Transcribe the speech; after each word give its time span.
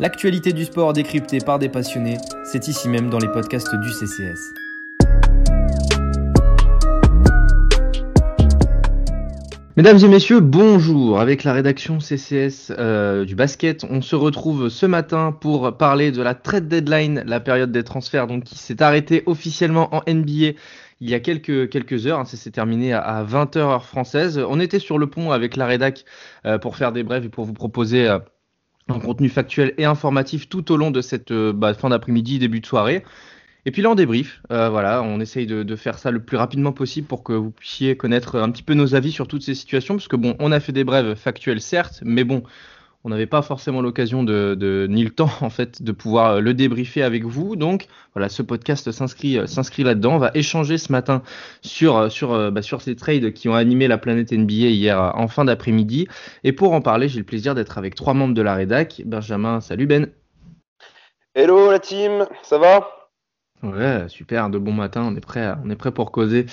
L'actualité 0.00 0.52
du 0.52 0.64
sport 0.64 0.92
décryptée 0.92 1.38
par 1.38 1.60
des 1.60 1.68
passionnés, 1.68 2.16
c'est 2.42 2.66
ici 2.66 2.88
même 2.88 3.10
dans 3.10 3.18
les 3.18 3.28
podcasts 3.28 3.76
du 3.76 3.92
CCS. 3.92 4.52
Mesdames 9.76 9.98
et 9.98 10.08
messieurs, 10.08 10.40
bonjour. 10.40 11.20
Avec 11.20 11.44
la 11.44 11.52
rédaction 11.52 12.00
CCS 12.00 12.72
euh, 12.76 13.24
du 13.24 13.36
basket, 13.36 13.84
on 13.88 14.02
se 14.02 14.16
retrouve 14.16 14.68
ce 14.68 14.86
matin 14.86 15.30
pour 15.30 15.76
parler 15.76 16.10
de 16.10 16.22
la 16.22 16.34
trade 16.34 16.66
deadline, 16.66 17.22
la 17.24 17.38
période 17.38 17.70
des 17.70 17.84
transferts 17.84 18.26
donc 18.26 18.42
qui 18.42 18.58
s'est 18.58 18.82
arrêtée 18.82 19.22
officiellement 19.26 19.94
en 19.94 20.02
NBA 20.12 20.58
il 21.00 21.10
y 21.10 21.14
a 21.14 21.20
quelques, 21.20 22.06
heures. 22.06 22.18
Hein, 22.18 22.24
ça 22.24 22.36
s'est 22.36 22.50
terminé 22.50 22.92
à, 22.92 23.24
20h 23.24 23.58
heure 23.58 23.84
française. 23.84 24.44
On 24.48 24.58
était 24.58 24.80
sur 24.80 24.98
le 24.98 25.08
pont 25.08 25.30
avec 25.30 25.54
la 25.54 25.66
rédac 25.66 26.04
euh, 26.46 26.58
pour 26.58 26.76
faire 26.76 26.90
des 26.90 27.04
brèves 27.04 27.26
et 27.26 27.28
pour 27.28 27.44
vous 27.44 27.52
proposer 27.52 28.08
euh, 28.08 28.18
un 28.88 28.98
contenu 28.98 29.28
factuel 29.28 29.74
et 29.78 29.84
informatif 29.84 30.48
tout 30.48 30.70
au 30.72 30.76
long 30.76 30.90
de 30.90 31.00
cette 31.00 31.32
bah, 31.32 31.74
fin 31.74 31.88
d'après-midi, 31.88 32.38
début 32.38 32.60
de 32.60 32.66
soirée. 32.66 33.02
Et 33.66 33.70
puis 33.70 33.82
là, 33.82 33.90
on 33.90 33.94
débrief. 33.94 34.42
Euh, 34.50 34.68
voilà, 34.68 35.02
on 35.02 35.20
essaye 35.20 35.46
de, 35.46 35.76
faire 35.76 35.98
ça 35.98 36.10
le 36.10 36.20
plus 36.20 36.36
rapidement 36.36 36.72
possible 36.72 37.06
pour 37.06 37.22
que 37.22 37.32
vous 37.32 37.50
puissiez 37.50 37.96
connaître 37.96 38.38
un 38.38 38.50
petit 38.50 38.62
peu 38.62 38.74
nos 38.74 38.94
avis 38.94 39.12
sur 39.12 39.26
toutes 39.26 39.42
ces 39.42 39.54
situations. 39.54 39.94
Parce 39.94 40.08
que 40.08 40.16
bon, 40.16 40.36
on 40.38 40.52
a 40.52 40.60
fait 40.60 40.72
des 40.72 40.84
brèves 40.84 41.14
factuelles, 41.14 41.60
certes, 41.60 42.00
mais 42.04 42.24
bon, 42.24 42.42
on 43.04 43.10
n'avait 43.10 43.26
pas 43.26 43.42
forcément 43.42 43.82
l'occasion 43.82 44.24
de, 44.24 44.86
ni 44.88 45.04
le 45.04 45.10
temps 45.10 45.30
en 45.40 45.50
fait 45.50 45.82
de 45.82 45.92
pouvoir 45.92 46.40
le 46.40 46.54
débriefer 46.54 47.02
avec 47.02 47.24
vous. 47.24 47.54
Donc 47.56 47.86
voilà, 48.14 48.28
ce 48.28 48.42
podcast 48.42 48.90
s'inscrit 48.90 49.38
s'inscrit 49.46 49.84
là-dedans. 49.84 50.14
On 50.14 50.18
va 50.18 50.30
échanger 50.34 50.78
ce 50.78 50.90
matin 50.90 51.22
sur 51.62 52.10
sur 52.10 52.50
bah, 52.50 52.62
sur 52.62 52.82
ces 52.82 52.96
trades 52.96 53.32
qui 53.32 53.48
ont 53.48 53.54
animé 53.54 53.88
la 53.88 53.98
planète 53.98 54.32
NBA 54.32 54.68
hier 54.68 55.12
en 55.14 55.28
fin 55.28 55.44
d'après-midi. 55.44 56.08
Et 56.42 56.52
pour 56.52 56.72
en 56.72 56.80
parler, 56.80 57.08
j'ai 57.08 57.18
le 57.18 57.24
plaisir 57.24 57.54
d'être 57.54 57.78
avec 57.78 57.94
trois 57.94 58.14
membres 58.14 58.34
de 58.34 58.42
la 58.42 58.54
rédac. 58.54 59.02
Benjamin, 59.04 59.60
salut 59.60 59.86
Ben. 59.86 60.08
Hello 61.34 61.70
la 61.70 61.80
team, 61.80 62.26
ça 62.42 62.58
va? 62.58 62.88
Ouais, 63.64 64.08
super, 64.08 64.50
de 64.50 64.58
bon 64.58 64.72
matin, 64.72 65.02
on 65.04 65.16
est 65.16 65.20
prêt, 65.20 65.54
on 65.64 65.70
est 65.70 65.76
prêt 65.76 65.90
pour 65.90 66.12
causer. 66.12 66.46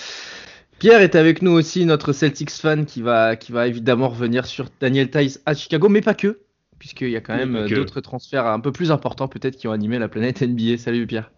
Pierre 0.81 1.01
est 1.01 1.13
avec 1.13 1.43
nous 1.43 1.51
aussi, 1.51 1.85
notre 1.85 2.11
Celtics 2.11 2.49
fan 2.49 2.87
qui 2.87 3.03
va, 3.03 3.35
qui 3.35 3.51
va 3.51 3.67
évidemment 3.67 4.09
revenir 4.09 4.47
sur 4.47 4.65
Daniel 4.79 5.11
Tice 5.11 5.39
à 5.45 5.53
Chicago, 5.53 5.89
mais 5.89 6.01
pas 6.01 6.15
que, 6.15 6.39
puisqu'il 6.79 7.11
y 7.11 7.15
a 7.15 7.21
quand 7.21 7.35
même 7.35 7.67
d'autres 7.67 8.01
transferts 8.01 8.47
un 8.47 8.59
peu 8.59 8.71
plus 8.71 8.89
importants 8.89 9.27
peut-être 9.27 9.57
qui 9.57 9.67
ont 9.67 9.73
animé 9.73 9.99
la 9.99 10.07
planète 10.07 10.41
NBA. 10.41 10.79
Salut 10.79 11.05
Pierre. 11.05 11.29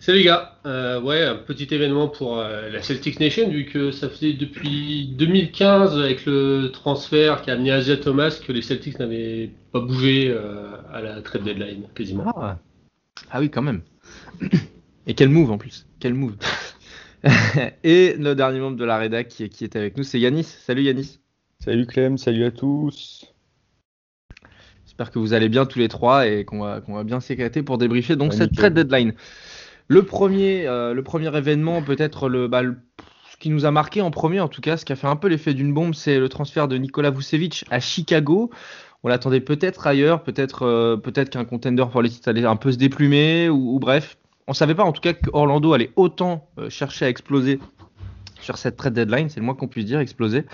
Salut 0.00 0.18
les 0.18 0.24
gars, 0.24 0.58
euh, 0.66 1.00
ouais, 1.00 1.22
un 1.22 1.36
petit 1.36 1.72
événement 1.72 2.08
pour 2.08 2.40
euh, 2.40 2.68
la 2.68 2.82
Celtics 2.82 3.20
Nation 3.20 3.48
vu 3.48 3.64
que 3.64 3.92
ça 3.92 4.08
faisait 4.08 4.32
depuis 4.32 5.06
2015 5.16 5.96
avec 5.96 6.26
le 6.26 6.70
transfert 6.72 7.42
qui 7.42 7.52
a 7.52 7.54
amené 7.54 7.70
Asia 7.70 7.96
Thomas 7.96 8.40
que 8.44 8.50
les 8.50 8.62
Celtics 8.62 8.98
n'avaient 8.98 9.52
pas 9.70 9.78
bougé 9.78 10.34
euh, 10.36 10.72
à 10.92 11.00
la 11.00 11.22
trade 11.22 11.44
deadline 11.44 11.84
quasiment. 11.94 12.24
Ah, 12.36 12.58
ah 13.30 13.38
oui 13.38 13.50
quand 13.50 13.62
même. 13.62 13.82
Et 15.06 15.14
quel 15.14 15.28
move 15.28 15.52
en 15.52 15.58
plus. 15.58 15.86
Quel 16.00 16.14
move. 16.14 16.34
et 17.84 18.14
le 18.18 18.34
dernier 18.34 18.60
membre 18.60 18.76
de 18.76 18.84
la 18.84 18.98
rédac 18.98 19.28
qui, 19.28 19.44
est 19.44 19.76
avec 19.76 19.96
nous, 19.96 20.02
c'est 20.02 20.20
Yanis. 20.20 20.44
Salut 20.44 20.82
Yanis. 20.82 21.18
Salut 21.58 21.86
Clem, 21.86 22.18
salut 22.18 22.44
à 22.44 22.50
tous. 22.50 23.32
J'espère 24.84 25.10
que 25.10 25.18
vous 25.18 25.32
allez 25.32 25.48
bien 25.48 25.66
tous 25.66 25.78
les 25.78 25.88
trois 25.88 26.26
et 26.26 26.44
qu'on 26.44 26.60
va, 26.60 26.80
va, 26.80 27.04
bien 27.04 27.20
s'éclater 27.20 27.62
pour 27.62 27.78
débriefer 27.78 28.16
donc 28.16 28.32
cette 28.32 28.54
trade 28.54 28.74
deadline. 28.74 29.14
Le 29.88 30.02
premier, 30.02 30.66
euh, 30.66 30.94
le 30.94 31.02
premier 31.02 31.36
événement, 31.36 31.82
peut-être 31.82 32.28
bah, 32.28 32.62
le, 32.62 32.76
ce 33.30 33.36
qui 33.38 33.50
nous 33.50 33.64
a 33.64 33.70
marqué 33.70 34.00
en 34.00 34.10
premier, 34.10 34.40
en 34.40 34.48
tout 34.48 34.60
cas, 34.60 34.76
ce 34.76 34.84
qui 34.84 34.92
a 34.92 34.96
fait 34.96 35.06
un 35.06 35.16
peu 35.16 35.28
l'effet 35.28 35.54
d'une 35.54 35.72
bombe, 35.72 35.94
c'est 35.94 36.18
le 36.18 36.28
transfert 36.28 36.68
de 36.68 36.76
Nikola 36.76 37.10
Vucevic 37.10 37.64
à 37.70 37.80
Chicago. 37.80 38.50
On 39.02 39.08
l'attendait 39.08 39.40
peut-être 39.40 39.86
ailleurs, 39.86 40.22
peut-être 40.22 40.64
euh, 40.64 40.96
peut-être 40.96 41.30
qu'un 41.30 41.44
contender 41.44 41.84
pour 41.90 42.02
les 42.02 42.10
titres 42.10 42.28
allait 42.28 42.44
un 42.44 42.56
peu 42.56 42.72
se 42.72 42.76
déplumer, 42.76 43.48
ou 43.48 43.78
bref, 43.78 44.18
on 44.48 44.54
savait 44.54 44.74
pas 44.74 44.84
en 44.84 44.92
tout 44.92 45.00
cas 45.00 45.12
que 45.12 45.30
Orlando 45.32 45.72
allait 45.72 45.92
autant 45.94 46.48
euh, 46.58 46.70
chercher 46.70 47.04
à 47.04 47.08
exploser 47.08 47.60
sur 48.40 48.56
cette 48.56 48.76
trade 48.76 48.94
deadline, 48.94 49.28
c'est 49.28 49.40
le 49.40 49.46
moins 49.46 49.54
qu'on 49.54 49.68
puisse 49.68 49.84
dire, 49.84 50.00
exploser. 50.00 50.44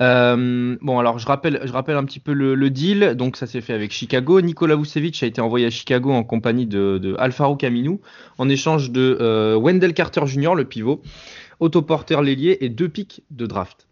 Euh, 0.00 0.76
bon, 0.80 0.98
alors 0.98 1.18
je 1.18 1.26
rappelle, 1.26 1.60
un 1.62 2.04
petit 2.04 2.18
peu 2.18 2.32
le, 2.32 2.70
deal. 2.70 3.14
Donc 3.14 3.36
ça 3.36 3.46
s'est 3.46 3.60
fait 3.60 3.74
avec 3.74 3.92
Chicago. 3.92 4.40
Nikola 4.40 4.74
Vucevic 4.74 5.22
a 5.22 5.26
été 5.26 5.40
envoyé 5.40 5.66
à 5.66 5.70
Chicago 5.70 6.12
en 6.12 6.24
compagnie 6.24 6.66
de, 6.66 6.98
de 6.98 7.14
Alfaro 7.18 7.56
en 8.38 8.48
échange 8.48 8.90
de 8.90 9.18
euh, 9.20 9.56
Wendell 9.56 9.94
Carter 9.94 10.26
Jr., 10.26 10.54
le 10.54 10.64
pivot, 10.64 11.02
autoporteur 11.60 12.22
l'ailier 12.22 12.58
et 12.60 12.68
deux 12.68 12.88
pics 12.88 13.22
de 13.30 13.46
draft. 13.46 13.85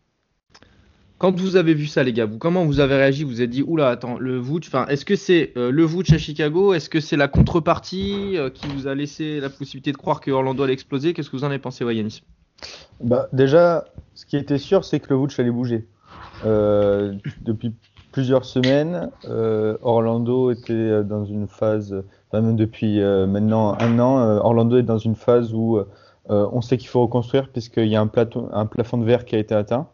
Quand 1.24 1.40
vous 1.40 1.56
avez 1.56 1.72
vu 1.72 1.86
ça, 1.86 2.02
les 2.02 2.12
gars, 2.12 2.26
vous, 2.26 2.36
comment 2.36 2.66
vous 2.66 2.80
avez 2.80 2.96
réagi? 2.96 3.24
Vous 3.24 3.40
avez 3.40 3.46
dit, 3.46 3.62
oula, 3.62 3.88
attends, 3.88 4.18
le 4.18 4.36
Vouch, 4.36 4.64
enfin, 4.66 4.84
est-ce 4.88 5.06
que 5.06 5.16
c'est 5.16 5.54
euh, 5.56 5.70
le 5.70 5.82
Vouch 5.82 6.12
à 6.12 6.18
Chicago? 6.18 6.74
Est-ce 6.74 6.90
que 6.90 7.00
c'est 7.00 7.16
la 7.16 7.28
contrepartie 7.28 8.36
euh, 8.36 8.50
qui 8.50 8.66
vous 8.66 8.88
a 8.88 8.94
laissé 8.94 9.40
la 9.40 9.48
possibilité 9.48 9.90
de 9.90 9.96
croire 9.96 10.20
que 10.20 10.30
Orlando 10.30 10.62
allait 10.62 10.74
exploser? 10.74 11.14
Qu'est-ce 11.14 11.30
que 11.30 11.36
vous 11.36 11.44
en 11.44 11.46
avez 11.46 11.58
pensé, 11.58 11.82
Yanis? 11.82 12.24
Bah, 13.02 13.28
Déjà, 13.32 13.86
ce 14.12 14.26
qui 14.26 14.36
était 14.36 14.58
sûr, 14.58 14.84
c'est 14.84 15.00
que 15.00 15.06
le 15.08 15.16
Vouch 15.16 15.40
allait 15.40 15.50
bouger. 15.50 15.86
Euh, 16.44 17.14
depuis 17.40 17.72
plusieurs 18.12 18.44
semaines, 18.44 19.08
Orlando 19.80 20.50
était 20.50 21.04
dans 21.04 21.24
une 21.24 21.48
phase, 21.48 22.04
même 22.34 22.54
depuis 22.54 23.00
maintenant 23.00 23.78
un 23.80 23.98
an, 23.98 24.18
Orlando 24.44 24.76
est 24.76 24.82
dans 24.82 24.98
une 24.98 25.14
phase 25.14 25.54
où 25.54 25.78
on 26.28 26.60
sait 26.60 26.76
qu'il 26.76 26.88
faut 26.88 27.00
reconstruire 27.00 27.48
puisqu'il 27.48 27.88
y 27.88 27.96
a 27.96 28.02
un 28.02 28.66
plafond 28.66 28.98
de 28.98 29.04
verre 29.06 29.24
qui 29.24 29.36
a 29.36 29.38
été 29.38 29.54
atteint. 29.54 29.88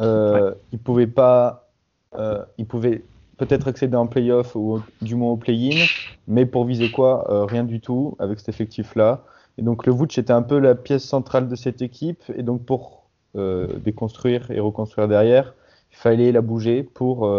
Euh, 0.00 0.54
Il 0.72 0.78
pouvait 0.78 1.06
pas, 1.06 1.70
euh, 2.14 2.44
il 2.58 2.66
pouvait 2.66 3.04
peut-être 3.38 3.68
accéder 3.68 3.96
en 3.96 4.06
playoff 4.06 4.54
ou 4.56 4.80
du 5.00 5.14
moins 5.14 5.32
au 5.32 5.36
play-in, 5.36 5.86
mais 6.26 6.46
pour 6.46 6.64
viser 6.64 6.90
quoi 6.90 7.30
euh, 7.30 7.44
Rien 7.44 7.64
du 7.64 7.80
tout 7.80 8.16
avec 8.18 8.38
cet 8.38 8.48
effectif-là. 8.50 9.24
Et 9.58 9.62
donc 9.62 9.86
le 9.86 9.92
Vouch 9.92 10.16
était 10.18 10.32
un 10.32 10.42
peu 10.42 10.58
la 10.58 10.74
pièce 10.74 11.04
centrale 11.04 11.48
de 11.48 11.56
cette 11.56 11.82
équipe, 11.82 12.22
et 12.34 12.42
donc 12.42 12.64
pour 12.64 13.02
déconstruire 13.34 14.50
et 14.50 14.60
reconstruire 14.60 15.08
derrière, 15.08 15.54
il 15.90 15.96
fallait 15.96 16.32
la 16.32 16.42
bouger 16.42 16.82
pour, 16.82 17.34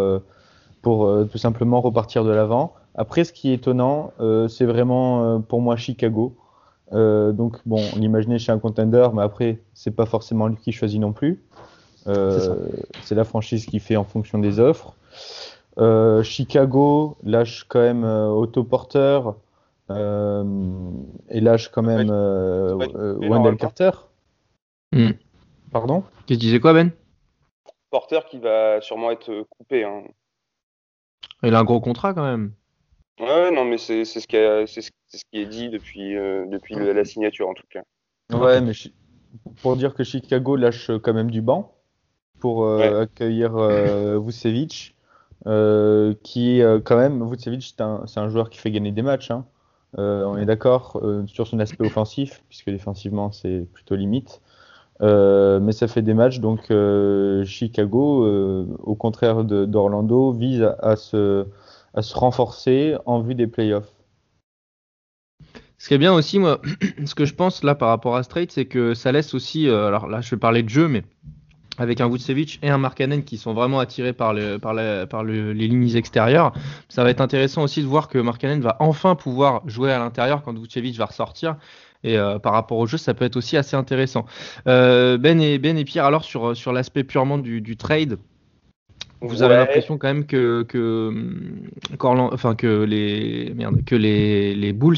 pour 0.81 1.27
tout 1.31 1.37
simplement 1.37 1.81
repartir 1.81 2.23
de 2.23 2.31
l'avant. 2.31 2.73
Après, 2.95 3.23
ce 3.23 3.31
qui 3.31 3.51
est 3.51 3.55
étonnant, 3.55 4.11
c'est 4.49 4.65
vraiment 4.65 5.39
pour 5.41 5.61
moi 5.61 5.75
Chicago. 5.75 6.35
donc 6.91 7.57
bon, 7.67 7.79
on 7.95 7.99
l'imaginait 7.99 8.39
chez 8.39 8.51
un 8.51 8.57
contender, 8.57 9.07
mais 9.13 9.21
après, 9.21 9.61
c'est 9.75 9.95
pas 9.95 10.07
forcément 10.07 10.47
lui 10.47 10.57
qui 10.57 10.71
choisit 10.71 10.99
non 10.99 11.13
plus. 11.13 11.43
Euh, 12.07 12.57
c'est 13.03 13.15
la 13.15 13.23
franchise 13.23 13.65
qui 13.65 13.79
fait 13.79 13.95
en 13.95 14.03
fonction 14.03 14.39
des 14.39 14.59
offres. 14.59 14.95
Euh, 15.77 16.21
Chicago 16.23 17.17
lâche 17.23 17.65
quand 17.67 17.79
même 17.79 18.03
euh, 18.03 18.27
autoporteur 18.27 19.37
et 19.89 21.39
lâche 21.39 21.69
quand 21.69 21.83
même 21.83 22.09
Wendell 22.09 23.57
Carter. 23.57 23.91
Hmm. 24.91 25.11
Pardon? 25.71 26.03
Tu 26.25 26.35
disais 26.35 26.59
quoi, 26.59 26.73
Ben? 26.73 26.91
Porter 27.91 28.21
qui 28.29 28.39
va 28.39 28.81
sûrement 28.81 29.11
être 29.11 29.45
coupé. 29.49 29.83
Hein. 29.83 30.03
Il 31.43 31.53
a 31.53 31.59
un 31.59 31.63
gros 31.63 31.79
contrat 31.79 32.13
quand 32.13 32.23
même. 32.23 32.53
Ouais, 33.19 33.51
non, 33.51 33.65
mais 33.65 33.77
c'est 33.77 34.03
ce, 34.05 34.19
qui 34.19 34.89
ce 35.07 35.23
qui 35.31 35.39
est 35.39 35.45
dit 35.45 35.69
depuis, 35.69 36.15
depuis 36.15 36.75
la 36.75 37.05
signature 37.05 37.49
en 37.49 37.53
tout 37.53 37.67
cas. 37.69 37.83
Ouais, 38.31 38.61
mais 38.61 38.71
pour 39.61 39.75
dire 39.75 39.93
que 39.93 40.03
Chicago 40.03 40.55
lâche 40.55 40.89
quand 41.03 41.13
même 41.13 41.29
du 41.29 41.41
banc 41.43 41.71
pour 42.43 42.65
euh, 42.65 43.03
accueillir 43.03 43.55
euh, 43.55 44.19
Vucevic, 44.19 44.97
euh, 45.47 46.13
qui 46.23 46.61
quand 46.83 46.97
même, 46.97 47.25
Vucevic, 47.25 47.63
c'est 47.63 48.19
un, 48.19 48.27
joueur 48.27 48.49
qui 48.49 48.59
fait 48.59 48.69
gagner 48.69 48.91
des 48.91 49.01
matchs. 49.01 49.31
Hein. 49.31 49.45
on 49.97 50.35
est 50.35 50.45
d'accord 50.45 51.01
sur 51.27 51.47
son 51.47 51.59
aspect 51.59 51.85
offensif, 51.85 52.43
puisque 52.49 52.69
défensivement 52.69 53.31
c'est 53.31 53.65
plutôt 53.71 53.95
limite. 53.95 54.41
mais 54.99 55.71
ça 55.71 55.87
fait 55.87 56.01
des 56.01 56.13
matchs, 56.13 56.41
donc 56.41 56.69
Chicago, 57.45 58.27
au 58.83 58.95
contraire 58.95 59.45
d'Orlando, 59.45 60.33
vise 60.33 60.69
à, 60.81 60.97
se, 60.97 61.45
à 61.93 62.01
se 62.01 62.13
renforcer 62.13 62.97
en 63.05 63.21
vue 63.21 63.35
des 63.35 63.47
playoffs. 63.47 63.93
Ce 65.77 65.87
qui 65.87 65.93
est 65.93 65.97
bien 65.97 66.13
aussi, 66.13 66.39
moi, 66.39 66.59
ce 67.05 67.15
que 67.15 67.23
je 67.23 67.35
pense 67.35 67.63
là 67.63 67.73
par 67.73 67.87
rapport 67.87 68.17
à 68.17 68.23
Straight, 68.23 68.51
c'est 68.51 68.65
que 68.65 68.93
ça 68.95 69.13
laisse 69.13 69.33
aussi, 69.33 69.69
alors 69.69 70.09
là 70.09 70.19
je 70.19 70.29
vais 70.31 70.39
parler 70.39 70.61
de 70.61 70.67
jeu, 70.69 70.89
mais 70.89 71.03
avec 71.77 72.01
un 72.01 72.09
Vucevic 72.09 72.59
et 72.61 72.69
un 72.69 72.77
Markkanen 72.77 73.23
qui 73.23 73.37
sont 73.37 73.53
vraiment 73.53 73.79
attirés 73.79 74.13
par, 74.13 74.33
le, 74.33 74.57
par, 74.57 74.75
par 75.07 75.23
les 75.23 75.53
lignes 75.53 75.95
extérieures. 75.95 76.53
Ça 76.89 77.03
va 77.03 77.09
être 77.09 77.21
intéressant 77.21 77.63
aussi 77.63 77.81
de 77.81 77.87
voir 77.87 78.07
que 78.07 78.17
Markkanen 78.17 78.61
va 78.61 78.77
enfin 78.79 79.15
pouvoir 79.15 79.67
jouer 79.67 79.91
à 79.91 79.99
l'intérieur 79.99 80.43
quand 80.43 80.57
Vucevic 80.57 80.95
va 80.97 81.05
ressortir. 81.05 81.57
Et 82.03 82.17
euh, 82.17 82.37
par 82.37 82.53
rapport 82.53 82.77
au 82.77 82.85
jeu, 82.85 82.97
ça 82.97 83.13
peut 83.13 83.25
être 83.25 83.37
aussi 83.37 83.57
assez 83.57 83.75
intéressant. 83.75 84.25
Euh, 84.67 85.17
ben, 85.17 85.39
et, 85.39 85.57
ben 85.57 85.77
et 85.77 85.85
Pierre, 85.85 86.05
alors 86.05 86.25
sur, 86.25 86.55
sur 86.55 86.73
l'aspect 86.73 87.03
purement 87.03 87.37
du, 87.37 87.77
trade, 87.77 88.19
vous 89.21 89.41
avez 89.41 89.55
l'impression 89.55 89.97
quand 89.97 90.07
même 90.07 90.25
que, 90.25 90.63
que, 90.63 91.13
enfin, 91.97 92.55
que, 92.55 92.83
les, 92.83 93.53
merde, 93.55 93.85
que 93.85 93.95
les, 93.95 94.53
les 94.53 94.73
Bulls 94.73 94.97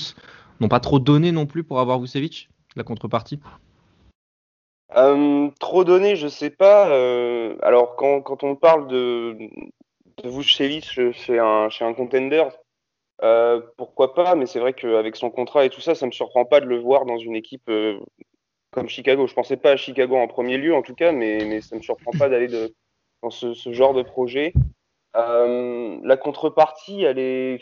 n'ont 0.59 0.67
pas 0.67 0.79
trop 0.79 0.99
donné 0.99 1.31
non 1.31 1.45
plus 1.45 1.63
pour 1.63 1.79
avoir 1.79 1.99
Vucevic, 1.99 2.49
la 2.75 2.83
contrepartie? 2.83 3.39
Euh, 4.95 5.49
trop 5.59 5.83
donné, 5.83 6.15
je 6.15 6.27
sais 6.27 6.49
pas. 6.49 6.89
Euh, 6.89 7.55
alors, 7.61 7.95
quand, 7.95 8.21
quand, 8.21 8.43
on 8.43 8.55
parle 8.55 8.87
de, 8.87 9.37
de 10.23 10.41
chez 10.41 10.81
un, 11.39 11.69
chez 11.69 11.85
un 11.85 11.93
contender, 11.93 12.45
pourquoi 13.77 14.13
pas, 14.13 14.35
mais 14.35 14.45
c'est 14.45 14.59
vrai 14.59 14.73
qu'avec 14.73 15.15
son 15.15 15.29
contrat 15.31 15.65
et 15.65 15.69
tout 15.69 15.81
ça, 15.81 15.95
ça 15.95 16.05
me 16.05 16.11
surprend 16.11 16.45
pas 16.45 16.59
de 16.59 16.67
le 16.67 16.79
voir 16.79 17.05
dans 17.05 17.17
une 17.17 17.35
équipe 17.35 17.69
comme 18.71 18.89
Chicago. 18.89 19.27
Je 19.27 19.33
pensais 19.33 19.57
pas 19.57 19.71
à 19.71 19.77
Chicago 19.77 20.15
en 20.17 20.27
premier 20.27 20.57
lieu, 20.57 20.75
en 20.75 20.81
tout 20.81 20.95
cas, 20.95 21.11
mais, 21.11 21.45
mais 21.45 21.61
ça 21.61 21.75
me 21.75 21.81
surprend 21.81 22.11
pas 22.17 22.29
d'aller 22.29 22.47
dans 23.23 23.29
ce, 23.31 23.71
genre 23.71 23.93
de 23.93 24.03
projet. 24.03 24.53
la 25.13 26.17
contrepartie, 26.17 27.03
elle 27.03 27.19
est 27.19 27.61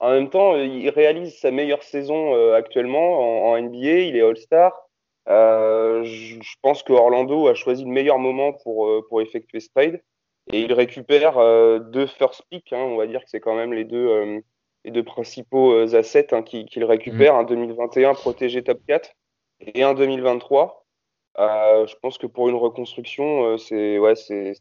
en 0.00 0.10
même 0.10 0.28
temps, 0.28 0.56
il 0.56 0.88
réalise 0.90 1.38
sa 1.38 1.50
meilleure 1.50 1.82
saison 1.82 2.34
euh, 2.34 2.54
actuellement 2.54 3.48
en, 3.48 3.60
NBA. 3.60 4.00
Il 4.00 4.16
est 4.16 4.22
All-Star. 4.22 4.72
Euh, 5.28 6.04
je, 6.04 6.38
pense 6.60 6.82
que 6.82 6.92
Orlando 6.92 7.48
a 7.48 7.54
choisi 7.54 7.84
le 7.84 7.90
meilleur 7.90 8.18
moment 8.18 8.52
pour, 8.52 8.86
euh, 8.86 9.06
pour 9.08 9.22
effectuer 9.22 9.60
ce 9.60 9.68
trade. 9.74 10.02
Et 10.52 10.60
il 10.60 10.72
récupère 10.74 11.38
deux 11.80 12.06
first 12.06 12.42
picks. 12.50 12.72
Hein, 12.74 12.82
on 12.82 12.96
va 12.96 13.06
dire 13.06 13.24
que 13.24 13.30
c'est 13.30 13.40
quand 13.40 13.54
même 13.54 13.72
les 13.72 13.84
deux, 13.84 14.42
les 14.84 14.90
deux 14.90 15.02
principaux 15.02 15.74
assets 15.94 16.34
hein, 16.34 16.42
qu'il 16.42 16.84
récupère. 16.84 17.34
Mm. 17.34 17.38
Un 17.38 17.44
2021 17.44 18.12
protégé 18.12 18.62
top 18.62 18.78
4 18.86 19.10
et 19.60 19.82
un 19.82 19.94
2023. 19.94 20.84
je 21.38 21.94
pense 22.02 22.18
que 22.18 22.26
pour 22.26 22.50
une 22.50 22.56
reconstruction, 22.56 23.56
c'est 23.56 23.98
ouais, 23.98 24.16
c'est 24.16 24.52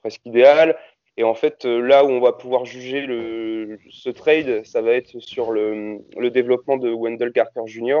presque 0.00 0.24
idéal. 0.26 0.78
Et 1.16 1.22
en 1.22 1.34
fait, 1.34 1.64
euh, 1.64 1.80
là 1.80 2.04
où 2.04 2.08
on 2.08 2.20
va 2.20 2.32
pouvoir 2.32 2.64
juger 2.64 3.02
le, 3.02 3.78
ce 3.90 4.10
trade, 4.10 4.64
ça 4.64 4.82
va 4.82 4.92
être 4.92 5.20
sur 5.20 5.52
le, 5.52 5.98
le 6.16 6.30
développement 6.30 6.76
de 6.76 6.90
Wendell 6.90 7.32
Carter 7.32 7.60
Jr., 7.66 8.00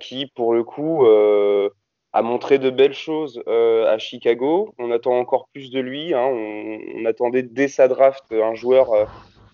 qui, 0.00 0.26
pour 0.34 0.54
le 0.54 0.64
coup, 0.64 1.06
euh, 1.06 1.70
a 2.12 2.22
montré 2.22 2.58
de 2.58 2.70
belles 2.70 2.94
choses 2.94 3.42
euh, 3.48 3.86
à 3.92 3.98
Chicago. 3.98 4.74
On 4.78 4.90
attend 4.90 5.18
encore 5.18 5.48
plus 5.52 5.70
de 5.70 5.80
lui. 5.80 6.14
Hein. 6.14 6.26
On, 6.26 7.04
attendait 7.06 7.42
dès 7.42 7.68
sa 7.68 7.88
draft 7.88 8.24
un 8.30 8.54
joueur 8.54 8.92
euh, 8.92 9.04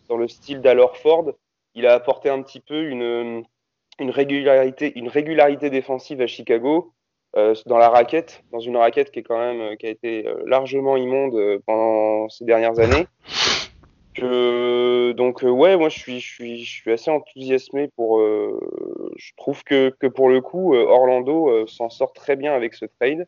dans 0.09 0.17
le 0.17 0.29
style 0.29 0.61
d'Alor 0.61 0.97
Ford. 0.97 1.33
Il 1.75 1.87
a 1.87 1.95
apporté 1.95 2.29
un 2.29 2.43
petit 2.43 2.61
peu 2.61 2.83
une, 2.83 3.45
régularité, 4.01 5.71
défensive 5.71 6.21
à 6.21 6.27
Chicago. 6.27 6.93
Euh, 7.37 7.55
dans 7.67 7.77
la 7.77 7.91
raquette, 7.91 8.43
dans 8.53 8.59
une 8.59 8.79
raquette 8.79 9.11
qui 9.11 9.19
est 9.19 9.23
quand 9.23 9.39
même 9.39 9.77
qui 9.77 9.87
a 9.87 9.91
été 9.91 10.27
euh, 10.27 10.43
largement 10.47 10.97
immonde 10.97 11.35
euh, 11.35 11.59
pendant 11.67 12.27
ces 12.31 12.47
dernières 12.47 12.79
années. 12.79 13.07
Que, 14.21 15.13
donc 15.13 15.43
ouais, 15.43 15.77
moi 15.77 15.89
je 15.89 15.99
suis 15.99 16.21
je 16.21 16.35
suis 16.35 16.65
je 16.65 16.71
suis 16.71 16.93
assez 16.93 17.11
enthousiasmé 17.11 17.89
pour. 17.97 18.21
je 18.21 19.33
trouve 19.37 19.63
que 19.65 19.95
que 20.01 20.07
pour 20.07 20.29
le 20.29 20.41
coup 20.41 20.75
Orlando 20.75 21.67
s'en 21.67 21.89
sort 21.89 22.13
très 22.13 22.37
bien 22.37 22.53
avec 22.53 22.75
ce 22.75 22.85
trade. 22.85 23.27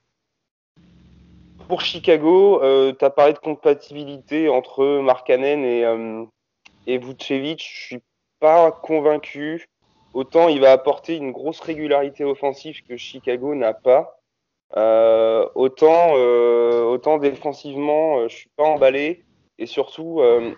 Pour 1.69 1.83
Chicago, 1.83 2.61
tu 2.93 3.05
as 3.05 3.11
parlé 3.11 3.33
de 3.33 3.39
compatibilité 3.39 4.49
entre 4.49 5.01
Markkanen 5.01 5.65
et 5.65 5.85
et 6.87 6.99
Vucevic. 6.99 7.61
Je 7.63 7.87
suis 7.87 8.03
pas 8.41 8.73
convaincu. 8.73 9.69
Autant 10.13 10.49
il 10.49 10.61
va 10.61 10.73
apporter 10.73 11.17
une 11.17 11.31
grosse 11.31 11.61
régularité 11.61 12.25
offensive 12.25 12.83
que 12.89 12.97
Chicago 12.97 13.55
n'a 13.55 13.75
pas. 13.75 14.21
Euh, 14.77 15.49
autant, 15.55 16.13
euh, 16.17 16.83
autant 16.85 17.19
défensivement, 17.19 18.19
euh, 18.19 18.29
je 18.29 18.37
suis 18.37 18.51
pas 18.57 18.65
emballé. 18.65 19.25
Et 19.59 19.67
surtout, 19.67 20.21
euh, 20.21 20.53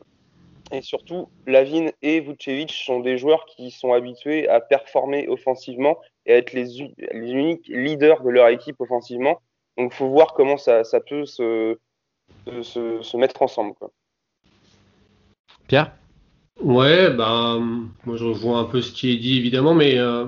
et 0.73 0.83
surtout, 0.83 1.29
Lavin 1.47 1.91
et 2.01 2.21
Vucevic 2.21 2.73
sont 2.73 3.01
des 3.01 3.19
joueurs 3.19 3.45
qui 3.47 3.71
sont 3.71 3.93
habitués 3.93 4.49
à 4.49 4.61
performer 4.61 5.29
offensivement 5.29 5.99
et 6.27 6.33
à 6.33 6.37
être 6.39 6.53
les, 6.53 6.95
les 7.13 7.31
uniques 7.31 7.69
leaders 7.69 8.23
de 8.23 8.31
leur 8.31 8.49
équipe 8.49 8.81
offensivement. 8.81 9.41
Donc, 9.79 9.93
faut 9.93 10.09
voir 10.09 10.35
comment 10.35 10.57
ça, 10.57 10.85
ça 10.85 11.01
peut 11.01 11.27
se, 11.27 11.79
se, 12.63 13.03
se 13.03 13.17
mettre 13.17 13.43
ensemble. 13.43 13.75
Quoi. 13.75 13.91
Pierre? 15.69 15.93
Ouais, 16.61 17.11
bah, 17.11 17.59
moi 18.05 18.17
je 18.17 18.25
rejoins 18.25 18.61
un 18.61 18.65
peu 18.65 18.83
ce 18.83 18.93
qui 18.93 19.11
est 19.11 19.17
dit 19.17 19.39
évidemment, 19.39 19.75
mais 19.75 19.99
euh, 19.99 20.27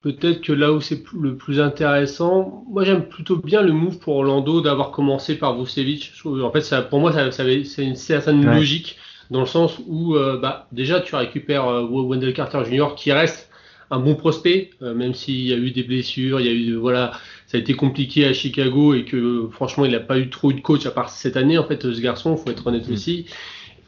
peut-être 0.00 0.40
que 0.40 0.52
là 0.52 0.72
où 0.72 0.80
c'est 0.80 1.02
le 1.12 1.36
plus 1.36 1.60
intéressant, 1.60 2.64
moi 2.68 2.84
j'aime 2.84 3.06
plutôt 3.06 3.36
bien 3.36 3.62
le 3.62 3.72
move 3.72 3.98
pour 3.98 4.16
Orlando 4.16 4.62
d'avoir 4.62 4.90
commencé 4.90 5.38
par 5.38 5.56
Vucevic. 5.56 6.12
En 6.24 6.50
fait, 6.50 6.62
ça, 6.62 6.82
pour 6.82 6.98
moi, 6.98 7.12
ça, 7.12 7.30
ça 7.30 7.44
c'est 7.64 7.84
une 7.84 7.94
certaine 7.94 8.44
ouais. 8.48 8.54
logique 8.54 8.98
dans 9.30 9.40
le 9.40 9.46
sens 9.46 9.78
où 9.86 10.14
euh, 10.14 10.38
bah, 10.38 10.66
déjà 10.72 11.00
tu 11.00 11.14
récupères 11.14 11.66
euh, 11.66 11.82
Wendell 11.82 12.34
Carter 12.34 12.62
Jr. 12.64 12.94
qui 12.96 13.12
reste 13.12 13.48
un 13.92 13.98
bon 13.98 14.14
prospect, 14.14 14.70
euh, 14.82 14.94
même 14.94 15.14
s'il 15.14 15.46
y 15.46 15.52
a 15.52 15.56
eu 15.56 15.70
des 15.70 15.82
blessures, 15.82 16.40
il 16.40 16.46
y 16.46 16.48
a 16.48 16.52
eu 16.52 16.74
voilà, 16.74 17.12
ça 17.46 17.56
a 17.56 17.60
été 17.60 17.74
compliqué 17.74 18.26
à 18.26 18.32
Chicago 18.32 18.94
et 18.94 19.04
que 19.04 19.48
franchement 19.52 19.84
il 19.84 19.92
n'a 19.92 20.00
pas 20.00 20.18
eu 20.18 20.30
trop 20.30 20.52
de 20.52 20.60
coach 20.60 20.86
à 20.86 20.90
part 20.90 21.10
cette 21.10 21.36
année 21.36 21.58
en 21.58 21.64
fait 21.64 21.82
ce 21.82 22.00
garçon, 22.00 22.36
faut 22.36 22.50
être 22.50 22.66
honnête 22.66 22.88
mmh. 22.88 22.92
aussi. 22.92 23.26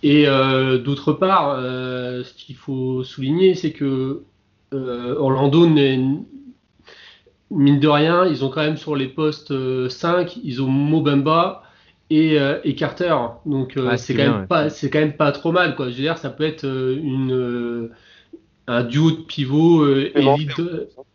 Et 0.04 0.26
d'autre 0.84 1.12
part, 1.12 1.60
ce 1.60 2.34
qu'il 2.34 2.56
faut 2.56 3.04
souligner, 3.04 3.54
c'est 3.54 3.70
que 3.70 4.24
Orlando, 4.72 5.64
mine 5.64 6.24
de 7.52 7.86
rien, 7.86 8.26
ils 8.26 8.44
ont 8.44 8.48
quand 8.48 8.62
même 8.62 8.76
sur 8.76 8.96
les 8.96 9.06
postes 9.06 9.54
5, 9.88 10.38
ils 10.42 10.60
ont 10.60 10.66
Mobamba 10.66 11.62
et, 12.14 12.38
et 12.64 12.74
Carter. 12.74 13.14
Donc 13.46 13.78
ah, 13.78 13.96
c'est 13.96 14.14
quand, 14.14 14.22
même 14.22 14.46
pas, 14.46 14.68
quand 14.70 14.98
même 14.98 15.16
pas 15.16 15.32
trop 15.32 15.52
mal. 15.52 15.74
Quoi. 15.74 15.90
Je 15.90 15.96
veux 15.96 16.02
dire, 16.02 16.18
ça 16.18 16.30
peut 16.30 16.44
être 16.44 16.64
une, 16.64 17.90
un 18.66 18.84
duo 18.84 19.10
de 19.10 19.22
pivot 19.22 19.86
élite, 19.96 20.60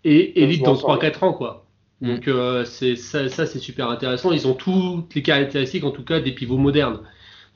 et 0.04 0.44
élite 0.44 0.64
dans 0.64 0.76
3-4 0.76 1.26
ans. 1.26 1.34
Quoi. 1.34 1.66
Mm. 2.02 2.16
Donc 2.16 2.30
c'est 2.66 2.96
ça, 2.96 3.30
ça 3.30 3.46
c'est 3.46 3.60
super 3.60 3.90
intéressant. 3.90 4.32
Ils 4.32 4.48
ont 4.48 4.54
toutes 4.54 5.14
les 5.16 5.22
caractéristiques, 5.22 5.84
en 5.84 5.92
tout 5.92 6.04
cas, 6.04 6.20
des 6.20 6.32
pivots 6.32 6.58
modernes. 6.58 7.00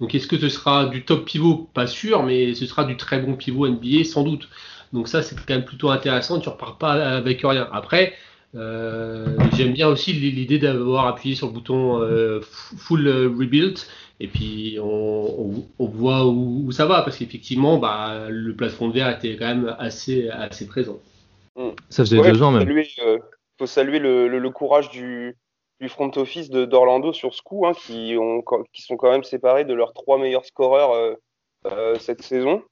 Donc 0.01 0.15
est-ce 0.15 0.27
que 0.27 0.37
ce 0.37 0.49
sera 0.49 0.87
du 0.87 1.05
top 1.05 1.25
pivot? 1.25 1.69
Pas 1.73 1.85
sûr, 1.85 2.23
mais 2.23 2.55
ce 2.55 2.65
sera 2.65 2.83
du 2.85 2.97
très 2.97 3.19
bon 3.19 3.35
pivot 3.35 3.67
NBA 3.67 4.03
sans 4.03 4.23
doute. 4.23 4.49
Donc 4.93 5.07
ça 5.07 5.21
c'est 5.21 5.35
quand 5.35 5.53
même 5.53 5.63
plutôt 5.63 5.89
intéressant, 5.89 6.39
tu 6.39 6.49
repars 6.49 6.77
pas 6.77 6.93
avec 6.93 7.41
rien. 7.43 7.67
Après, 7.71 8.13
euh, 8.55 9.37
j'aime 9.53 9.73
bien 9.73 9.87
aussi 9.87 10.13
l'idée 10.13 10.59
d'avoir 10.59 11.07
appuyé 11.07 11.35
sur 11.35 11.47
le 11.47 11.53
bouton 11.53 12.01
euh, 12.01 12.41
full 12.41 13.07
rebuild 13.07 13.79
et 14.19 14.27
puis 14.27 14.77
on, 14.81 14.85
on, 14.87 15.65
on 15.79 15.85
voit 15.87 16.25
où, 16.25 16.63
où, 16.65 16.71
ça 16.71 16.85
va 16.85 17.01
parce 17.01 17.17
qu'effectivement 17.17 17.77
bah, 17.77 18.27
le 18.29 18.53
plafond 18.55 18.89
de 18.89 18.93
verre 18.93 19.09
était 19.09 19.37
quand 19.37 19.47
même 19.47 19.75
assez, 19.79 20.29
assez 20.29 20.67
présent. 20.67 20.99
Ça 21.89 22.03
faisait 22.03 22.19
ouais, 22.19 22.31
deux 22.31 22.41
ans 22.43 22.51
même. 22.51 22.69
Il 22.69 23.05
euh, 23.05 23.19
faut 23.59 23.65
saluer 23.65 23.99
le, 23.99 24.27
le, 24.27 24.39
le 24.39 24.49
courage 24.49 24.89
du, 24.89 25.35
du 25.79 25.89
front 25.89 26.11
office 26.15 26.49
d'Orlando 26.49 27.13
sur 27.13 27.33
ce 27.33 27.41
coup, 27.41 27.65
hein, 27.67 27.73
qui, 27.73 28.15
ont, 28.17 28.43
qui 28.71 28.81
sont 28.81 28.97
quand 28.97 29.11
même 29.11 29.23
séparés 29.23 29.65
de 29.65 29.73
leurs 29.73 29.93
trois 29.93 30.17
meilleurs 30.17 30.45
scoreurs 30.45 30.91
euh, 30.91 31.13
euh, 31.67 31.95
cette 31.99 32.21
saison. 32.21 32.63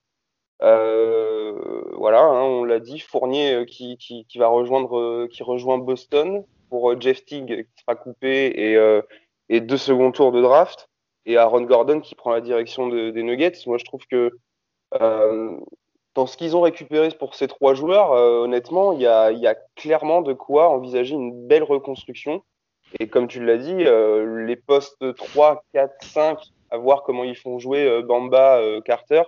Euh, 0.61 1.81
voilà, 1.93 2.21
hein, 2.21 2.43
on 2.43 2.63
l'a 2.63 2.79
dit, 2.79 2.99
Fournier 2.99 3.53
euh, 3.53 3.65
qui, 3.65 4.25
va 4.35 4.47
rejoindre, 4.47 4.97
euh, 4.97 5.27
qui 5.31 5.43
rejoint 5.43 5.77
Boston 5.77 6.43
pour 6.69 6.99
Jeff 6.99 7.25
Teague 7.25 7.65
qui 7.75 7.81
sera 7.81 7.95
coupé 7.95 8.75
et, 9.49 9.61
deux 9.61 9.77
seconds 9.77 10.11
tours 10.11 10.31
de 10.31 10.41
draft, 10.41 10.89
et 11.25 11.37
Aaron 11.37 11.61
Gordon 11.61 11.99
qui 11.99 12.13
prend 12.13 12.31
la 12.31 12.41
direction 12.41 12.87
de, 12.87 13.09
des 13.09 13.23
Nuggets. 13.23 13.65
Moi, 13.65 13.77
je 13.77 13.85
trouve 13.85 14.05
que 14.05 14.31
dans 16.15 16.27
ce 16.27 16.37
qu'ils 16.37 16.55
ont 16.55 16.61
récupéré 16.61 17.09
pour 17.17 17.33
ces 17.33 17.47
trois 17.47 17.73
joueurs, 17.73 18.11
honnêtement, 18.11 18.93
il 18.93 19.01
y 19.01 19.07
a, 19.07 19.55
clairement 19.75 20.21
de 20.21 20.33
quoi 20.33 20.69
envisager 20.69 21.15
une 21.15 21.47
belle 21.47 21.63
reconstruction. 21.63 22.43
Et 22.99 23.07
comme 23.07 23.27
tu 23.27 23.43
l'as 23.43 23.57
dit, 23.57 23.83
les 24.45 24.55
postes 24.55 25.15
3, 25.15 25.63
4, 25.73 25.93
5, 26.03 26.39
à 26.69 26.77
voir 26.77 27.01
comment 27.01 27.23
ils 27.23 27.37
font 27.37 27.57
jouer 27.57 28.03
Bamba, 28.03 28.61
Carter, 28.85 29.23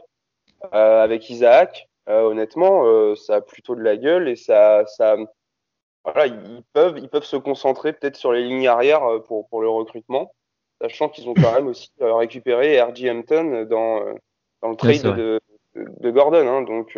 avec 0.72 1.30
Isaac, 1.30 1.90
euh, 2.10 2.24
honnêtement, 2.24 2.86
euh, 2.86 3.16
ça 3.16 3.36
a 3.36 3.42
plutôt 3.42 3.76
de 3.76 3.82
la 3.82 3.98
gueule 3.98 4.28
et 4.28 4.36
ça, 4.36 4.86
ça, 4.86 5.16
voilà, 6.04 6.28
ils 6.28 6.64
peuvent, 6.74 6.98
ils 6.98 7.10
peuvent 7.10 7.24
se 7.24 7.38
concentrer 7.38 7.94
peut-être 7.94 8.16
sur 8.16 8.32
les 8.32 8.44
lignes 8.44 8.68
arrière 8.68 9.02
pour, 9.28 9.48
pour 9.50 9.62
le 9.62 9.70
recrutement, 9.70 10.34
sachant 10.82 11.10
qu'ils 11.10 11.30
ont 11.30 11.34
quand 11.34 11.54
même 11.54 11.68
aussi 11.68 11.92
récupéré 12.00 12.82
R.J. 12.82 13.10
Hampton 13.10 13.68
dans, 13.70 14.06
dans 14.62 14.70
le 14.70 14.76
trade 14.76 15.02
de, 15.04 16.12
Gordon. 16.12 16.48
Hein, 16.48 16.64
donc, 16.64 16.98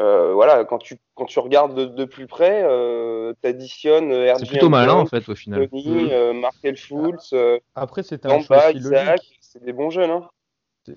euh, 0.00 0.32
voilà, 0.32 0.64
quand 0.64 0.78
tu, 0.78 0.96
quand 1.14 1.24
tu 1.24 1.40
regardes 1.40 1.74
de, 1.74 1.84
de 1.84 2.04
plus 2.04 2.28
près, 2.28 2.62
euh, 2.62 3.32
tu 3.42 3.48
additionnes 3.48 4.12
euh, 4.12 4.32
C'est 4.38 4.46
plutôt 4.46 4.68
malin 4.68 4.94
en 4.94 5.06
fait 5.06 5.28
au 5.28 5.34
final. 5.34 5.68
Tony, 5.68 5.88
mmh. 5.88 6.08
euh, 6.12 6.32
Markel 6.32 6.76
Fultz, 6.76 7.32
euh, 7.32 7.58
Après, 7.74 8.04
c'est 8.04 8.24
un 8.24 8.38
Isaac, 8.38 9.20
c'est 9.40 9.64
des 9.64 9.72
bons 9.72 9.90
jeunes. 9.90 10.10
Hein. 10.10 10.28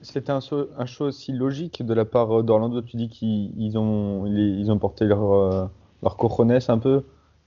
C'était 0.02 0.32
un, 0.32 0.40
un, 0.78 0.86
choix 0.86 1.08
aussi 1.08 1.32
logique 1.32 1.84
de 1.86 1.94
la 1.94 2.06
part 2.06 2.44
d'Orlando. 2.44 2.82
Tu 2.82 2.98
dis 2.98 3.10
qu'ils 3.10 3.78
ont, 3.78 4.26
ils 4.26 4.72
ont 4.72 4.80
porté 4.80 5.06
leur, 5.06 5.70
leur 6.02 6.18
cojones 6.18 6.60
un 6.68 6.78
peu, 6.78 7.04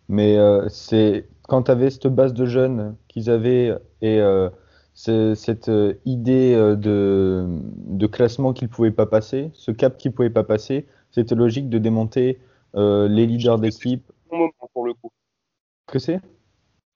mais 0.08 0.38
c'est 0.68 1.28
quand 1.48 1.64
tu 1.64 1.70
avais 1.70 1.90
cette 1.90 2.08
base 2.08 2.34
de 2.34 2.46
jeunes 2.46 2.96
qu'ils 3.08 3.30
avaient 3.30 3.76
et 4.02 4.20
cette 4.94 5.70
idée 6.04 6.54
de, 6.54 7.46
de 7.76 8.06
classement 8.06 8.52
qu'ils 8.52 8.68
ne 8.68 8.72
pouvaient 8.72 8.90
pas 8.90 9.06
passer, 9.06 9.50
ce 9.54 9.70
cap 9.70 9.96
qu'ils 9.96 10.10
ne 10.10 10.16
pouvaient 10.16 10.30
pas 10.30 10.44
passer, 10.44 10.86
c'était 11.14 11.36
logique 11.36 11.68
de 11.68 11.78
démonter 11.78 12.40
euh, 12.74 13.06
les 13.06 13.26
leaders 13.26 13.58
d'équipe. 13.58 14.10
Pour 14.72 14.84
le 14.84 14.94
coup. 14.94 15.10
Que 15.86 16.00
c'est? 16.00 16.20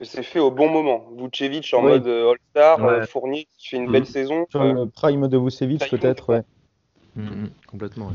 C'est 0.00 0.23
fait 0.23 0.38
au 0.38 0.50
bon 0.50 0.69
moment. 0.69 1.05
Vucevic 1.17 1.73
en 1.75 1.85
oui. 1.85 1.93
mode 1.93 2.07
euh, 2.07 2.31
All-Star, 2.31 2.81
ouais. 2.83 3.07
Fournier 3.07 3.49
qui 3.57 3.69
fait 3.69 3.76
une 3.76 3.88
mmh. 3.88 3.93
belle 3.93 4.07
saison. 4.07 4.47
Sur 4.50 4.62
euh, 4.62 4.73
le 4.73 4.87
prime 4.87 5.28
de 5.28 5.38
Vucevic 5.38 5.88
peut-être, 5.90 6.28
ouais. 6.31 6.43
Mm, 7.17 7.23
mm, 7.23 7.50
complètement. 7.67 8.11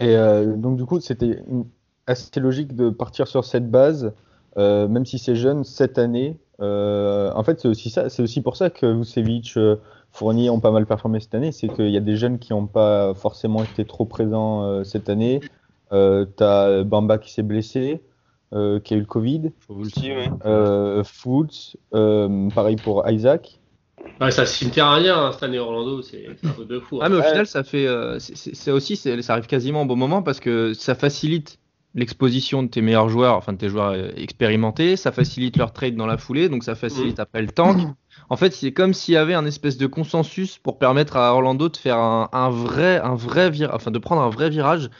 Et 0.00 0.16
euh, 0.16 0.56
donc, 0.56 0.76
du 0.76 0.84
coup, 0.84 1.00
c'était 1.00 1.42
assez 2.06 2.40
logique 2.40 2.74
de 2.74 2.90
partir 2.90 3.28
sur 3.28 3.44
cette 3.44 3.70
base, 3.70 4.12
euh, 4.56 4.88
même 4.88 5.06
si 5.06 5.18
c'est 5.18 5.36
jeune, 5.36 5.64
cette 5.64 5.98
année. 5.98 6.36
Euh, 6.60 7.30
en 7.34 7.42
fait, 7.42 7.60
c'est 7.60 7.68
aussi, 7.68 7.90
ça, 7.90 8.08
c'est 8.08 8.22
aussi 8.22 8.40
pour 8.40 8.56
ça 8.56 8.70
que 8.70 8.86
Vucevic, 8.86 9.58
Fournier 10.12 10.48
ont 10.48 10.60
pas 10.60 10.70
mal 10.70 10.86
performé 10.86 11.20
cette 11.20 11.34
année. 11.34 11.52
C'est 11.52 11.68
qu'il 11.68 11.90
y 11.90 11.96
a 11.96 12.00
des 12.00 12.16
jeunes 12.16 12.38
qui 12.38 12.52
n'ont 12.52 12.66
pas 12.66 13.12
forcément 13.14 13.62
été 13.62 13.84
trop 13.84 14.06
présents 14.06 14.82
cette 14.84 15.10
année. 15.10 15.40
Euh, 15.92 16.24
t'as 16.24 16.82
Bamba 16.82 17.18
qui 17.18 17.32
s'est 17.32 17.42
blessé, 17.42 18.00
euh, 18.52 18.80
qui 18.80 18.94
a 18.94 18.96
eu 18.96 19.00
le 19.00 19.06
Covid. 19.06 19.52
Euh, 20.44 21.04
Foods, 21.04 21.76
pareil 22.54 22.76
pour 22.76 23.08
Isaac. 23.08 23.60
Ouais, 24.20 24.30
ça 24.30 24.46
cimetière 24.46 24.86
à 24.86 24.94
rien 24.94 25.16
hein, 25.16 25.32
cette 25.32 25.42
année 25.42 25.58
Orlando, 25.58 26.00
c'est 26.00 26.26
un 26.44 26.50
peu 26.50 26.64
de 26.64 26.78
fou. 26.78 26.96
Hein. 26.96 27.00
Ah, 27.02 27.08
mais 27.08 27.16
au 27.16 27.22
final, 27.22 27.46
ça 27.46 27.64
fait, 27.64 27.88
c'est 28.18 28.70
aussi, 28.70 28.96
ça 28.96 29.32
arrive 29.32 29.46
quasiment 29.46 29.82
au 29.82 29.86
bon 29.86 29.96
moment 29.96 30.22
parce 30.22 30.40
que 30.40 30.74
ça 30.74 30.94
facilite 30.94 31.58
l'exposition 31.96 32.62
de 32.62 32.68
tes 32.68 32.82
meilleurs 32.82 33.08
joueurs, 33.08 33.36
enfin 33.36 33.54
de 33.54 33.58
tes 33.58 33.70
joueurs 33.70 33.94
expérimentés, 34.18 34.96
ça 34.96 35.12
facilite 35.12 35.56
leur 35.56 35.72
trade 35.72 35.96
dans 35.96 36.06
la 36.06 36.18
foulée, 36.18 36.48
donc 36.48 36.62
ça 36.62 36.74
facilite 36.74 37.18
mm. 37.18 37.22
après 37.22 37.42
le 37.42 37.48
tank. 37.48 37.78
En 38.28 38.36
fait, 38.36 38.52
c'est 38.52 38.72
comme 38.72 38.92
s'il 38.92 39.14
y 39.14 39.16
avait 39.16 39.34
un 39.34 39.46
espèce 39.46 39.78
de 39.78 39.86
consensus 39.86 40.58
pour 40.58 40.78
permettre 40.78 41.16
à 41.16 41.32
Orlando 41.32 41.68
de 41.68 41.76
faire 41.76 41.96
un, 41.96 42.28
un 42.32 42.50
vrai, 42.50 43.00
un 43.00 43.14
vrai 43.14 43.50
virage, 43.50 43.74
enfin 43.74 43.90
de 43.90 43.98
prendre 43.98 44.22
un 44.22 44.28
vrai 44.28 44.50
virage 44.50 44.90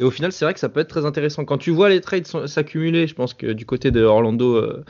et 0.00 0.04
au 0.04 0.10
final, 0.10 0.32
c'est 0.32 0.44
vrai 0.44 0.54
que 0.54 0.60
ça 0.60 0.68
peut 0.68 0.80
être 0.80 0.88
très 0.88 1.04
intéressant. 1.04 1.44
Quand 1.44 1.58
tu 1.58 1.70
vois 1.70 1.88
les 1.88 2.00
trades 2.00 2.26
s'accumuler, 2.46 3.06
je 3.06 3.14
pense 3.14 3.34
que 3.34 3.52
du 3.52 3.64
côté 3.64 3.90
de 3.90 4.02
Orlando, 4.02 4.56
euh, 4.56 4.84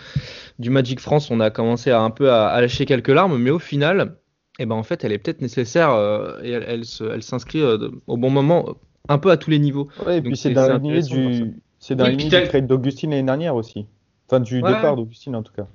du 0.58 0.70
Magic 0.70 1.00
France, 1.00 1.30
on 1.30 1.40
a 1.40 1.50
commencé 1.50 1.90
à 1.90 2.00
un 2.00 2.10
peu 2.10 2.32
à, 2.32 2.60
lâcher 2.60 2.86
quelques 2.86 3.08
larmes, 3.08 3.36
mais 3.38 3.50
au 3.50 3.58
final, 3.58 4.16
eh 4.58 4.66
ben, 4.66 4.74
en 4.74 4.82
fait, 4.82 5.04
elle 5.04 5.12
est 5.12 5.18
peut-être 5.18 5.42
nécessaire 5.42 5.90
euh, 5.90 6.40
et 6.42 6.50
elle, 6.50 6.84
elle, 7.12 7.22
s'inscrit 7.22 7.60
euh, 7.60 7.90
au 8.06 8.16
bon 8.16 8.30
moment, 8.30 8.76
un 9.08 9.18
peu 9.18 9.30
à 9.30 9.36
tous 9.36 9.50
les 9.50 9.58
niveaux. 9.58 9.88
Ouais, 10.06 10.18
et 10.18 10.22
puis 10.22 10.36
c'est 10.36 10.50
dans 10.50 10.68
la 10.68 10.78
lignée 10.78 11.02
du, 11.02 11.54
c'est 11.78 11.96
dans 11.96 12.08
du 12.08 12.28
trade 12.28 12.66
d'Augustine 12.66 13.10
l'année 13.10 13.24
dernière 13.24 13.56
aussi. 13.56 13.86
Enfin, 14.28 14.40
du 14.40 14.62
départ 14.62 14.96
d'Augustine 14.96 15.36
en 15.36 15.42
tout 15.42 15.52
cas. 15.52 15.66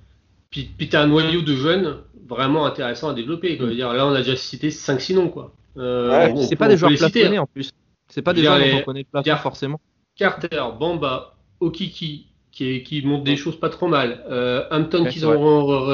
Puis, 0.50 0.72
puis 0.76 0.90
tu 0.90 0.96
as 0.96 1.02
un 1.02 1.08
noyau 1.08 1.44
de 1.44 1.54
jeunes 1.54 1.98
vraiment 2.28 2.66
intéressant 2.66 3.10
à 3.10 3.14
développer. 3.14 3.58
Quoi. 3.58 3.70
Dire, 3.70 3.94
là, 3.94 4.08
on 4.08 4.14
a 4.14 4.20
déjà 4.20 4.36
cité 4.36 4.70
5-6 4.70 5.14
noms. 5.14 5.30
Quoi. 5.30 5.54
c'est 5.76 6.56
pas 6.56 6.68
des 6.68 6.78
joueurs 6.78 6.92
plafonnés 6.96 7.38
hein. 7.38 7.44
en 7.44 7.46
plus. 7.46 7.72
C'est 8.10 8.22
pas 8.22 8.34
des 8.34 8.44
gens 8.44 8.58
dont 8.58 8.66
on 8.80 8.84
connaît 8.84 9.06
pas 9.06 9.24
forcément. 9.38 9.80
Carter, 10.16 10.62
Bamba, 10.78 11.36
Okiki, 11.60 12.28
qui, 12.52 12.84
qui 12.84 13.02
montrent 13.06 13.24
des 13.24 13.38
choses 13.38 13.60
pas 13.60 13.70
trop 13.70 13.88
mal. 13.88 14.26
Euh, 14.30 14.66
Hampton 14.72 15.06
qu'ils 15.06 15.26
ont 15.26 15.86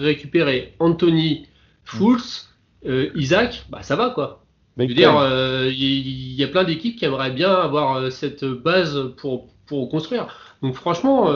récupéré. 0.00 0.74
Anthony, 0.78 1.46
Fultz, 1.84 2.48
euh, 2.86 3.10
Isaac, 3.14 3.66
bah 3.68 3.82
ça 3.82 3.96
va 3.96 4.10
quoi. 4.10 4.44
Je 4.78 4.84
veux 4.84 4.94
dire, 4.94 5.18
euh, 5.18 5.70
il 5.70 6.32
y, 6.32 6.42
a 6.42 6.48
plein 6.48 6.64
d'équipes 6.64 6.96
qui 6.96 7.04
aimeraient 7.04 7.32
bien 7.32 7.52
avoir 7.52 7.96
euh, 7.96 8.08
cette 8.08 8.46
base 8.46 9.12
pour, 9.18 9.48
pour 9.66 9.90
construire. 9.90 10.28
Donc 10.62 10.74
franchement, 10.74 11.32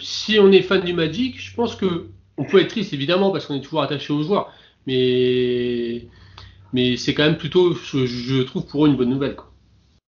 si 0.00 0.38
on 0.38 0.52
est 0.52 0.62
fan 0.62 0.82
du 0.82 0.92
Magic, 0.92 1.40
je 1.40 1.54
pense 1.54 1.76
que 1.76 2.06
on 2.36 2.44
peut 2.44 2.60
être 2.60 2.68
triste 2.68 2.92
évidemment 2.92 3.30
parce 3.30 3.46
qu'on 3.46 3.54
est 3.54 3.60
toujours 3.60 3.82
attaché 3.82 4.12
aux 4.12 4.22
joueurs, 4.22 4.52
mais 4.86 6.06
mais 6.72 6.96
c'est 6.96 7.14
quand 7.14 7.24
même 7.24 7.36
plutôt, 7.36 7.74
je, 7.74 8.04
je, 8.04 8.42
trouve 8.42 8.66
pour 8.66 8.84
eux 8.84 8.88
une 8.88 8.96
bonne 8.96 9.10
nouvelle. 9.10 9.36
Quoi. 9.36 9.52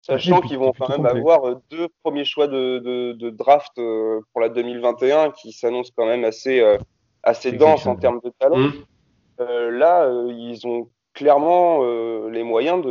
Sachant 0.06 0.40
qu'ils 0.42 0.60
vont 0.60 0.72
quand 0.72 0.90
même 0.90 1.08
avoir 1.08 1.48
euh, 1.48 1.56
deux 1.72 1.88
premiers 2.04 2.26
choix 2.26 2.48
de, 2.48 3.30
draft 3.32 3.72
euh, 3.80 4.22
pour 4.32 4.42
la 4.42 4.50
2021 4.50 5.32
qui 5.32 5.52
s'annoncent 5.52 5.92
quand 5.96 6.06
même 6.06 6.24
assez, 6.24 6.60
euh, 6.60 6.78
assez 7.24 7.52
denses 7.52 7.88
en 7.88 7.96
termes 7.96 8.20
de 8.24 8.32
talent. 8.38 8.58
Mmh. 8.58 9.40
là, 9.40 10.08
ils 10.30 10.68
ont 10.68 10.90
clairement 11.14 11.84
les 12.28 12.44
moyens 12.44 12.86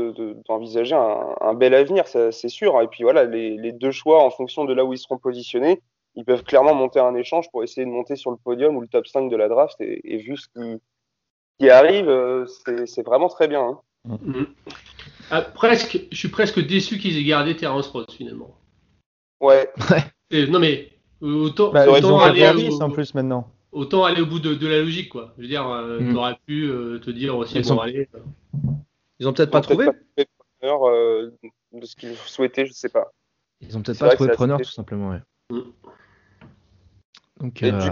d'envisager 0.48 0.96
un, 0.96 1.54
bel 1.54 1.74
avenir, 1.74 2.08
c'est 2.08 2.48
sûr. 2.48 2.80
Et 2.82 2.88
puis 2.88 3.04
voilà, 3.04 3.24
les, 3.24 3.72
deux 3.72 3.92
choix 3.92 4.24
en 4.24 4.30
fonction 4.30 4.64
de 4.64 4.74
là 4.74 4.84
où 4.84 4.92
ils 4.92 4.98
seront 4.98 5.18
positionnés, 5.18 5.80
ils 6.16 6.24
peuvent 6.24 6.42
clairement 6.42 6.74
monter 6.74 6.98
un 6.98 7.14
échange 7.14 7.48
pour 7.52 7.62
essayer 7.62 7.86
de 7.86 7.90
monter 7.90 8.16
sur 8.16 8.32
le 8.32 8.38
podium 8.38 8.76
ou 8.76 8.80
le 8.80 8.88
top 8.88 9.06
5 9.06 9.30
de 9.30 9.36
la 9.36 9.48
draft. 9.48 9.76
Et, 9.80 10.16
vu 10.16 10.36
ce 10.36 10.48
qui, 11.60 11.70
arrive, 11.70 12.44
c'est 12.86 13.06
vraiment 13.06 13.28
très 13.28 13.46
bien. 13.46 13.62
Hein. 13.62 14.18
Mmh. 14.20 14.44
Ah, 15.30 15.42
presque, 15.42 15.98
je 16.10 16.16
suis 16.16 16.28
presque 16.28 16.60
déçu 16.66 16.98
qu'ils 16.98 17.16
aient 17.18 17.24
gardé 17.24 17.56
Terence 17.56 17.88
Ross 17.88 18.06
finalement. 18.10 18.56
Ouais. 19.40 19.70
non 20.48 20.58
mais 20.58 20.90
autant, 21.20 21.72
bah, 21.72 21.88
autant 21.88 22.18
aller 22.20 22.68
au, 22.68 22.82
en 22.82 22.90
plus 22.90 23.14
maintenant. 23.14 23.50
Autant 23.72 24.04
aller 24.04 24.20
au 24.20 24.26
bout 24.26 24.38
de, 24.38 24.66
la 24.66 24.80
logique 24.80 25.10
quoi. 25.10 25.34
Je 25.36 25.42
veux 25.42 25.48
dire, 25.48 25.68
euh, 25.68 26.00
mm. 26.00 26.10
tu 26.10 26.16
aurais 26.16 26.38
pu 26.46 26.64
euh, 26.64 26.98
te 26.98 27.10
dire 27.10 27.36
aussi 27.36 27.58
ils, 27.58 27.66
bon, 27.66 27.78
aller, 27.78 28.08
ils 29.18 29.28
ont 29.28 29.32
peut-être 29.32 29.50
pas 29.50 29.60
trouvé. 29.60 29.88
euh, 30.62 31.30
de 31.72 31.86
ce 31.86 31.96
qu'ils 31.96 32.16
souhaitaient, 32.16 32.66
je 32.66 32.72
sais 32.72 32.88
pas. 32.88 33.12
Ils 33.60 33.76
ont 33.76 33.82
peut-être 33.82 33.98
pas 33.98 34.14
trouvé 34.14 34.30
preneur 34.30 34.58
tout 34.58 34.70
simplement. 34.70 35.10
Ouais. 35.10 35.20
Mm. 35.50 35.60
Donc, 37.40 37.62
euh... 37.62 37.80
du, 37.80 37.90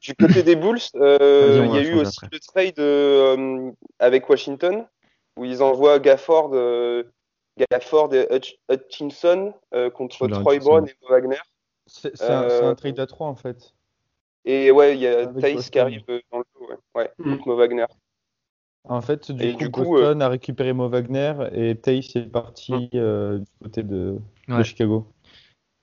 du, 0.00 0.14
côté 0.14 0.42
des 0.42 0.54
Bulls, 0.54 0.78
euh, 0.96 1.66
il 1.66 1.74
y 1.74 1.78
a 1.78 1.82
eu 1.82 1.94
aussi 1.94 2.20
le 2.30 2.38
trade 2.38 3.74
avec 3.98 4.28
Washington 4.28 4.86
où 5.36 5.44
ils 5.44 5.62
envoient 5.62 5.98
Gafford, 5.98 6.50
euh, 6.54 7.04
Gafford 7.70 8.14
et 8.14 8.26
Hutchinson 8.70 9.54
euh, 9.74 9.90
contre 9.90 10.26
Troy 10.28 10.58
Brown 10.58 10.86
et 10.88 10.94
Mo 11.02 11.08
Wagner. 11.10 11.40
C'est 11.86 12.20
un, 12.22 12.42
euh, 12.42 12.74
trade 12.74 12.98
à 12.98 13.06
3 13.06 13.28
en 13.28 13.36
fait. 13.36 13.74
Et 14.44 14.70
ouais, 14.70 14.96
il 14.96 15.00
y 15.00 15.06
a 15.06 15.26
Thais 15.26 15.56
qui 15.56 15.78
arrive 15.78 16.04
dans 16.32 16.38
le 16.38 16.44
dos, 16.54 16.68
ouais, 16.94 17.10
mm. 17.18 17.36
contre 17.36 17.48
Mo 17.48 17.56
Wagner. 17.56 17.86
En 18.88 19.00
fait, 19.00 19.32
du 19.32 19.70
coup, 19.70 19.82
Boston 19.82 20.22
a 20.22 20.28
récupéré 20.28 20.72
Mo 20.72 20.88
Wagner 20.88 21.34
et 21.52 21.74
Thais 21.76 21.98
est 21.98 22.30
parti 22.30 22.72
mm. 22.92 23.38
du 23.38 23.44
côté 23.62 23.82
de, 23.82 24.18
Chicago. 24.62 25.06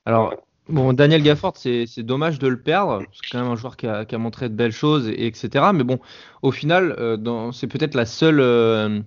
Alors, 0.05 0.33
bon, 0.67 0.93
Daniel 0.93 1.21
Gafford, 1.21 1.57
c'est 1.57 1.99
dommage 1.99 2.39
de 2.39 2.47
le 2.47 2.61
perdre. 2.61 3.03
C'est 3.11 3.29
quand 3.29 3.41
même 3.41 3.51
un 3.51 3.55
joueur 3.55 3.77
qui 3.77 3.87
a, 3.87 4.05
qui 4.05 4.15
a, 4.15 4.17
montré 4.17 4.49
de 4.49 4.55
belles 4.55 4.71
choses, 4.71 5.09
et, 5.09 5.27
etc. 5.27 5.71
Mais 5.73 5.83
bon, 5.83 5.99
au 6.41 6.51
final, 6.51 6.95
c'est 7.53 7.67
peut-être 7.67 7.95
la 7.95 8.05
seule 8.05 9.05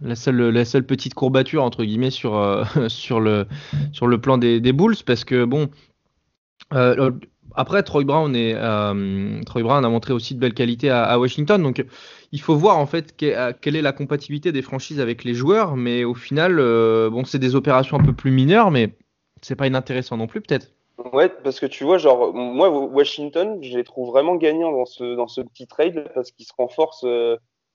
la 0.00 0.14
seule, 0.14 0.48
la 0.48 0.64
seule 0.64 0.84
petite 0.84 1.14
courbature 1.14 1.62
entre 1.62 1.84
guillemets 1.84 2.10
sur, 2.10 2.36
euh, 2.36 2.64
sur, 2.88 3.20
le, 3.20 3.46
sur 3.92 4.06
le 4.06 4.20
plan 4.20 4.38
des, 4.38 4.60
des 4.60 4.72
Bulls 4.72 4.96
parce 5.04 5.24
que 5.24 5.44
bon 5.44 5.68
euh, 6.74 7.10
après 7.54 7.82
Troy 7.82 8.04
Brown 8.04 8.34
et 8.36 8.52
euh, 8.54 9.40
Troy 9.44 9.62
Brown 9.62 9.84
a 9.84 9.88
montré 9.88 10.12
aussi 10.12 10.34
de 10.34 10.40
belles 10.40 10.54
qualités 10.54 10.90
à, 10.90 11.18
Washington 11.18 11.62
donc 11.62 11.84
il 12.30 12.40
faut 12.40 12.56
voir 12.56 12.78
en 12.78 12.86
fait 12.86 13.16
quelle 13.16 13.76
est 13.76 13.82
la 13.82 13.92
compatibilité 13.92 14.52
des 14.52 14.62
franchises 14.62 15.00
avec 15.00 15.24
les 15.24 15.34
joueurs 15.34 15.76
mais 15.76 16.04
au 16.04 16.14
final 16.14 16.56
bon 17.10 17.24
c'est 17.24 17.38
des 17.38 17.54
opérations 17.54 17.98
un 17.98 18.04
peu 18.04 18.12
plus 18.12 18.30
mineures 18.30 18.70
mais 18.70 18.94
c'est 19.42 19.56
pas 19.56 19.66
inintéressant 19.66 20.16
non 20.16 20.26
plus 20.26 20.40
peut-être 20.40 20.68
Ouais, 21.12 21.28
parce 21.28 21.60
que 21.60 21.66
tu 21.66 21.84
vois, 21.84 21.96
genre, 21.96 22.34
moi, 22.34 22.70
Washington, 22.70 23.60
je 23.62 23.78
les 23.78 23.84
trouve 23.84 24.08
vraiment 24.08 24.34
gagnants 24.34 24.72
dans 24.72 24.84
ce, 24.84 25.14
dans 25.14 25.28
ce 25.28 25.40
petit 25.40 25.68
trade 25.68 26.10
parce 26.12 26.32
qu'ils 26.32 26.44
se 26.44 26.52
renforcent. 26.58 27.06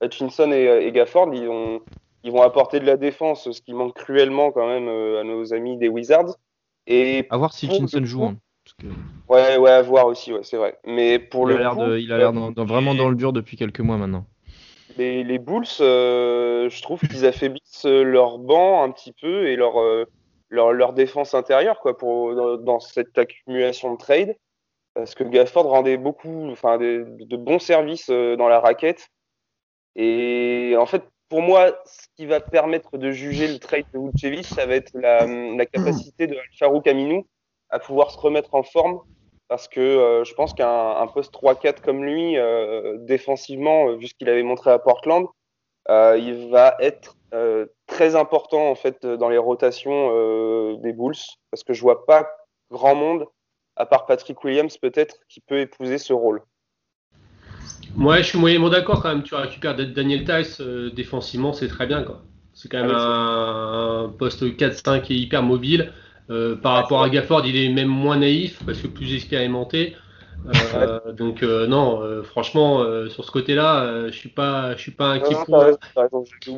Hutchinson 0.03 0.51
et, 0.51 0.91
Gafford, 0.91 1.33
ils 1.33 1.47
ont, 1.47 1.81
ils 2.23 2.31
vont 2.31 2.41
apporter 2.41 2.79
de 2.79 2.85
la 2.85 2.97
défense, 2.97 3.51
ce 3.51 3.61
qui 3.61 3.73
manque 3.73 3.95
cruellement 3.95 4.51
quand 4.51 4.67
même 4.67 4.87
euh, 4.87 5.21
à 5.21 5.23
nos 5.23 5.53
amis 5.53 5.77
des 5.77 5.89
Wizards. 5.89 6.35
Et 6.87 7.27
à 7.29 7.37
voir 7.37 7.53
si 7.53 7.69
Chinson 7.69 8.03
joue. 8.03 8.23
Hein, 8.23 8.37
Ouais, 9.27 9.57
ouais, 9.57 9.71
à 9.71 9.81
voir 9.81 10.07
aussi, 10.07 10.31
ouais, 10.31 10.43
c'est 10.43 10.55
vrai. 10.55 10.79
Mais 10.85 11.19
pour 11.19 11.49
il 11.51 11.57
le 11.57 11.65
a 11.65 11.71
coup, 11.71 11.93
il 11.95 12.11
a 12.13 12.17
l'air 12.17 12.31
vraiment 12.31 12.95
dans 12.95 13.09
le 13.09 13.15
dur 13.15 13.33
depuis 13.33 13.57
quelques 13.57 13.81
mois 13.81 13.97
maintenant. 13.97 14.25
Les, 14.97 15.23
les 15.23 15.39
Bulls, 15.39 15.65
euh, 15.81 16.69
je 16.69 16.81
trouve 16.81 17.01
qu'ils 17.01 17.25
affaiblissent 17.25 17.85
leur 17.85 18.37
banc 18.37 18.83
un 18.83 18.91
petit 18.91 19.11
peu 19.11 19.47
et 19.47 19.55
leur, 19.55 19.81
euh, 19.81 20.05
leur, 20.49 20.71
leur, 20.71 20.93
défense 20.93 21.33
intérieure 21.33 21.79
quoi, 21.79 21.97
pour, 21.97 22.35
dans, 22.35 22.57
dans, 22.57 22.79
cette 22.79 23.17
accumulation 23.17 23.93
de 23.93 23.97
trade. 23.97 24.37
Parce 24.93 25.15
que 25.15 25.23
Gafford 25.23 25.65
rendait 25.65 25.97
beaucoup, 25.97 26.49
enfin, 26.51 26.77
de, 26.77 27.05
de 27.19 27.37
bons 27.37 27.59
services 27.59 28.09
dans 28.09 28.47
la 28.47 28.59
raquette. 28.59 29.09
Et 29.95 30.75
en 30.77 30.85
fait, 30.85 31.03
pour 31.33 31.41
moi, 31.41 31.81
ce 31.85 32.05
qui 32.15 32.27
va 32.27 32.39
permettre 32.39 32.99
de 32.99 33.09
juger 33.09 33.47
le 33.47 33.57
trade 33.57 33.85
de 33.91 33.97
Vucevic, 33.97 34.45
ça 34.45 34.67
va 34.67 34.75
être 34.75 34.91
la, 34.93 35.65
capacité 35.65 36.27
de 36.27 36.37
Farouk 36.59 36.85
Aminou 36.85 37.25
à 37.71 37.79
pouvoir 37.79 38.11
se 38.11 38.19
remettre 38.19 38.53
en 38.53 38.61
forme. 38.61 38.99
Parce 39.47 39.67
que 39.67 39.79
euh, 39.79 40.23
je 40.25 40.33
pense 40.35 40.53
qu'un 40.53 41.07
poste 41.07 41.33
3-4 41.33 41.81
comme 41.81 42.03
lui, 42.03 42.37
euh, 42.37 42.97
défensivement, 42.99 43.89
euh, 43.89 43.95
vu 43.95 44.09
ce 44.09 44.13
qu'il 44.13 44.29
avait 44.29 44.43
montré 44.43 44.69
à 44.69 44.77
Portland, 44.77 45.25
il 45.89 46.49
va 46.51 46.75
être 46.79 47.17
très 47.87 48.15
important 48.15 48.69
en 48.69 48.75
fait 48.75 49.03
dans 49.03 49.29
les 49.29 49.39
rotations 49.39 50.75
des 50.75 50.93
Bulls. 50.93 51.15
Parce 51.49 51.63
que 51.63 51.73
je 51.73 51.81
vois 51.81 52.05
pas 52.05 52.29
grand 52.69 52.93
monde, 52.93 53.25
à 53.75 53.87
part 53.87 54.05
Patrick 54.05 54.43
Williams 54.43 54.77
peut-être, 54.77 55.17
qui 55.29 55.41
peut 55.41 55.61
épouser 55.61 55.97
ce 55.97 56.13
rôle. 56.13 56.43
Moi, 57.95 58.17
je 58.17 58.23
suis 58.23 58.39
moyennement 58.39 58.69
d'accord 58.69 59.01
quand 59.01 59.09
même. 59.09 59.23
Tu 59.23 59.35
récupères 59.35 59.75
Daniel 59.75 60.23
Tice 60.23 60.61
euh, 60.61 60.89
défensivement, 60.91 61.53
c'est 61.53 61.67
très 61.67 61.85
bien. 61.85 62.05
C'est 62.53 62.69
quand 62.69 62.81
même 62.81 62.93
ah 62.95 64.05
un, 64.05 64.09
poste 64.09 64.43
4-5 64.43 65.05
et 65.09 65.15
hyper 65.15 65.43
mobile. 65.43 65.91
Euh, 66.29 66.55
par 66.55 66.73
rapport 66.73 67.03
à 67.03 67.09
Gafford, 67.09 67.45
il 67.45 67.55
est 67.55 67.69
même 67.69 67.89
moins 67.89 68.17
naïf 68.17 68.59
parce 68.65 68.79
que 68.79 68.87
plus 68.87 69.13
expérimenté. 69.13 69.95
donc 71.13 71.41
non, 71.41 72.01
franchement, 72.23 72.83
sur 73.09 73.23
ce 73.23 73.31
côté-là, 73.31 74.07
je 74.07 74.11
suis 74.11 74.29
pas, 74.29 74.75
je 74.75 74.81
suis 74.81 74.91
pas 74.91 75.11
inquiet. 75.11 75.35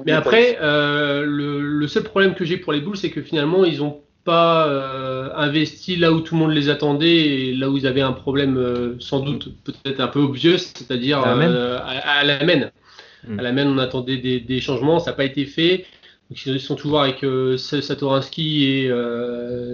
Mais 0.05 0.11
après, 0.11 0.57
le, 0.61 1.59
le, 1.61 1.87
seul 1.87 2.03
problème 2.03 2.33
que 2.33 2.45
j'ai 2.45 2.57
pour 2.57 2.73
les 2.73 2.81
Bulls, 2.81 2.97
c'est 2.97 3.11
que 3.11 3.21
finalement, 3.21 3.63
ils 3.63 3.83
ont 3.83 4.01
pas 4.25 4.67
euh, 4.67 5.29
investi 5.35 5.95
là 5.95 6.11
où 6.11 6.19
tout 6.19 6.33
le 6.35 6.41
monde 6.41 6.51
les 6.51 6.69
attendait 6.69 7.15
et 7.15 7.53
là 7.53 7.69
où 7.69 7.77
ils 7.77 7.87
avaient 7.87 8.01
un 8.01 8.11
problème 8.11 8.57
euh, 8.57 8.95
sans 8.99 9.19
doute 9.19 9.53
peut-être 9.63 10.01
un 10.01 10.07
peu 10.07 10.19
obvieux, 10.19 10.57
c'est-à-dire 10.57 11.19
à, 11.19 11.37
euh, 11.37 11.79
à, 11.81 12.23
la 12.25 12.43
main. 12.43 12.71
À 13.37 13.41
la 13.41 13.51
main, 13.51 13.65
on 13.67 13.77
attendait 13.77 14.17
des, 14.17 14.39
des 14.39 14.59
changements, 14.59 14.99
ça 14.99 15.11
n'a 15.11 15.17
pas 15.17 15.23
été 15.23 15.45
fait. 15.45 15.85
Donc, 16.29 16.45
ils 16.45 16.59
sont 16.59 16.75
toujours 16.75 17.01
avec 17.01 17.23
Satoransky 17.57 18.65
et 18.65 18.89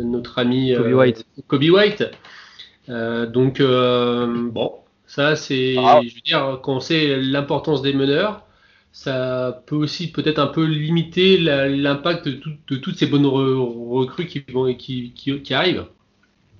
notre 0.03 0.37
ami 0.37 0.73
Kobe 0.75 0.93
White. 0.93 1.25
Kobe 1.47 1.63
White. 1.63 2.03
donc 2.87 3.61
bon, 3.61 4.73
ça 5.07 5.35
c'est, 5.37 5.75
ah. 5.77 6.01
je 6.03 6.13
veux 6.13 6.21
dire, 6.21 6.59
quand 6.61 6.75
on 6.75 6.79
sait 6.81 7.17
l'importance 7.21 7.81
des 7.81 7.93
meneurs, 7.93 8.45
ça 8.91 9.63
peut 9.67 9.75
aussi 9.75 10.11
peut-être 10.11 10.39
un 10.39 10.47
peu 10.47 10.65
limiter 10.65 11.37
l'impact 11.37 12.27
de, 12.27 12.75
toutes 12.77 12.97
ces 12.97 13.07
bonnes 13.07 13.25
recrues 13.25 14.27
qui, 14.27 14.43
vont, 14.51 14.73
qui, 14.73 15.13
qui, 15.13 15.53
arrivent. 15.53 15.85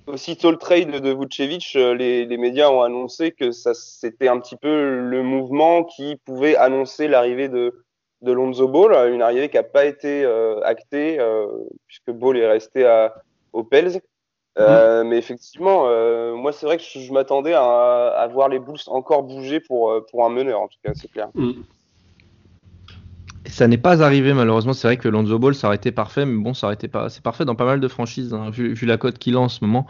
Aussitôt 0.06 0.50
le 0.50 0.56
trade 0.56 0.90
de 0.90 1.14
Vucevic, 1.14 1.76
euh, 1.76 1.94
les, 1.94 2.24
les 2.24 2.36
médias 2.36 2.68
ont 2.70 2.82
annoncé 2.82 3.30
que 3.30 3.52
c'était 3.52 4.28
un 4.28 4.40
petit 4.40 4.56
peu 4.56 4.98
le 4.98 5.22
mouvement 5.22 5.84
qui 5.84 6.16
pouvait 6.24 6.56
annoncer 6.56 7.06
l'arrivée 7.06 7.48
de, 7.48 7.84
de 8.22 8.32
Lonzo 8.32 8.66
Ball, 8.66 9.12
une 9.12 9.22
arrivée 9.22 9.48
qui 9.48 9.56
n'a 9.56 9.62
pas 9.62 9.84
été 9.84 10.24
euh, 10.24 10.60
actée 10.62 11.20
euh, 11.20 11.46
puisque 11.86 12.10
Ball 12.10 12.36
est 12.36 12.48
resté 12.48 12.84
à, 12.84 13.14
aux 13.52 13.62
Pels. 13.62 14.00
Mm. 14.58 15.04
Mais 15.06 15.16
effectivement, 15.16 15.86
moi 16.36 16.52
c'est 16.52 16.66
vrai 16.66 16.76
que 16.76 16.82
je, 16.82 17.10
m'attendais 17.10 17.54
à, 17.54 18.08
à, 18.08 18.26
voir 18.26 18.50
les 18.50 18.58
Bulls 18.58 18.76
encore 18.88 19.22
bouger 19.22 19.60
pour, 19.60 19.94
pour 20.10 20.26
un 20.26 20.28
meneur, 20.28 20.60
en 20.60 20.68
tout 20.68 20.76
cas, 20.84 20.92
c'est 20.94 21.10
clair. 21.10 21.30
Mm. 21.34 21.62
Ça 23.52 23.68
n'est 23.68 23.76
pas 23.76 24.02
arrivé 24.02 24.32
malheureusement. 24.32 24.72
C'est 24.72 24.88
vrai 24.88 24.96
que 24.96 25.08
Lonzo 25.08 25.38
Ball, 25.38 25.54
ça 25.54 25.66
aurait 25.66 25.76
été 25.76 25.92
parfait, 25.92 26.24
mais 26.24 26.42
bon, 26.42 26.54
ça 26.54 26.66
aurait 26.66 26.74
été 26.74 26.88
pas. 26.88 27.10
C'est 27.10 27.22
parfait 27.22 27.44
dans 27.44 27.54
pas 27.54 27.66
mal 27.66 27.80
de 27.80 27.88
franchises, 27.88 28.32
hein, 28.32 28.48
vu, 28.50 28.74
la 28.86 28.96
cote 28.96 29.18
qu'il 29.18 29.36
a 29.36 29.40
en 29.40 29.50
ce 29.50 29.62
moment. 29.62 29.86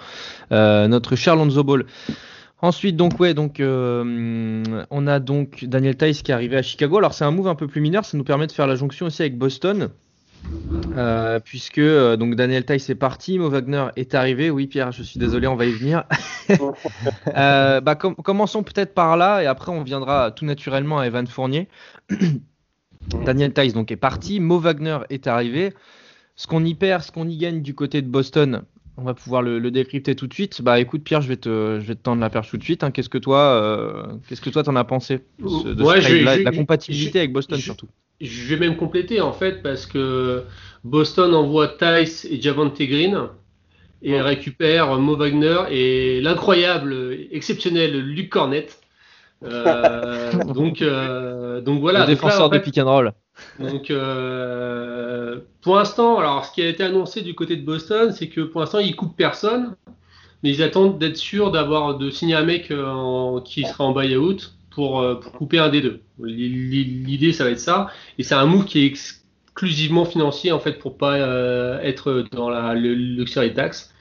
Euh, 0.50 0.88
notre 0.88 1.14
cher 1.14 1.37
Lonzo 1.37 1.62
Ball. 1.62 1.87
Ensuite, 2.61 2.97
donc 2.97 3.21
ouais, 3.21 3.35
donc 3.35 3.61
euh, 3.61 4.85
on 4.90 5.07
a 5.07 5.21
donc 5.21 5.64
Daniel 5.64 5.97
Tice 5.97 6.23
qui 6.23 6.33
est 6.33 6.35
arrivé 6.35 6.57
à 6.57 6.62
Chicago. 6.62 6.99
Alors 6.99 7.14
c'est 7.14 7.25
un 7.25 7.31
move 7.31 7.47
un 7.47 7.54
peu 7.54 7.69
plus 7.69 7.81
mineur, 7.81 8.04
ça 8.04 8.16
nous 8.16 8.25
permet 8.25 8.49
de 8.49 8.52
faire 8.52 8.66
la 8.66 8.75
jonction 8.75 9.07
aussi 9.07 9.23
avec 9.23 9.38
Boston. 9.38 9.90
Euh, 10.97 11.38
puisque 11.38 11.81
donc 11.81 12.35
Daniel 12.35 12.64
Tice 12.64 12.90
est 12.90 12.97
parti, 12.97 13.38
Mo 13.38 13.49
Wagner 13.49 13.87
est 13.95 14.16
arrivé. 14.16 14.50
Oui, 14.50 14.66
Pierre, 14.66 14.90
je 14.90 15.04
suis 15.04 15.21
désolé, 15.21 15.47
on 15.47 15.54
va 15.54 15.66
y 15.66 15.73
venir. 15.73 16.02
bah, 17.26 17.95
commençons 17.95 18.64
peut-être 18.64 18.92
par 18.92 19.16
là 19.16 19.40
et 19.40 19.47
après 19.47 19.71
on 19.71 19.85
viendra 19.85 20.33
tout 20.33 20.45
naturellement 20.45 20.99
à 20.99 21.07
Evan 21.07 21.28
Fournier. 21.28 21.69
Daniel 23.25 23.52
Tice 23.52 23.75
donc 23.75 23.90
est 23.90 23.97
parti, 23.97 24.40
Mo 24.40 24.59
Wagner 24.59 24.99
est 25.11 25.26
arrivé. 25.26 25.73
Ce 26.37 26.47
qu'on 26.47 26.64
y 26.64 26.75
perd, 26.75 27.02
ce 27.02 27.12
qu'on 27.12 27.28
y 27.28 27.37
gagne 27.37 27.62
du 27.62 27.75
côté 27.75 28.00
de 28.02 28.09
Boston, 28.09 28.62
on 28.97 29.02
va 29.02 29.14
pouvoir 29.14 29.42
le, 29.42 29.71
décrypter 29.71 30.14
tout 30.14 30.26
de 30.26 30.35
suite. 30.35 30.62
Bah 30.62 30.80
écoute 30.80 31.02
Pierre, 31.02 31.21
je 31.21 31.28
vais 31.28 31.37
te, 31.37 31.78
je 31.80 31.87
vais 31.87 31.94
te 31.94 32.02
tendre 32.02 32.21
la 32.21 32.30
perche 32.30 32.50
tout 32.50 32.56
de 32.56 32.64
suite. 32.64 32.85
Hein. 32.85 32.90
Qu'est-ce 32.90 33.09
que 33.09 33.18
toi, 33.18 33.38
euh, 33.38 34.14
qu'est-ce 34.28 34.40
que 34.40 34.50
toi 34.50 34.62
t'en 34.62 34.76
as 34.76 34.85
pensé 34.85 35.21
de, 35.38 36.42
la 36.44 36.52
compatibilité 36.52 37.18
avec 37.18 37.32
Boston 37.32 37.59
surtout? 37.59 37.88
Je 38.21 38.54
vais 38.54 38.61
même 38.61 38.76
compléter 38.76 39.21
en 39.21 39.32
fait 39.32 39.62
parce 39.62 39.87
que 39.87 40.44
Boston 40.85 41.35
envoie 41.35 41.68
Tice 41.68 42.25
et 42.25 42.40
Javante 42.40 42.80
Green 42.80 43.28
et 44.02 44.21
récupère 44.21 44.99
Mo 44.99 45.16
Wagner 45.16 45.59
et 45.71 46.21
l'incroyable, 46.21 47.16
exceptionnel 47.30 47.99
Luc 47.99 48.30
Cornette. 48.30 48.82
Euh, 49.44 50.32
donc, 50.54 50.82
euh, 50.82 51.61
donc 51.61 51.80
voilà. 51.80 52.00
Le 52.00 52.06
défenseur 52.06 52.50
de 52.50 52.58
pick 52.58 52.78
and 52.78 52.84
roll. 52.84 53.12
Donc, 53.58 53.90
euh, 53.90 55.40
pour 55.62 55.76
l'instant, 55.76 56.18
alors 56.18 56.44
ce 56.44 56.52
qui 56.52 56.62
a 56.62 56.68
été 56.68 56.84
annoncé 56.84 57.22
du 57.22 57.34
côté 57.34 57.56
de 57.56 57.64
Boston, 57.64 58.12
c'est 58.12 58.28
que 58.28 58.40
pour 58.40 58.61
l'instant, 58.61 58.78
ils 58.78 58.94
coupent 58.94 59.16
personne, 59.16 59.75
mais 60.42 60.50
ils 60.50 60.62
attendent 60.62 60.98
d'être 60.98 61.16
sûrs 61.16 61.50
d'avoir 61.50 61.98
de 61.98 62.11
signer 62.11 62.35
un 62.35 62.44
mec 62.44 62.72
qui 63.44 63.64
sera 63.64 63.85
en 63.85 63.92
buyout 63.92 64.37
pour, 64.70 65.05
pour 65.20 65.33
couper 65.33 65.59
un 65.59 65.68
des 65.70 65.81
deux. 65.81 66.00
L'idée, 66.22 67.33
ça 67.33 67.44
va 67.44 67.50
être 67.50 67.61
ça, 67.61 67.88
et 68.18 68.22
c'est 68.22 68.35
un 68.35 68.46
move 68.46 68.64
qui 68.64 68.81
est 68.81 68.87
exclusivement 68.87 70.05
financier 70.05 70.52
en 70.52 70.61
fait 70.61 70.78
pour 70.78 70.96
pas 70.96 71.18
être 71.83 72.24
dans 72.33 72.50
la 72.50 72.74
le 72.74 72.94
luxury 72.94 73.55
tax. 73.55 73.92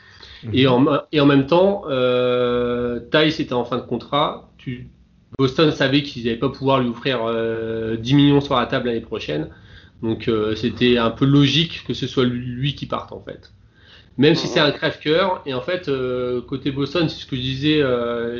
Et, 0.53 0.67
en, 0.67 0.85
et 1.11 1.19
en 1.19 1.25
même 1.25 1.45
temps, 1.45 1.83
euh, 1.87 2.99
Tice 3.11 3.39
était 3.39 3.53
en 3.53 3.63
fin 3.63 3.77
de 3.77 3.83
contrat. 3.83 4.49
Tu, 4.57 4.89
Boston 5.37 5.71
savait 5.71 6.03
qu'ils 6.03 6.25
n'allaient 6.25 6.37
pas 6.37 6.49
pouvoir 6.49 6.79
lui 6.79 6.89
offrir 6.89 7.19
10 7.19 7.25
euh, 7.25 7.97
millions 8.15 8.41
sur 8.41 8.55
la 8.55 8.65
table 8.65 8.87
l'année 8.87 9.01
prochaine. 9.01 9.49
Donc 10.01 10.27
euh, 10.27 10.55
c'était 10.55 10.97
un 10.97 11.11
peu 11.11 11.25
logique 11.25 11.83
que 11.87 11.93
ce 11.93 12.07
soit 12.07 12.25
lui 12.25 12.75
qui 12.75 12.85
parte 12.85 13.11
en 13.11 13.21
fait. 13.21 13.53
Même 14.17 14.35
si 14.35 14.47
c'est 14.47 14.59
un 14.59 14.71
crève-cœur. 14.71 15.41
Et 15.45 15.53
en 15.53 15.61
fait, 15.61 15.87
euh, 15.87 16.41
côté 16.41 16.71
Boston, 16.71 17.07
c'est 17.07 17.21
ce 17.21 17.25
que 17.25 17.35
je 17.35 17.41
disais 17.41 17.81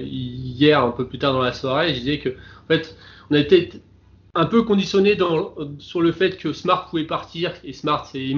hier, 0.04 0.84
un 0.84 0.92
peu 0.92 1.08
plus 1.08 1.18
tard 1.18 1.34
dans 1.34 1.42
la 1.42 1.54
soirée, 1.54 1.94
je 1.94 2.00
disais 2.00 2.20
que 2.20 2.30
en 2.30 2.68
fait, 2.68 2.96
on 3.30 3.36
a 3.36 3.40
été 3.40 3.70
un 4.36 4.46
peu 4.46 4.64
conditionné 4.64 5.16
dans, 5.16 5.56
sur 5.80 6.02
le 6.02 6.12
fait 6.12 6.38
que 6.38 6.54
Smart 6.54 6.90
pouvait 6.90 7.06
partir. 7.06 7.54
Et 7.64 7.74
Smart, 7.74 8.06
c'est 8.06 8.34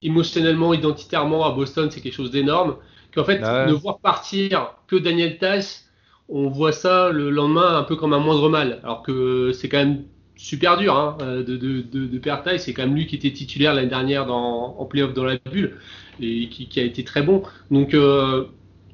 émotionnellement, 0.00 0.74
identitairement 0.74 1.44
à 1.44 1.50
Boston, 1.50 1.90
c'est 1.90 2.00
quelque 2.00 2.14
chose 2.14 2.30
d'énorme. 2.30 2.76
Qu'en 3.14 3.24
fait, 3.24 3.38
bah 3.38 3.66
ne 3.66 3.72
voir 3.72 3.98
partir 3.98 4.74
que 4.86 4.96
Daniel 4.96 5.38
Tass 5.38 5.84
on 6.28 6.48
voit 6.48 6.72
ça 6.72 7.10
le 7.10 7.30
lendemain 7.30 7.76
un 7.76 7.82
peu 7.82 7.96
comme 7.96 8.12
un 8.12 8.18
moindre 8.18 8.48
mal. 8.48 8.80
Alors 8.82 9.02
que 9.02 9.52
c'est 9.52 9.68
quand 9.68 9.78
même 9.78 10.04
super 10.36 10.76
dur 10.76 10.96
hein, 10.96 11.16
de, 11.20 11.56
de, 11.56 12.18
perdre 12.18 12.44
taille. 12.44 12.60
C'est 12.60 12.72
quand 12.72 12.82
même 12.82 12.94
lui 12.94 13.06
qui 13.06 13.16
était 13.16 13.32
titulaire 13.32 13.74
l'année 13.74 13.88
dernière 13.88 14.26
dans, 14.26 14.76
en 14.78 14.84
playoff 14.84 15.14
dans 15.14 15.24
la 15.24 15.36
bulle 15.50 15.78
et 16.20 16.48
qui, 16.48 16.80
a 16.80 16.82
été 16.82 17.04
très 17.04 17.22
bon. 17.22 17.42
Donc, 17.70 17.94
euh, 17.94 18.44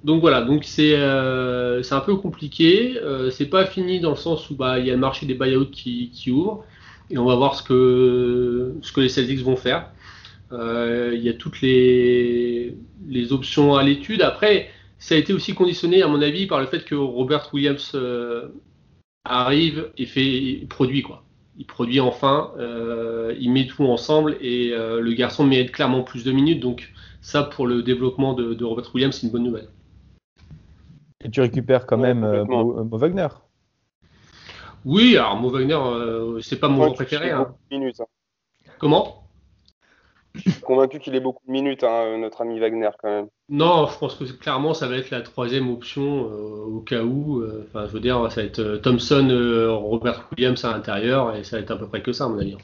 donc 0.05 0.21
voilà, 0.21 0.43
donc 0.43 0.65
c'est 0.65 0.95
euh, 0.97 1.83
un 1.91 2.01
peu 2.01 2.17
compliqué. 2.17 2.99
Euh, 2.99 3.31
c'est 3.31 3.47
pas 3.47 3.67
fini 3.67 4.01
dans 4.01 4.11
le 4.11 4.17
sens 4.17 4.51
où 4.51 4.57
bah, 4.57 4.79
il 4.79 4.87
y 4.87 4.91
a 4.91 4.95
le 4.95 5.01
marché 5.01 5.27
des 5.27 5.35
buyouts 5.35 5.67
qui, 5.67 6.31
ouvre 6.31 6.65
et 7.11 7.19
on 7.19 7.25
va 7.25 7.35
voir 7.35 7.55
ce 7.55 7.63
que, 7.63 8.75
ce 8.83 8.93
que 8.93 9.01
les 9.01 9.09
Celtics 9.09 9.41
vont 9.41 9.57
faire. 9.57 9.91
Il 10.53 11.21
y 11.21 11.29
a 11.29 11.33
toutes 11.35 11.61
les, 11.61 12.77
les 13.09 13.33
options 13.33 13.77
à 13.77 13.83
l'étude. 13.83 14.23
Après, 14.23 14.71
ça 15.01 15.15
a 15.15 15.19
été 15.19 15.33
aussi 15.33 15.55
conditionné, 15.55 16.03
à 16.03 16.09
mon 16.09 16.21
avis, 16.21 16.47
par 16.47 16.61
le 16.61 16.67
fait 16.67 16.85
que 16.85 16.95
Robert 16.95 17.49
Williams 17.55 17.93
euh, 17.95 18.49
arrive 19.25 19.91
et 19.97 20.05
fait 20.05 20.67
produit 20.69 21.03
quoi. 21.03 21.25
Il 21.57 21.67
produit 21.67 22.01
enfin, 22.01 22.53
euh, 22.59 23.35
il 23.41 23.51
met 23.51 23.67
tout 23.67 23.85
ensemble 23.85 24.37
et 24.41 24.73
euh, 24.73 25.01
le 25.01 25.13
garçon 25.15 25.45
mérite 25.45 25.73
clairement 25.73 26.03
plus 26.03 26.23
de 26.23 26.33
minutes. 26.33 26.61
Donc 26.61 26.93
ça, 27.23 27.43
pour 27.43 27.67
le 27.67 27.83
développement 27.83 28.35
de, 28.35 28.63
Robert 28.63 28.95
Williams, 28.95 29.17
c'est 29.17 29.27
une 29.27 29.33
bonne 29.33 29.45
nouvelle. 29.45 29.69
Et 31.25 31.31
tu 31.31 31.41
récupères 31.41 31.87
quand 31.87 31.99
même 31.99 32.45
Mo, 32.45 32.87
Wagner. 32.99 33.29
Oui, 34.85 35.17
alors 35.17 35.37
Mo 35.37 35.49
Wagner, 35.49 35.79
c'est 36.43 36.61
pas 36.61 36.69
mon 36.69 36.77
joueur 36.77 36.95
préféré. 36.95 37.31
Hein. 37.31 37.55
Hein. 37.73 38.05
Comment? 38.79 39.20
Je 40.35 40.51
suis 40.51 40.61
convaincu 40.61 40.99
qu'il 40.99 41.15
ait 41.15 41.21
beaucoup 41.21 41.45
de 41.47 41.53
minutes, 41.53 41.85
hein, 41.85 42.19
notre 42.19 42.43
ami 42.43 42.59
Wagner, 42.59 42.91
quand 43.01 43.09
même. 43.09 43.29
Non, 43.49 43.87
je 43.87 43.99
pense 43.99 44.15
que 44.15 44.25
clairement, 44.25 44.75
ça 44.75 44.87
va 44.87 44.97
être 44.97 45.11
la 45.11 45.23
troisième 45.23 45.71
option 45.71 46.31
euh, 46.31 46.77
au 46.77 46.81
cas 46.81 47.03
où. 47.03 47.41
Euh, 47.41 47.67
enfin, 47.69 47.87
je 47.87 47.93
veux 47.93 48.01
dire, 48.01 48.31
ça 48.31 48.41
va 48.41 48.47
être 48.47 48.61
euh, 48.61 48.79
Thompson, 48.79 49.29
Robert 49.83 50.29
Williams 50.33 50.65
à 50.65 50.73
l'intérieur, 50.73 51.35
et 51.35 51.43
ça 51.43 51.57
va 51.57 51.63
être 51.63 51.71
à 51.73 51.77
peu 51.77 51.89
près 51.89 52.03
que 52.03 52.13
ça, 52.13 52.25
à 52.25 52.29
mon 52.29 52.39
avis. 52.39 52.57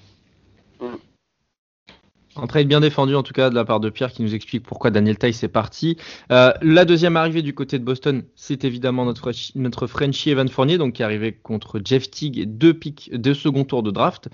Un 2.39 2.47
trade 2.47 2.69
bien 2.69 2.81
défendu 2.81 3.15
en 3.15 3.23
tout 3.23 3.33
cas 3.33 3.51
de 3.51 3.55
la 3.55 3.65
part 3.65 3.81
de 3.81 3.89
Pierre 3.89 4.13
qui 4.13 4.23
nous 4.23 4.35
explique 4.35 4.63
pourquoi 4.63 4.91
Daniel 4.91 5.17
Tice 5.19 5.43
est 5.43 5.49
parti. 5.49 5.97
Euh, 6.31 6.53
la 6.63 6.85
deuxième 6.85 7.17
arrivée 7.17 7.43
du 7.43 7.55
côté 7.55 7.79
de 7.79 7.85
Boston, 7.85 8.25
c'est 8.35 8.65
évidemment 8.65 9.05
notre, 9.05 9.33
notre 9.55 9.87
Frenchie 9.87 10.31
Evan 10.31 10.49
Fournier, 10.49 10.79
donc 10.79 10.95
qui 10.95 11.03
est 11.03 11.05
arrivé 11.05 11.33
contre 11.33 11.81
Jeff 11.85 12.11
Teague 12.11 12.45
deux 12.47 12.75
pics, 12.75 13.11
deux 13.15 13.35
second 13.35 13.65
tours 13.65 13.83
de 13.83 13.91
draft. 13.91 14.29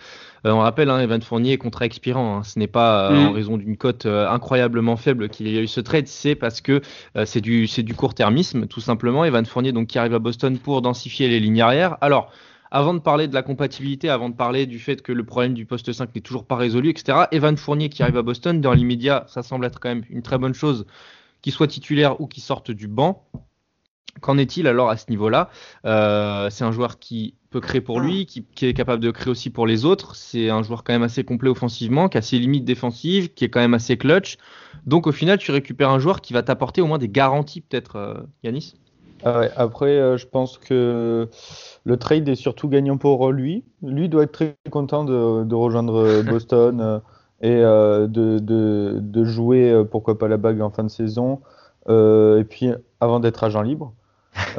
Euh, 0.47 0.51
on 0.51 0.59
rappelle, 0.59 0.91
hein, 0.91 0.99
Evan 0.99 1.23
Fournier 1.23 1.53
est 1.53 1.59
contrat 1.59 1.85
expirant. 1.85 2.39
Hein. 2.39 2.43
Ce 2.43 2.59
n'est 2.59 2.67
pas 2.67 3.11
euh, 3.11 3.15
mm. 3.15 3.27
en 3.27 3.33
raison 3.33 3.57
d'une 3.57 3.77
cote 3.77 4.07
incroyablement 4.07 4.97
faible 4.97 5.29
qu'il 5.29 5.49
y 5.49 5.57
a 5.57 5.61
eu 5.61 5.69
ce 5.69 5.81
trade, 5.81 6.09
c'est 6.09 6.35
parce 6.35 6.61
que 6.61 6.81
c'est 7.25 7.41
du, 7.41 7.67
du 7.67 7.95
court-termisme 7.95 8.67
tout 8.67 8.81
simplement. 8.81 9.25
Evan 9.25 9.47
Fournier 9.47 9.73
donc 9.73 9.89
qui 9.89 9.99
arrive 9.99 10.15
à 10.15 10.19
Boston 10.19 10.59
pour 10.59 10.83
densifier 10.83 11.29
les 11.29 11.41
lignes 11.41 11.61
arrière. 11.61 11.97
Alors 12.01 12.33
avant 12.73 12.95
de 12.95 13.01
parler 13.01 13.29
de 13.29 13.35
la 13.35 13.43
compatibilité, 13.43 14.09
avant 14.09 14.31
de 14.31 14.35
parler 14.35 14.65
du 14.65 14.79
fait 14.79 15.03
que 15.03 15.13
le 15.13 15.25
problème 15.25 15.53
du 15.53 15.67
poste 15.67 15.93
5 15.93 16.15
n'est 16.15 16.23
toujours 16.23 16.47
pas 16.47 16.57
résolu, 16.57 16.89
etc., 16.89 17.27
Evan 17.31 17.55
Fournier 17.59 17.91
qui 17.91 18.03
arrive 18.03 18.17
à 18.17 18.23
Boston, 18.23 18.63
dans 18.63 18.73
l'immédiat, 18.73 19.27
ça 19.29 19.43
semble 19.43 19.67
être 19.67 19.79
quand 19.79 19.91
même 19.91 20.05
une 20.09 20.23
très 20.23 20.39
bonne 20.39 20.55
chose 20.55 20.87
qu'il 21.43 21.53
soit 21.53 21.67
titulaire 21.67 22.19
ou 22.23 22.27
qu'il 22.27 22.43
sorte 22.43 22.71
du 22.71 22.89
banc. 22.89 23.29
Qu'en 24.23 24.39
est-il 24.39 24.67
alors 24.67 24.89
à 24.89 24.97
ce 24.97 25.11
niveau-là? 25.11 25.51
Euh, 25.85 26.49
C'est 26.49 26.65
un 26.65 26.73
joueur 26.73 26.99
qui 26.99 27.35
peut 27.51 27.61
créer 27.61 27.83
pour 27.83 28.01
lui, 28.01 28.25
qui, 28.25 28.47
est 28.63 28.73
capable 28.73 29.03
de 29.03 29.11
créer 29.11 29.31
aussi 29.31 29.51
pour 29.51 29.67
les 29.67 29.85
autres. 29.85 30.17
C'est 30.17 30.49
un 30.49 30.63
joueur 30.63 30.83
quand 30.83 30.95
même 30.95 31.03
assez 31.03 31.25
complet 31.25 31.51
offensivement, 31.51 32.09
qui 32.09 32.17
a 32.17 32.23
ses 32.23 32.39
limites 32.39 32.65
défensives, 32.65 33.35
qui 33.35 33.45
est 33.45 33.51
quand 33.51 33.61
même 33.61 33.75
assez 33.75 33.99
clutch. 33.99 34.39
Donc 34.87 35.07
au 35.07 35.13
final, 35.13 35.37
tu 35.37 35.51
récupères 35.51 35.91
un 35.91 35.99
joueur 35.99 36.23
qui 36.23 36.33
va 36.33 36.43
t'apporter 36.43 36.81
au 36.81 36.87
moins 36.87 36.99
des 36.99 37.11
garanties, 37.11 37.61
peut-être, 37.61 37.97
euh, 37.97 38.15
Yanis? 38.43 38.75
Ah 39.25 39.43
après, 39.57 40.19
je 40.19 40.27
pense 40.27 40.59
que 40.59 41.29
le 41.85 41.97
trade 41.97 42.29
est 42.29 42.35
surtout 42.35 42.69
gagnant 42.69 42.97
pour 42.97 43.31
lui. 43.31 43.65
Lui 43.83 44.09
doit 44.09 44.25
être 44.25 44.33
très 44.33 44.55
content 44.71 45.05
de, 45.05 45.55
rejoindre 45.55 46.23
Boston 46.29 47.01
et 47.41 47.61
de, 47.61 48.39
de, 48.39 49.25
jouer, 49.25 49.85
pourquoi 49.91 50.19
pas, 50.19 50.29
la 50.29 50.37
bague 50.37 50.61
en 50.61 50.71
fin 50.71 50.85
de 50.85 50.91
saison. 50.91 51.41
et 51.89 52.45
puis, 52.49 52.71
avant 53.01 53.21
d'être 53.21 53.45
agent 53.45 53.63
libre. 53.63 53.93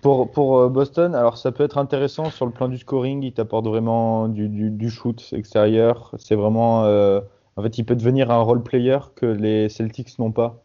Pour, 0.00 0.30
pour, 0.30 0.58
euh, 0.58 0.68
Boston, 0.68 1.14
alors 1.14 1.38
ça 1.38 1.50
peut 1.50 1.64
être 1.64 1.76
intéressant 1.76 2.30
sur 2.30 2.46
le 2.46 2.52
plan 2.52 2.68
du 2.68 2.78
scoring, 2.78 3.22
il 3.24 3.32
t'apporte 3.32 3.66
vraiment 3.66 4.28
du, 4.28 4.48
du, 4.48 4.90
shoot 4.90 5.32
extérieur. 5.32 6.14
C'est 6.18 6.36
vraiment. 6.36 6.84
Euh, 6.84 7.20
en 7.56 7.62
fait, 7.62 7.78
il 7.78 7.84
peut 7.84 7.96
devenir 7.96 8.30
un 8.30 8.40
role 8.40 8.62
player 8.62 8.98
que 9.16 9.26
les 9.26 9.68
Celtics 9.68 10.16
n'ont 10.20 10.30
pas. 10.30 10.62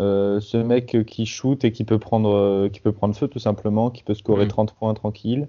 Euh, 0.00 0.40
ce 0.40 0.56
mec 0.56 1.04
qui 1.06 1.26
shoot 1.26 1.64
et 1.64 1.72
qui 1.72 1.84
peut 1.84 1.98
prendre, 1.98 2.68
qui 2.68 2.80
peut 2.80 2.92
prendre 2.92 3.14
feu 3.14 3.28
tout 3.28 3.38
simplement, 3.38 3.90
qui 3.90 4.02
peut 4.02 4.14
scorer 4.14 4.48
30 4.48 4.72
mm. 4.72 4.74
points 4.78 4.94
tranquille. 4.94 5.48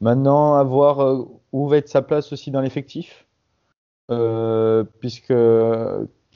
maintenant, 0.00 0.54
à 0.54 0.62
voir 0.64 1.26
où 1.52 1.68
va 1.68 1.76
être 1.76 1.88
sa 1.88 2.02
place 2.02 2.32
aussi 2.32 2.50
dans 2.50 2.60
l'effectif. 2.60 3.26
puisque 5.00 5.34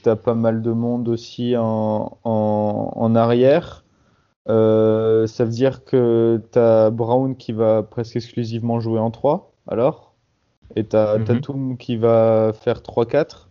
tu 0.03 0.09
as 0.09 0.15
pas 0.15 0.35
mal 0.35 0.61
de 0.61 0.71
monde 0.71 1.07
aussi 1.07 1.55
en, 1.57 2.17
en, 2.23 2.91
en 2.95 3.15
arrière. 3.15 3.83
Euh, 4.49 5.25
ça 5.25 5.45
veut 5.45 5.51
dire 5.51 5.85
que 5.85 6.41
tu 6.51 6.59
as 6.59 6.89
Brown 6.89 7.35
qui 7.35 7.53
va 7.53 7.83
presque 7.83 8.17
exclusivement 8.17 8.79
jouer 8.79 8.99
en 8.99 9.09
3, 9.09 9.53
alors 9.67 10.13
Et 10.75 10.85
tu 10.85 10.95
as 10.95 11.17
mhm. 11.17 11.25
Tatum 11.25 11.77
qui 11.77 11.95
va 11.95 12.51
faire 12.53 12.79
3-4, 12.79 13.47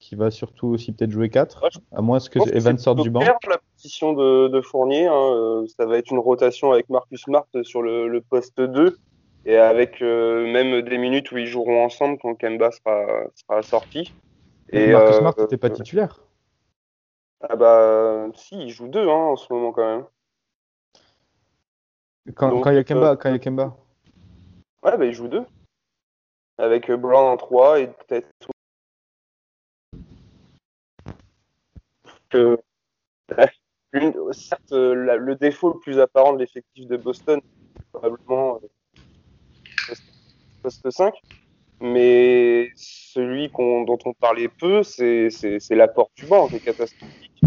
qui 0.00 0.16
va 0.16 0.30
surtout 0.30 0.68
aussi 0.68 0.92
peut-être 0.92 1.10
jouer 1.10 1.28
4, 1.28 1.68
à 1.92 2.00
moins 2.00 2.18
que 2.18 2.56
Evan 2.56 2.78
sorte 2.78 3.02
du 3.02 3.10
banc. 3.10 3.20
la 3.20 3.58
position 3.76 4.12
de, 4.12 4.60
Fournier, 4.62 5.06
hein, 5.06 5.12
euh, 5.14 5.66
ça 5.78 5.86
va 5.86 5.98
être 5.98 6.10
une 6.10 6.18
rotation 6.18 6.72
avec 6.72 6.88
Marcus 6.88 7.22
Smart 7.22 7.46
sur 7.62 7.82
le, 7.82 8.20
poste 8.20 8.60
2, 8.60 8.96
et 9.46 9.56
avec 9.56 10.02
euh, 10.02 10.50
même 10.52 10.82
des 10.82 10.98
minutes 10.98 11.30
où 11.30 11.38
ils 11.38 11.46
joueront 11.46 11.84
ensemble 11.84 12.18
quand 12.20 12.34
Kemba 12.34 12.70
sera, 12.72 13.06
sera 13.34 13.62
sorti. 13.62 14.12
Et 14.70 14.92
Marcus 14.92 15.16
Smart 15.16 15.34
n'était 15.38 15.58
pas 15.58 15.70
titulaire 15.70 16.20
ah 17.42 17.56
bah 17.56 18.26
si, 18.34 18.64
il 18.64 18.68
joue 18.68 18.88
deux 18.88 19.08
hein, 19.08 19.12
en 19.32 19.36
ce 19.36 19.50
moment 19.52 19.72
quand 19.72 19.96
même. 19.96 20.06
Quand, 22.34 22.70
il 22.70 22.74
y 22.74 22.78
a 22.78 22.84
Kemba, 22.84 23.16
quand 23.16 23.30
il 23.30 23.32
y 23.32 23.36
a 23.36 23.38
Kemba. 23.38 23.76
Ouais, 24.82 24.96
bah 24.96 25.06
il 25.06 25.12
joue 25.12 25.28
deux. 25.28 25.44
Avec 26.58 26.90
euh, 26.90 26.98
Brown 26.98 27.26
en 27.26 27.36
3 27.36 27.80
et 27.80 27.86
peut-être. 27.86 28.28
Certes, 34.32 34.72
le 34.72 35.34
défaut 35.34 35.72
le 35.72 35.78
plus 35.80 35.98
apparent 35.98 36.32
de 36.32 36.38
l'effectif 36.38 36.86
de 36.86 36.96
Boston, 36.96 37.40
c'est 37.76 37.86
probablement 37.92 38.60
euh, 38.62 39.94
poste 40.62 40.90
5. 40.90 41.14
Mais 41.80 42.70
celui 42.76 43.48
dont 43.48 43.98
on 44.04 44.12
parlait 44.12 44.48
peu, 44.48 44.82
c'est 44.82 45.30
l'apport 45.70 46.10
du 46.16 46.26
banc 46.26 46.48
qui 46.48 46.56
est 46.56 46.60
catastrophique. 46.60 47.42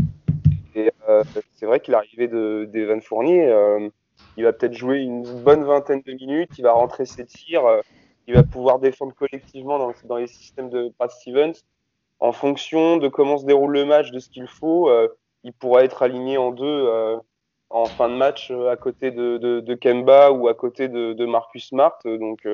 Et 0.76 0.92
euh, 1.08 1.24
c'est 1.54 1.68
vrai 1.68 1.80
qu'il 1.80 1.92
l'arrivée 1.92 2.28
d'Evan 2.28 3.00
Fournier, 3.02 3.48
euh, 3.48 3.90
il 4.38 4.44
va 4.44 4.54
peut-être 4.54 4.74
jouer 4.74 5.02
une 5.02 5.44
bonne 5.44 5.64
vingtaine 5.64 6.02
de 6.02 6.14
minutes, 6.14 6.50
il 6.58 6.64
va 6.64 6.72
rentrer 6.72 7.06
ses 7.06 7.26
tirs, 7.26 7.66
euh, 7.66 7.82
il 8.26 8.34
va 8.34 8.42
pouvoir 8.42 8.80
défendre 8.80 9.14
collectivement 9.14 9.78
dans, 9.78 9.94
dans, 10.06 10.18
les 10.18 10.26
systèmes 10.26 10.70
de 10.70 10.92
Brad 10.98 11.12
Stevens. 11.12 11.54
En 12.24 12.32
fonction 12.32 12.96
de 12.98 13.10
comment 13.10 13.38
se 13.38 13.46
déroule 13.46 13.74
le 13.74 13.86
match, 13.86 14.12
de 14.12 14.20
ce 14.20 14.30
qu'il 14.30 14.48
faut, 14.48 14.90
il 15.44 15.52
pourra 15.52 15.84
être 15.84 16.04
aligné 16.04 16.38
en 16.38 16.52
deux 16.52 16.90
en 17.70 17.86
fin 17.86 18.08
de 18.08 18.16
match 18.16 18.50
à 18.50 18.78
côté 18.78 19.12
de, 19.12 19.76
Kemba 19.76 20.32
ou 20.32 20.48
à 20.48 20.54
côté 20.54 20.88
de, 20.88 21.26
Marcus 21.26 21.68
Smart. 21.68 22.00
Donc, 22.06 22.48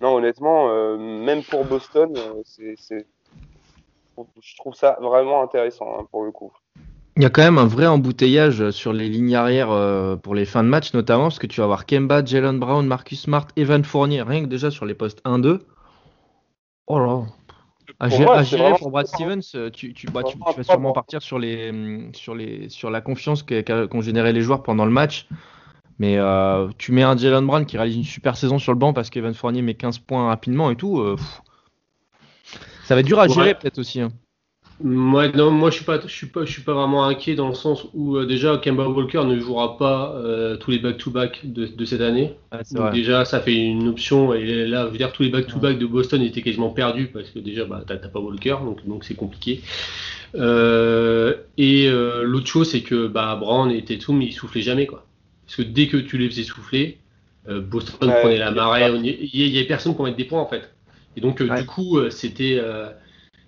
non, 0.00 0.16
honnêtement, 0.16 0.96
même 0.98 1.44
pour 1.44 1.64
Boston, 1.64 2.14
c'est, 2.44 3.06
je 4.40 4.56
trouve 4.56 4.74
ça 4.74 4.98
vraiment 5.00 5.42
intéressant 5.42 5.96
hein, 5.98 6.06
pour 6.10 6.24
le 6.24 6.32
coup. 6.32 6.52
Il 7.16 7.22
y 7.22 7.26
a 7.26 7.30
quand 7.30 7.42
même 7.42 7.58
un 7.58 7.66
vrai 7.66 7.86
embouteillage 7.86 8.70
sur 8.70 8.92
les 8.92 9.08
lignes 9.08 9.34
arrière 9.34 9.70
euh, 9.70 10.16
pour 10.16 10.34
les 10.34 10.44
fins 10.44 10.62
de 10.62 10.68
match, 10.68 10.92
notamment 10.92 11.24
parce 11.24 11.38
que 11.38 11.46
tu 11.46 11.60
vas 11.60 11.64
avoir 11.64 11.86
Kemba, 11.86 12.22
Jalen 12.22 12.58
Brown, 12.58 12.86
Marcus 12.86 13.22
Smart, 13.22 13.46
Evan 13.56 13.84
Fournier, 13.84 14.20
rien 14.22 14.42
que 14.42 14.48
déjà 14.48 14.70
sur 14.70 14.84
les 14.84 14.94
postes 14.94 15.22
1-2. 15.24 15.60
Oh 16.88 16.98
là 16.98 17.22
à, 17.98 18.08
gérer, 18.42 18.74
pour 18.78 18.90
Brad 18.90 19.06
Stevens, 19.06 19.42
euh, 19.54 19.70
tu, 19.70 19.94
tu, 19.94 20.06
bah, 20.08 20.22
tu, 20.22 20.36
vas 20.38 20.62
sûrement 20.62 20.92
partir 20.92 21.22
sur, 21.22 21.38
les, 21.38 21.72
mm, 21.72 22.14
sur, 22.14 22.34
les, 22.34 22.68
sur 22.68 22.90
la 22.90 23.00
confiance 23.00 23.42
qu'ont 23.42 24.00
généré 24.00 24.32
les 24.32 24.42
joueurs 24.42 24.62
pendant 24.62 24.84
le 24.84 24.90
match. 24.90 25.26
Mais 25.98 26.18
euh, 26.18 26.68
tu 26.76 26.92
mets 26.92 27.02
un 27.02 27.16
Jalen 27.16 27.46
Brown 27.46 27.64
qui 27.64 27.78
réalise 27.78 27.96
une 27.96 28.04
super 28.04 28.36
saison 28.36 28.58
sur 28.58 28.72
le 28.72 28.78
banc 28.78 28.92
parce 28.92 29.08
qu'Evan 29.08 29.32
Fournier 29.32 29.62
met 29.62 29.74
15 29.74 30.00
points 30.00 30.26
rapidement 30.26 30.70
et 30.70 30.76
tout. 30.76 31.02
ça 32.84 32.94
va 32.94 33.00
être 33.00 33.06
dur 33.06 33.18
à 33.18 33.28
gérer 33.28 33.54
peut-être 33.54 33.78
aussi. 33.78 34.02
Hein. 34.02 34.10
Moi, 34.82 35.28
non, 35.28 35.50
moi 35.50 35.70
je 35.70 35.76
suis 35.76 35.84
pas, 35.86 35.98
je 36.00 36.12
suis 36.12 36.26
pas, 36.26 36.44
je 36.44 36.52
suis 36.52 36.60
pas 36.60 36.74
vraiment 36.74 37.06
inquiet 37.06 37.34
dans 37.34 37.48
le 37.48 37.54
sens 37.54 37.86
où 37.94 38.16
euh, 38.16 38.26
déjà 38.26 38.58
Kemba 38.58 38.86
Walker 38.86 39.24
ne 39.24 39.38
jouera 39.38 39.78
pas 39.78 40.14
euh, 40.16 40.58
tous 40.58 40.70
les 40.70 40.78
back-to-back 40.78 41.40
de, 41.44 41.84
cette 41.86 42.02
année. 42.02 42.34
donc 42.72 42.92
déjà 42.92 43.24
ça 43.24 43.40
fait 43.40 43.54
une 43.54 43.88
option 43.88 44.34
et 44.34 44.66
là, 44.66 44.90
dire 44.90 45.12
tous 45.12 45.22
les 45.22 45.30
back-to-back 45.30 45.78
de 45.78 45.86
Boston 45.86 46.20
étaient 46.20 46.42
quasiment 46.42 46.68
perdus 46.68 47.06
parce 47.06 47.30
que 47.30 47.38
déjà 47.38 47.64
bah 47.64 47.84
t'as 47.86 47.96
pas 47.96 48.20
Walker 48.20 48.56
donc 48.64 48.86
donc 48.86 49.04
c'est 49.04 49.14
compliqué. 49.14 49.62
Euh, 50.34 51.34
et 51.56 51.88
l'autre 52.22 52.46
chose 52.46 52.70
c'est 52.70 52.82
que 52.82 53.06
bah 53.06 53.34
Brown 53.40 53.70
et 53.70 53.82
Tatum 53.82 54.20
ils 54.20 54.34
soufflaient 54.34 54.60
jamais 54.60 54.84
quoi. 54.84 55.06
Parce 55.46 55.56
que 55.56 55.62
dès 55.62 55.86
que 55.86 55.96
tu 55.96 56.18
les 56.18 56.28
faisais 56.28 56.42
souffler, 56.42 56.98
Boston 57.48 58.12
prenait 58.20 58.38
la 58.38 58.50
marée. 58.50 58.90
Il 58.94 59.52
y, 59.52 59.56
avait 59.56 59.66
personne 59.66 59.94
pour 59.94 60.04
mettre 60.04 60.18
des 60.18 60.24
points 60.24 60.42
en 60.42 60.48
fait. 60.48 60.70
Et 61.16 61.22
donc 61.22 61.42
du 61.42 61.64
coup 61.64 61.98
c'était 62.10 62.60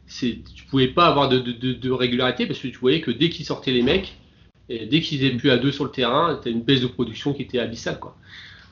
tu 0.08 0.64
pouvais 0.70 0.88
pas 0.88 1.06
avoir 1.06 1.28
de, 1.28 1.90
régularité 1.90 2.46
parce 2.46 2.58
que 2.58 2.68
tu 2.68 2.78
voyais 2.78 3.00
que 3.00 3.10
dès 3.10 3.28
qu'ils 3.28 3.46
sortaient 3.46 3.72
les 3.72 3.82
mecs, 3.82 4.16
et 4.68 4.86
dès 4.86 5.00
qu'ils 5.00 5.24
étaient 5.24 5.36
plus 5.36 5.50
à 5.50 5.56
deux 5.56 5.72
sur 5.72 5.84
le 5.84 5.90
terrain, 5.90 6.38
tu 6.42 6.50
une 6.50 6.62
baisse 6.62 6.80
de 6.80 6.86
production 6.86 7.32
qui 7.32 7.42
était 7.42 7.58
abyssale. 7.58 7.98
Quoi. 7.98 8.16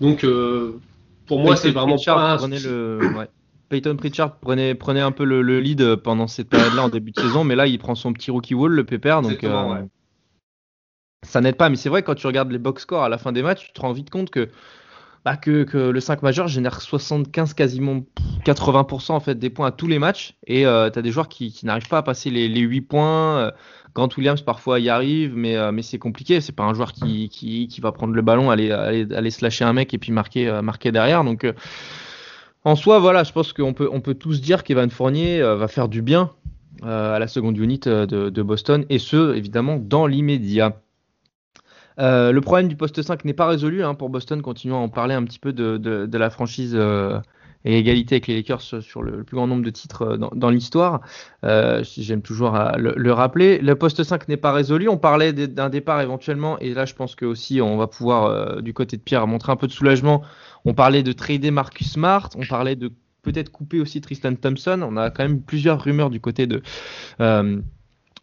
Donc, 0.01 0.25
euh, 0.25 0.79
pour 1.27 1.41
moi, 1.41 1.57
c'est 1.57 1.71
vraiment 1.71 1.97
pas 1.97 2.39
le... 2.47 3.01
Peyton 3.69 3.97
Pritchard 3.97 4.37
prenait, 4.37 4.75
prenait 4.75 5.01
un 5.01 5.11
peu 5.11 5.25
le, 5.25 5.41
lead 5.61 5.97
pendant 5.97 6.29
cette 6.29 6.49
période-là 6.49 6.85
en 6.85 6.89
début 6.89 7.11
de 7.11 7.21
saison, 7.21 7.43
mais 7.43 7.57
là, 7.57 7.67
il 7.67 7.79
prend 7.79 7.95
son 7.95 8.13
petit 8.13 8.31
rookie 8.31 8.55
wall, 8.55 8.73
le 8.73 8.85
pépère. 8.85 9.23
Donc, 9.23 9.43
euh, 9.43 9.83
ça 11.23 11.41
n'aide 11.41 11.57
pas. 11.57 11.69
Mais 11.69 11.77
c'est 11.77 11.89
vrai, 11.89 12.03
quand 12.03 12.15
tu 12.15 12.27
regardes 12.27 12.53
les 12.53 12.59
box 12.59 12.83
scores 12.83 13.03
à 13.03 13.09
la 13.09 13.19
fin 13.19 13.33
des 13.33 13.43
matchs, 13.43 13.67
tu 13.67 13.73
te 13.73 13.81
rends 13.81 13.93
vite 13.93 14.11
compte 14.11 14.31
que 14.31 14.49
bah, 15.27 15.37
que, 15.37 15.91
le 15.91 15.99
5 15.99 16.23
majeur 16.23 16.47
génère 16.47 16.81
75, 16.81 17.55
quasiment 17.55 18.05
80% 18.45 19.11
en 19.11 19.19
fait 19.19 19.35
des 19.35 19.51
points 19.51 19.67
à 19.67 19.71
tous 19.73 19.89
les 19.89 19.99
matchs. 19.99 20.37
Et 20.47 20.65
euh, 20.65 20.89
tu 20.89 21.01
as 21.01 21.03
des 21.03 21.11
joueurs 21.11 21.29
qui, 21.29 21.53
n'arrivent 21.65 21.89
pas 21.89 21.99
à 21.99 22.03
passer 22.03 22.31
les, 22.31 22.61
8 22.61 22.81
points. 22.83 23.39
Euh, 23.39 23.51
Grant 23.93 24.09
Williams 24.17 24.41
parfois 24.43 24.79
y 24.79 24.89
arrive, 24.89 25.35
mais, 25.35 25.57
euh, 25.57 25.73
mais 25.73 25.83
c'est 25.83 25.99
compliqué. 25.99 26.41
C'est 26.41 26.55
pas 26.55 26.63
un 26.63 26.75
joueur 26.75 26.93
qui, 26.93 27.81
va 27.83 27.91
prendre 27.91 28.15
le 28.15 28.23
ballon, 28.23 28.53
aller, 28.53 28.71
aller, 28.71 29.13
aller 29.13 29.31
slasher 29.33 29.65
un 29.65 29.73
mec 29.73 29.93
et 29.93 29.99
puis 29.99 30.13
marquer, 30.13 30.61
marquer 30.63 30.93
derrière. 30.93 31.25
Donc 31.25 31.45
en 32.63 32.77
soi, 32.77 33.01
voilà, 33.01 33.25
je 33.25 33.33
pense 33.33 33.53
qu'on 33.53 33.73
peut, 33.73 33.89
on 33.91 34.01
peut 34.01 34.15
tous 34.15 34.41
dire 34.41 34.63
qu'Evan 34.63 34.91
Fournier 34.91 35.43
va 35.43 35.67
faire 35.67 35.89
du 35.89 36.03
bien 36.03 36.31
à 36.85 37.19
la 37.19 37.27
seconde 37.27 37.59
unit 37.59 37.81
de, 37.81 38.05
de 38.07 38.43
Boston, 38.43 38.85
et 38.91 39.01
ce, 39.01 39.35
évidemment, 39.35 39.77
dans 39.77 40.07
l'immédiat. 40.07 40.77
Euh, 41.99 42.33
le 42.33 42.41
problème 42.41 42.69
du 42.69 42.77
poste 42.77 43.01
5 43.01 43.25
n'est 43.25 43.33
pas 43.33 43.47
résolu 43.47 43.83
hein, 43.83 43.95
pour 43.95 44.11
Boston. 44.11 44.43
Continuons 44.43 44.77
à 44.77 44.81
en 44.81 44.89
parler 44.89 45.15
un 45.15 45.25
petit 45.25 45.39
peu 45.39 45.53
de, 45.53 46.17
la 46.17 46.31
franchise 46.31 46.73
euh, 46.75 47.19
et 47.65 47.79
égalité 47.79 48.17
avec 48.17 48.27
les 48.27 48.37
Lakers 48.37 48.61
sur 48.61 49.03
le, 49.03 49.25
plus 49.25 49.37
grand 49.37 49.47
nombre 49.47 49.65
de 49.65 49.71
titres 49.71 50.03
euh, 50.03 50.17
dans, 50.17 50.51
l'histoire. 50.51 51.01
J'aime 51.43 52.23
toujours 52.23 52.59
le, 52.77 53.13
rappeler. 53.13 53.59
Le 53.59 53.75
poste 53.77 54.03
5 54.03 54.29
n'est 54.29 54.37
pas 54.37 54.53
résolu. 54.53 54.89
On 54.89 54.99
parlait 54.99 55.33
d'un 55.33 55.69
départ 55.69 56.01
éventuellement, 56.01 56.59
et 56.59 56.75
là 56.75 56.85
je 56.85 56.95
pense 56.95 57.15
que 57.15 57.25
aussi 57.25 57.61
on 57.61 57.77
va 57.77 57.87
pouvoir 57.87 58.63
du 58.63 58.75
côté 58.75 58.97
de 58.97 59.03
Pierre 59.03 59.27
montrer 59.27 59.53
un 59.53 59.57
peu 59.57 59.67
de 59.67 59.73
soulagement. 59.73 60.23
On 60.65 60.75
parlait 60.75 61.03
de 61.03 61.13
trader 61.13 61.51
Marcus 61.51 61.93
Smart. 61.93 62.29
On 62.37 62.45
parlait 62.45 62.77
de 62.77 62.91
peut-être 63.23 63.51
couper 63.51 63.81
aussi 63.81 64.01
Tristan 64.01 64.35
Thompson. 64.35 64.81
On 64.83 64.97
a 64.97 65.11
quand 65.11 65.25
même 65.25 65.41
plusieurs 65.41 65.83
rumeurs 65.83 66.11
du 66.11 66.21
côté 66.21 66.47
de 66.47 66.63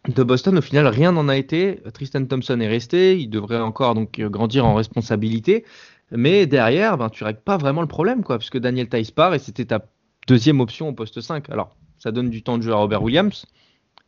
de 0.07 0.23
Boston, 0.23 0.57
au 0.57 0.61
final, 0.61 0.87
rien 0.87 1.11
n'en 1.11 1.29
a 1.29 1.37
été. 1.37 1.79
Tristan 1.93 2.25
Thompson 2.25 2.59
est 2.59 2.67
resté, 2.67 3.17
il 3.17 3.29
devrait 3.29 3.59
encore 3.59 3.95
donc 3.95 4.19
grandir 4.19 4.65
en 4.65 4.75
responsabilité. 4.75 5.63
Mais 6.11 6.45
derrière, 6.45 6.97
ben, 6.97 7.09
tu 7.09 7.23
règles 7.23 7.41
pas 7.41 7.57
vraiment 7.57 7.81
le 7.81 7.87
problème, 7.87 8.23
quoi, 8.23 8.37
puisque 8.37 8.57
Daniel 8.57 8.89
Tice 8.89 9.11
part 9.11 9.33
et 9.33 9.39
c'était 9.39 9.65
ta 9.65 9.85
deuxième 10.27 10.59
option 10.59 10.89
au 10.89 10.93
poste 10.93 11.21
5. 11.21 11.49
Alors, 11.49 11.75
ça 11.97 12.11
donne 12.11 12.29
du 12.29 12.43
temps 12.43 12.57
de 12.57 12.63
jeu 12.63 12.71
à 12.71 12.75
Robert 12.75 13.01
Williams, 13.01 13.45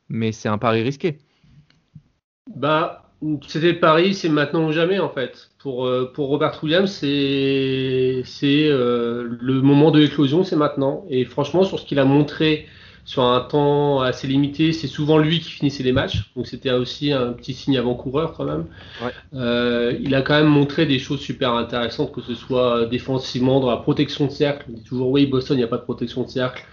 mais 0.10 0.32
c'est 0.32 0.50
un 0.50 0.58
pari 0.58 0.84
risqué. 0.84 1.18
Bah, 2.54 3.10
c'était 3.48 3.72
le 3.72 3.80
pari, 3.80 4.14
c'est 4.14 4.30
maintenant 4.30 4.68
ou 4.68 4.72
jamais, 4.72 5.00
en 5.00 5.10
fait. 5.10 5.50
Pour, 5.58 5.86
euh, 5.86 6.12
pour 6.14 6.28
Robert 6.28 6.60
Williams, 6.62 6.92
c'est 6.92 8.24
euh, 8.44 9.38
le 9.40 9.62
moment 9.62 9.92
de 9.92 10.00
l'éclosion, 10.00 10.44
c'est 10.44 10.58
maintenant. 10.58 11.06
Et 11.10 11.26
franchement, 11.26 11.64
sur 11.64 11.80
ce 11.80 11.86
qu'il 11.86 12.00
a 12.00 12.06
montré 12.06 12.68
sur 13.06 13.24
un 13.24 13.40
temps 13.42 14.02
assez 14.02 14.26
limité, 14.26 14.74
c'est 14.74 14.88
souvent 14.88 15.20
lui 15.20 15.40
qui 15.40 15.52
finissait 15.52 15.84
les 15.84 15.92
matchs. 15.92 16.32
Donc 16.36 16.48
c'était 16.48 16.72
aussi 16.72 17.12
un 17.12 17.34
petit 17.34 17.54
signe 17.54 17.78
avant-coureur 17.78 18.34
quand 18.34 18.46
même. 18.46 18.66
Euh, 19.36 19.96
il 20.02 20.16
a 20.16 20.24
quand 20.24 20.34
même 20.34 20.48
montré 20.48 20.88
des 20.88 20.98
choses 20.98 21.20
super 21.20 21.54
intéressantes, 21.54 22.12
que 22.12 22.22
ce 22.22 22.34
soit 22.34 22.88
défensivement 22.88 23.60
dans 23.60 23.70
la 23.70 23.78
protection 23.78 24.26
de 24.26 24.32
cercle. 24.32 24.66
On 24.70 24.74
dit 24.74 24.84
toujours 24.84 25.12
oui, 25.12 25.28
Boston, 25.28 25.56
il 25.56 25.60
n'y 25.60 25.64
a 25.64 25.68
pas 25.68 25.78
de 25.78 25.84
protection 25.84 26.24
de 26.24 26.30
cercle. 26.30 26.66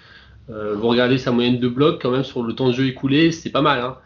Euh, 0.49 0.75
vous 0.75 0.89
regardez 0.89 1.19
sa 1.19 1.33
moyenne 1.33 1.61
de 1.61 1.69
bloc 1.69 2.01
quand 2.01 2.11
même 2.11 2.25
sur 2.25 2.43
le 2.43 2.55
temps 2.55 2.69
de 2.69 2.73
jeu 2.73 2.87
écoulé, 2.87 3.31
c'est 3.31 3.51
pas 3.51 3.63
mal. 3.63 3.81
Hein. 3.81 3.99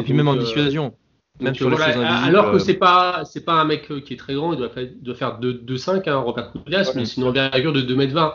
Et 0.00 0.02
puis 0.02 0.14
même 0.14 0.28
en 0.28 0.36
dissuasion. 0.36 0.94
Même 1.40 1.54
sur 1.54 1.68
alors 1.68 2.52
que 2.52 2.58
c'est 2.60 2.74
pas 2.74 3.24
c'est 3.24 3.44
pas 3.44 3.54
un 3.54 3.64
mec 3.64 3.92
qui 4.04 4.14
est 4.14 4.16
très 4.16 4.34
grand, 4.34 4.52
il 4.52 4.58
doit 4.58 4.68
faire, 4.68 4.86
doit 5.02 5.14
faire 5.16 5.40
2-5, 5.40 6.08
hein, 6.08 6.16
Robert 6.18 6.52
Koulias, 6.52 6.92
mais 6.94 7.04
c'est 7.04 7.16
une 7.20 7.26
envergure 7.26 7.72
de 7.72 7.82
2m20. 7.82 8.34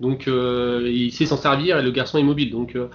Donc 0.00 0.28
euh, 0.28 0.90
il 0.90 1.12
sait 1.12 1.26
s'en 1.26 1.36
servir 1.36 1.78
et 1.78 1.82
le 1.82 1.90
garçon 1.90 2.18
est 2.18 2.22
mobile. 2.22 2.50
Donc 2.50 2.74
euh, 2.74 2.88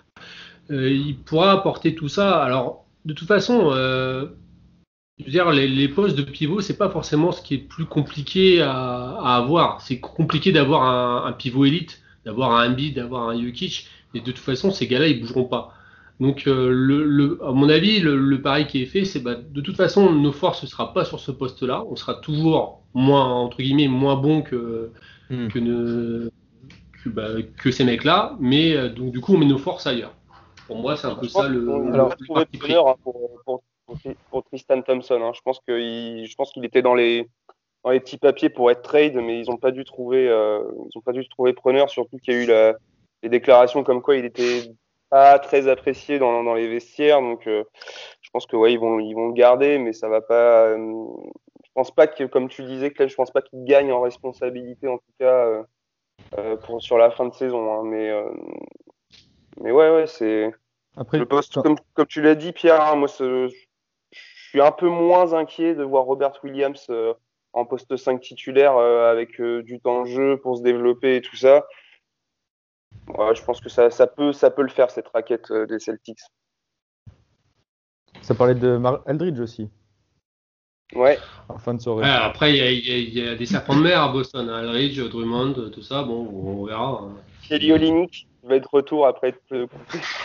euh, 0.71 0.89
il 0.89 1.17
pourra 1.17 1.51
apporter 1.51 1.95
tout 1.95 2.09
ça. 2.09 2.43
Alors 2.43 2.85
de 3.05 3.13
toute 3.13 3.27
façon, 3.27 3.71
je 3.71 5.23
veux 5.23 5.31
dire, 5.31 5.51
les, 5.51 5.87
postes 5.87 6.17
de 6.17 6.23
pivot, 6.23 6.59
c'est 6.59 6.77
pas 6.77 6.89
forcément 6.89 7.31
ce 7.31 7.41
qui 7.41 7.53
est 7.53 7.59
plus 7.59 7.85
compliqué 7.85 8.61
à, 8.61 9.37
avoir. 9.37 9.81
C'est 9.81 9.99
compliqué 9.99 10.51
d'avoir 10.51 11.27
un, 11.27 11.31
pivot 11.33 11.65
élite, 11.65 12.01
d'avoir 12.25 12.53
un 12.55 12.71
Embiid, 12.71 12.95
d'avoir 12.95 13.29
un 13.29 13.39
Jokic. 13.39 13.87
Et 14.15 14.21
de 14.21 14.25
toute 14.25 14.39
façon, 14.39 14.71
ces 14.71 14.87
gars-là, 14.87 15.07
ils 15.07 15.21
bougeront 15.21 15.45
pas. 15.45 15.73
Donc, 16.19 16.45
le, 16.47 17.39
à 17.45 17.51
mon 17.51 17.69
avis, 17.69 17.99
le, 17.99 18.41
pari 18.41 18.65
qui 18.65 18.81
est 18.81 18.87
fait, 18.87 19.05
c'est 19.05 19.19
bah, 19.19 19.35
de 19.35 19.61
toute 19.61 19.75
façon, 19.75 20.11
nos 20.11 20.31
forces 20.31 20.63
ne 20.63 20.67
sera 20.67 20.93
pas 20.93 21.05
sur 21.05 21.19
ce 21.19 21.31
poste-là. 21.31 21.83
On 21.87 21.95
sera 21.95 22.15
toujours 22.15 22.81
moins, 22.95 23.25
entre 23.25 23.57
guillemets, 23.57 23.87
moins 23.87 24.15
bon 24.15 24.41
que, 24.41 24.89
hmm. 25.29 25.47
que, 25.49 25.59
ne, 25.59 26.31
bah, 27.09 27.27
que, 27.57 27.71
ces 27.71 27.83
mecs-là, 27.83 28.35
mais 28.39 28.75
euh, 28.75 28.89
donc 28.89 29.11
du 29.11 29.21
coup 29.21 29.35
on 29.35 29.37
met 29.37 29.45
nos 29.45 29.57
forces 29.57 29.87
ailleurs. 29.87 30.13
Pour 30.67 30.77
moi, 30.77 30.97
c'est 30.97 31.07
un 31.07 31.15
peu 31.15 31.27
ça 31.27 31.47
le. 31.47 31.93
Alors, 31.93 32.15
pour, 33.03 33.61
pour, 34.29 34.43
Tristan 34.45 34.81
Thompson. 34.81 35.21
Hein. 35.21 35.31
Je 35.35 35.41
pense 35.41 35.59
qu'il, 35.59 36.25
je 36.27 36.35
pense 36.35 36.51
qu'il 36.51 36.65
était 36.65 36.81
dans 36.81 36.95
les 36.95 37.29
dans 37.83 37.91
les 37.91 37.99
petits 37.99 38.17
papiers 38.17 38.49
pour 38.49 38.71
être 38.71 38.81
trade, 38.81 39.15
mais 39.15 39.39
ils 39.41 39.49
n'ont 39.49 39.57
pas 39.57 39.69
dû 39.69 39.85
trouver, 39.85 40.27
euh, 40.27 40.63
ils 40.91 40.97
ont 40.97 41.01
pas 41.01 41.11
dû 41.11 41.27
trouver 41.29 41.53
preneur. 41.53 41.89
Surtout 41.89 42.17
qu'il 42.17 42.33
y 42.33 42.37
a 42.37 42.43
eu 42.43 42.45
la, 42.47 42.73
les 43.21 43.29
déclarations 43.29 43.83
comme 43.83 44.01
quoi 44.01 44.15
il 44.15 44.25
était 44.25 44.63
pas 45.11 45.37
très 45.37 45.67
apprécié 45.67 46.17
dans, 46.17 46.43
dans 46.43 46.55
les 46.55 46.67
vestiaires. 46.67 47.21
Donc, 47.21 47.45
euh, 47.45 47.63
je 48.21 48.29
pense 48.31 48.47
que 48.47 48.55
ouais, 48.55 48.73
ils 48.73 48.79
vont, 48.79 48.99
ils 48.99 49.13
vont 49.13 49.27
le 49.27 49.33
garder, 49.33 49.77
mais 49.77 49.93
ça 49.93 50.09
va 50.09 50.21
pas. 50.21 50.75
je 50.75 51.69
pense 51.75 51.91
pas 51.91 52.07
que, 52.07 52.23
comme 52.23 52.49
tu 52.49 52.63
disais, 52.63 52.89
Claire, 52.89 53.07
je 53.07 53.15
pense 53.15 53.29
pas 53.29 53.43
qu'il 53.43 53.63
gagne 53.65 53.91
en 53.91 54.01
responsabilité 54.01 54.87
en 54.87 54.97
tout 54.97 55.13
cas 55.19 55.63
pour, 56.63 56.81
sur 56.81 56.97
la 56.97 57.11
fin 57.11 57.27
de 57.27 57.33
saison. 57.33 57.73
Hein, 57.73 57.83
mais, 57.85 58.09
euh, 58.09 58.29
mais 59.61 59.71
ouais, 59.71 59.89
ouais, 59.91 60.07
c'est. 60.07 60.53
Après, 60.97 61.17
le 61.17 61.25
poste, 61.25 61.61
comme, 61.61 61.77
comme 61.93 62.05
tu 62.07 62.21
l'as 62.21 62.35
dit, 62.35 62.53
Pierre, 62.53 62.81
hein, 62.81 62.95
moi, 62.95 63.07
je 63.07 63.49
suis 64.11 64.61
un 64.61 64.71
peu 64.71 64.87
moins 64.87 65.33
inquiet 65.33 65.75
de 65.75 65.83
voir 65.83 66.05
Robert 66.05 66.33
Williams 66.43 66.85
euh, 66.89 67.13
en 67.51 67.65
poste 67.65 67.95
5 67.95 68.21
titulaire 68.21 68.77
avec 68.77 69.41
du 69.41 69.79
temps 69.79 70.03
de 70.03 70.07
jeu 70.07 70.37
pour 70.37 70.57
se 70.57 70.63
développer 70.63 71.17
et 71.17 71.21
tout 71.21 71.35
ça. 71.35 71.65
Ouais, 73.07 73.35
je 73.35 73.43
pense 73.43 73.61
que 73.61 73.69
ça, 73.69 73.89
ça, 73.91 74.07
peut, 74.07 74.33
ça 74.33 74.51
peut 74.51 74.61
le 74.61 74.69
faire, 74.69 74.89
cette 74.89 75.07
raquette 75.09 75.51
des 75.51 75.79
Celtics. 75.79 76.19
Ça 78.21 78.35
parlait 78.35 78.55
de 78.55 78.77
Mar 78.77 79.01
Aldridge 79.05 79.39
aussi. 79.39 79.69
Ouais. 80.93 81.17
après, 81.49 82.55
il 82.55 83.13
y, 83.13 83.27
a 83.27 83.35
des 83.35 83.45
serpents 83.45 83.75
de 83.75 83.81
mer 83.81 84.01
à 84.01 84.11
Boston. 84.11 84.49
Hein. 84.49 84.59
Aldridge, 84.59 85.01
Drummond, 85.09 85.71
tout 85.71 85.81
ça. 85.81 86.03
Bon, 86.03 86.29
on 86.31 86.65
verra. 86.65 87.01
Hein. 87.03 87.13
Kelly 87.47 87.73
Olynyk 87.73 88.27
va 88.43 88.55
être 88.55 88.69
retour 88.71 89.07
après 89.07 89.33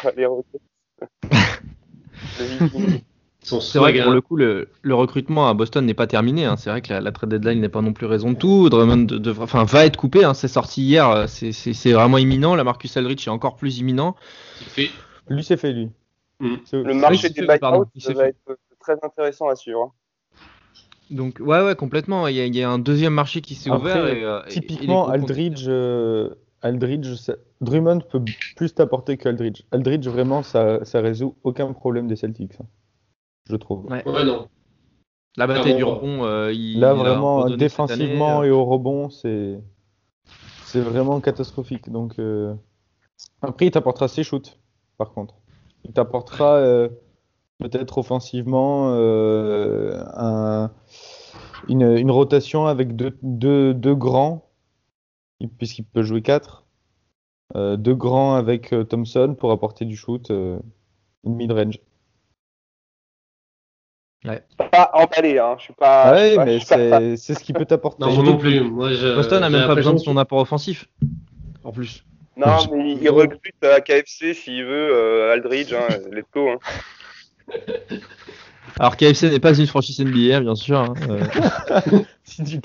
par 0.03 0.12
les 0.16 0.27
C'est 3.42 3.79
vrai 3.79 3.94
que 3.94 4.03
pour 4.03 4.12
le 4.12 4.20
coup, 4.20 4.37
le, 4.37 4.68
recrutement 4.90 5.49
à 5.49 5.55
Boston 5.55 5.87
n'est 5.87 5.94
pas 5.94 6.07
terminé. 6.07 6.44
Hein. 6.44 6.57
C'est 6.59 6.68
vrai 6.68 6.83
que 6.83 6.92
la, 6.92 7.11
trade 7.11 7.31
deadline 7.31 7.61
n'est 7.61 7.70
pas 7.70 7.81
non 7.81 7.94
plus 7.94 8.07
raison 8.07 8.33
de 8.33 8.37
tout. 8.37 8.68
Drummond 8.68 9.07
enfin, 9.40 9.64
va 9.64 9.87
être 9.87 9.96
coupé. 9.96 10.31
C'est 10.35 10.49
sorti 10.49 10.83
hier. 10.83 11.27
C'est 11.29 11.92
vraiment 11.92 12.18
imminent. 12.18 12.55
La 12.55 12.64
Marcus 12.64 12.94
Aldridge 12.96 13.27
est 13.27 13.31
encore 13.31 13.57
plus 13.57 13.79
imminent. 13.79 14.14
Fait. 14.57 14.90
Lui, 15.29 15.42
c'est 15.42 15.57
fait, 15.57 15.73
lui. 15.73 15.88
Mm. 16.40 16.57
Le 16.73 16.94
marché 16.94 17.31
des 17.31 17.42
buyouts 17.42 17.87
va 18.14 18.29
être 18.29 18.59
très 18.79 18.99
intéressant 19.03 19.49
à 19.49 19.57
suivre. 19.57 19.94
Donc 21.11 21.40
ouais 21.40 21.62
ouais 21.62 21.75
complètement. 21.75 22.29
Il 22.29 22.37
y, 22.37 22.62
a, 22.62 22.70
un 22.70 22.79
deuxième 22.79 23.14
marché 23.14 23.40
qui 23.40 23.55
s'est 23.55 23.70
ouvert. 23.70 23.96
Euh, 23.96 24.42
typiquement 24.49 25.09
Aldridge, 25.09 25.64
euh, 25.66 26.31
Aldridge, 26.62 27.31
Drummond 27.61 28.01
peut 28.09 28.23
plus 28.57 28.75
t'apporter 28.75 29.16
qu'Aldridge. 29.16 29.62
Aldridge 29.73 30.07
vraiment 30.07 30.42
ça, 30.42 30.85
ça 30.85 31.01
résout 31.01 31.35
aucun 31.42 31.73
problème 31.73 32.07
des 32.07 32.16
Celtics, 32.16 32.55
hein, 32.61 32.66
je 33.49 33.57
trouve. 33.57 33.87
Ouais. 33.87 34.05
non. 34.07 34.49
La 35.37 35.46
bataille 35.46 35.77
du 35.77 35.85
rebond. 35.85 36.25
Euh, 36.25 36.53
Là 36.77 36.94
vraiment 36.94 37.49
défensivement 37.49 38.44
et 38.44 38.51
au 38.51 38.64
rebond 38.64 39.11
c'est 39.11 39.61
c'est 40.64 40.81
vraiment 40.81 41.20
catastrophique. 41.20 41.90
Donc 41.90 42.14
après 43.42 43.66
il 43.66 43.70
t'apportera 43.73 44.07
ses 44.07 44.23
shoots 44.23 44.59
par 44.96 45.12
contre. 45.12 45.35
Il 45.85 45.92
t'apportera 45.92 46.88
peut-être 47.61 47.99
offensivement 47.99 48.92
un 48.92 50.70
une, 51.68 52.11
rotation 52.11 52.66
avec 52.66 52.96
deux, 52.96 53.16
deux, 53.23 53.94
grands, 53.94 54.49
puisqu'il 55.59 55.85
peut 55.85 56.03
jouer 56.03 56.23
4. 56.23 56.64
Euh, 57.57 57.77
deux 57.77 57.94
grands 57.94 58.37
avec 58.37 58.73
euh, 58.73 58.85
Thompson 58.85 59.35
pour 59.38 59.51
apporter 59.51 59.85
du 59.85 59.96
shoot, 59.96 60.31
euh, 60.31 60.59
mid-range. 61.25 61.81
Ouais. 64.25 64.42
Pas 64.57 64.90
emballé, 64.92 65.38
hein. 65.38 65.57
je 65.59 65.64
suis 65.64 65.73
pas. 65.73 66.12
Ouais, 66.12 66.37
mais 66.44 66.61
c'est 66.61 67.35
ce 67.35 67.42
qui 67.42 67.53
peut 67.53 67.64
t'apporter. 67.64 68.05
Non, 68.05 68.23
non 68.23 68.37
plus. 68.37 68.70
Boston 68.70 69.40
n'a 69.40 69.51
même 69.51 69.66
pas 69.66 69.75
besoin 69.75 69.94
de 69.94 69.99
son 69.99 70.16
apport 70.16 70.40
offensif. 70.40 70.87
En 71.64 71.73
plus. 71.73 72.05
Non, 72.37 72.59
mais 72.73 72.92
il 72.92 73.11
recrute 73.11 73.64
à 73.64 73.81
KFC 73.81 74.35
s'il 74.35 74.64
veut, 74.64 75.31
Aldridge, 75.33 75.73
hein, 75.73 75.88
let's 76.12 76.27
go. 76.33 76.51
Hein. 76.51 76.59
Alors 78.78 78.96
KFC 78.96 79.28
n'est 79.30 79.40
pas 79.40 79.58
une 79.58 79.66
franchise 79.66 80.00
NBA, 80.00 80.40
bien 80.40 80.54
sûr. 80.54 80.78
Hein, 80.78 80.94
euh. 81.08 81.24
C'est 82.24 82.42
du 82.42 82.60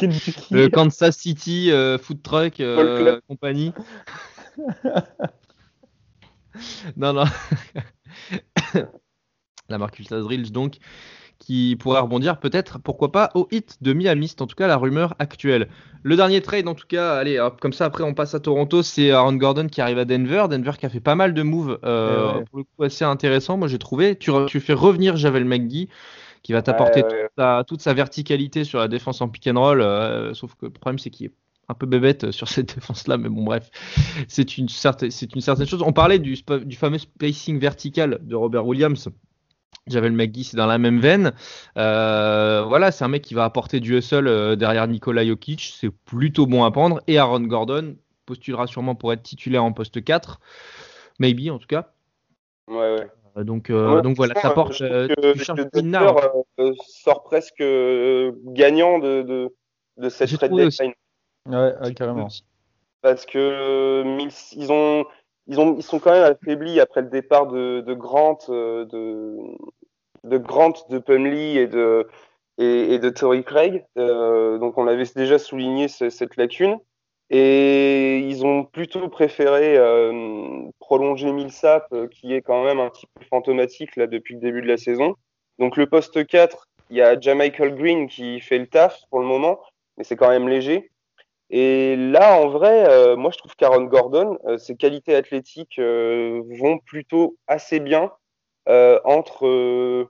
Le 0.51 0.67
Kansas 0.67 1.17
City 1.17 1.71
euh, 1.71 1.97
Food 1.97 2.21
Truck 2.21 2.59
euh, 2.59 3.19
Company. 3.27 3.73
non, 6.95 7.13
non. 7.13 7.25
La 9.69 9.77
Marcus 9.77 10.11
Aldridge, 10.11 10.51
donc, 10.51 10.77
qui 11.39 11.75
pourrait 11.75 11.99
rebondir 11.99 12.39
peut-être, 12.39 12.79
pourquoi 12.79 13.11
pas, 13.11 13.31
au 13.35 13.47
hit 13.51 13.77
de 13.81 13.93
Miami. 13.93 14.27
C'est 14.27 14.41
en 14.41 14.47
tout 14.47 14.55
cas 14.55 14.67
la 14.67 14.77
rumeur 14.77 15.15
actuelle. 15.19 15.67
Le 16.03 16.15
dernier 16.15 16.41
trade, 16.41 16.67
en 16.67 16.75
tout 16.75 16.87
cas, 16.87 17.15
allez, 17.15 17.43
comme 17.61 17.73
ça, 17.73 17.85
après 17.85 18.03
on 18.03 18.13
passe 18.13 18.35
à 18.35 18.39
Toronto, 18.39 18.83
c'est 18.83 19.11
Aaron 19.11 19.33
Gordon 19.33 19.67
qui 19.67 19.81
arrive 19.81 19.97
à 19.97 20.05
Denver. 20.05 20.45
Denver 20.49 20.71
qui 20.79 20.85
a 20.85 20.89
fait 20.89 20.99
pas 20.99 21.15
mal 21.15 21.33
de 21.33 21.41
moves, 21.41 21.79
euh, 21.83 22.41
pour 22.49 22.59
le 22.59 22.63
coup 22.63 22.83
assez 22.83 23.05
intéressant, 23.05 23.57
moi 23.57 23.67
j'ai 23.67 23.79
trouvé. 23.79 24.15
Tu, 24.15 24.31
tu, 24.47 24.59
fais 24.59 24.73
revenir 24.73 25.17
Javel 25.17 25.45
McGee 25.45 25.89
qui 26.45 26.53
va 26.53 26.61
t'apporter 26.61 27.03
toute, 27.67 27.81
sa 27.81 27.93
verticalité 27.95 28.63
sur 28.65 28.77
la 28.77 28.87
défense 28.87 29.19
en 29.19 29.27
pick 29.27 29.47
and 29.47 29.59
roll. 29.59 29.81
Euh, 29.81 30.35
sauf 30.35 30.53
que 30.53 30.67
le 30.67 30.71
problème, 30.71 30.99
c'est 30.99 31.09
qu'il 31.09 31.25
est 31.25 31.33
un 31.69 31.73
peu 31.73 31.87
bébête 31.87 32.29
sur 32.29 32.47
cette 32.47 32.75
défense-là, 32.75 33.17
mais 33.17 33.29
bon, 33.29 33.43
bref, 33.43 33.71
c'est 34.27 34.59
une, 34.59 34.69
certaine, 34.69 35.09
une 35.33 35.41
certaine 35.41 35.65
chose. 35.65 35.81
On 35.81 35.91
parlait 35.91 36.19
du, 36.19 36.37
du 36.65 36.75
fameux 36.75 36.99
spacing 36.99 37.57
vertical 37.59 38.19
de 38.21 38.35
Robert 38.35 38.67
Williams. 38.67 39.09
Javel 39.87 40.13
McGee, 40.13 40.43
c'est 40.43 40.57
dans 40.57 40.65
la 40.65 40.77
même 40.77 40.99
veine. 40.99 41.33
Euh, 41.77 42.63
voilà, 42.67 42.91
c'est 42.91 43.05
un 43.05 43.07
mec 43.07 43.21
qui 43.21 43.35
va 43.35 43.43
apporter 43.43 43.79
du 43.79 43.97
hustle 43.97 44.27
euh, 44.27 44.55
derrière 44.55 44.87
Nikola 44.87 45.25
Jokic. 45.25 45.75
C'est 45.79 45.91
plutôt 45.91 46.47
bon 46.47 46.63
à 46.63 46.71
prendre. 46.71 47.01
Et 47.07 47.19
Aaron 47.19 47.41
Gordon 47.41 47.95
postulera 48.25 48.65
sûrement 48.65 48.95
pour 48.95 49.13
être 49.13 49.21
titulaire 49.21 49.63
en 49.63 49.73
poste 49.73 50.03
4. 50.03 50.39
Maybe, 51.19 51.51
en 51.51 51.59
tout 51.59 51.67
cas. 51.67 51.91
Ouais, 52.67 52.95
ouais. 52.95 53.07
Euh, 53.37 53.43
donc, 53.43 53.69
donc 53.69 54.15
voilà, 54.15 54.33
ça 54.41 54.49
porte. 54.51 54.73
sort 56.87 57.23
presque 57.23 57.63
gagnant 58.45 58.97
de, 58.99 59.51
de, 59.97 60.09
cette 60.09 60.35
trade 60.35 60.51
deadline. 60.51 60.93
Ouais, 61.45 61.93
carrément. 61.93 62.29
Parce 63.01 63.27
que 63.27 64.03
ils 64.55 64.71
ont 64.71 65.05
ils, 65.47 65.60
ont, 65.60 65.75
ils 65.77 65.84
sont 65.84 65.99
quand 65.99 66.12
même 66.12 66.23
affaiblis 66.23 66.79
après 66.79 67.01
le 67.01 67.10
départ 67.10 67.47
de, 67.47 67.93
Grant, 67.93 68.39
euh, 68.49 68.86
de, 68.86 69.36
de 70.23 70.38
Grant, 70.38 70.73
de 70.89 70.99
Pumley 70.99 71.55
et 71.55 71.67
de, 71.67 72.08
et, 72.58 72.99
de 72.99 73.10
Tory 73.10 73.43
Craig. 73.43 73.86
Euh, 73.97 74.58
donc 74.58 74.77
on 74.77 74.88
avait 74.88 75.05
déjà 75.15 75.38
souligné 75.38 75.88
cette 75.88 76.36
lacune. 76.38 76.77
Et 77.31 78.19
ils 78.19 78.45
ont 78.45 78.65
plutôt 78.65 79.10
préféré 79.10 79.77
euh, 79.77 80.62
prolonger 80.79 81.31
Millsap, 81.31 81.91
qui 82.12 82.34
est 82.34 82.43
quand 82.43 82.63
même 82.63 82.79
un 82.79 82.89
petit 82.89 83.08
peu 83.15 83.25
fantomatique 83.25 83.95
là 83.95 84.05
depuis 84.05 84.36
le 84.36 84.41
début 84.41 84.62
de 84.62 84.67
la 84.67 84.77
saison. 84.77 85.15
Donc 85.58 85.75
le 85.75 85.88
poste 85.88 86.25
4, 86.25 86.67
il 86.91 86.97
y 86.97 87.01
a 87.01 87.19
Jamichael 87.19 87.75
Green 87.75 88.08
qui 88.08 88.39
fait 88.41 88.60
le 88.60 88.67
taf 88.67 89.01
pour 89.10 89.19
le 89.19 89.25
moment, 89.25 89.60
mais 89.97 90.03
c'est 90.03 90.15
quand 90.15 90.29
même 90.29 90.47
léger. 90.47 90.91
Et 91.49 91.95
là, 91.95 92.39
en 92.39 92.49
vrai, 92.49 92.89
euh, 92.89 93.15
moi, 93.15 93.31
je 93.31 93.38
trouve 93.38 93.55
qu'Aaron 93.55 93.84
Gordon, 93.84 94.38
euh, 94.45 94.58
ses 94.58 94.75
qualités 94.75 95.15
athlétiques 95.15 95.77
euh, 95.79 96.41
vont 96.60 96.79
plutôt 96.79 97.38
assez 97.47 97.79
bien 97.79 98.12
entre 98.67 100.10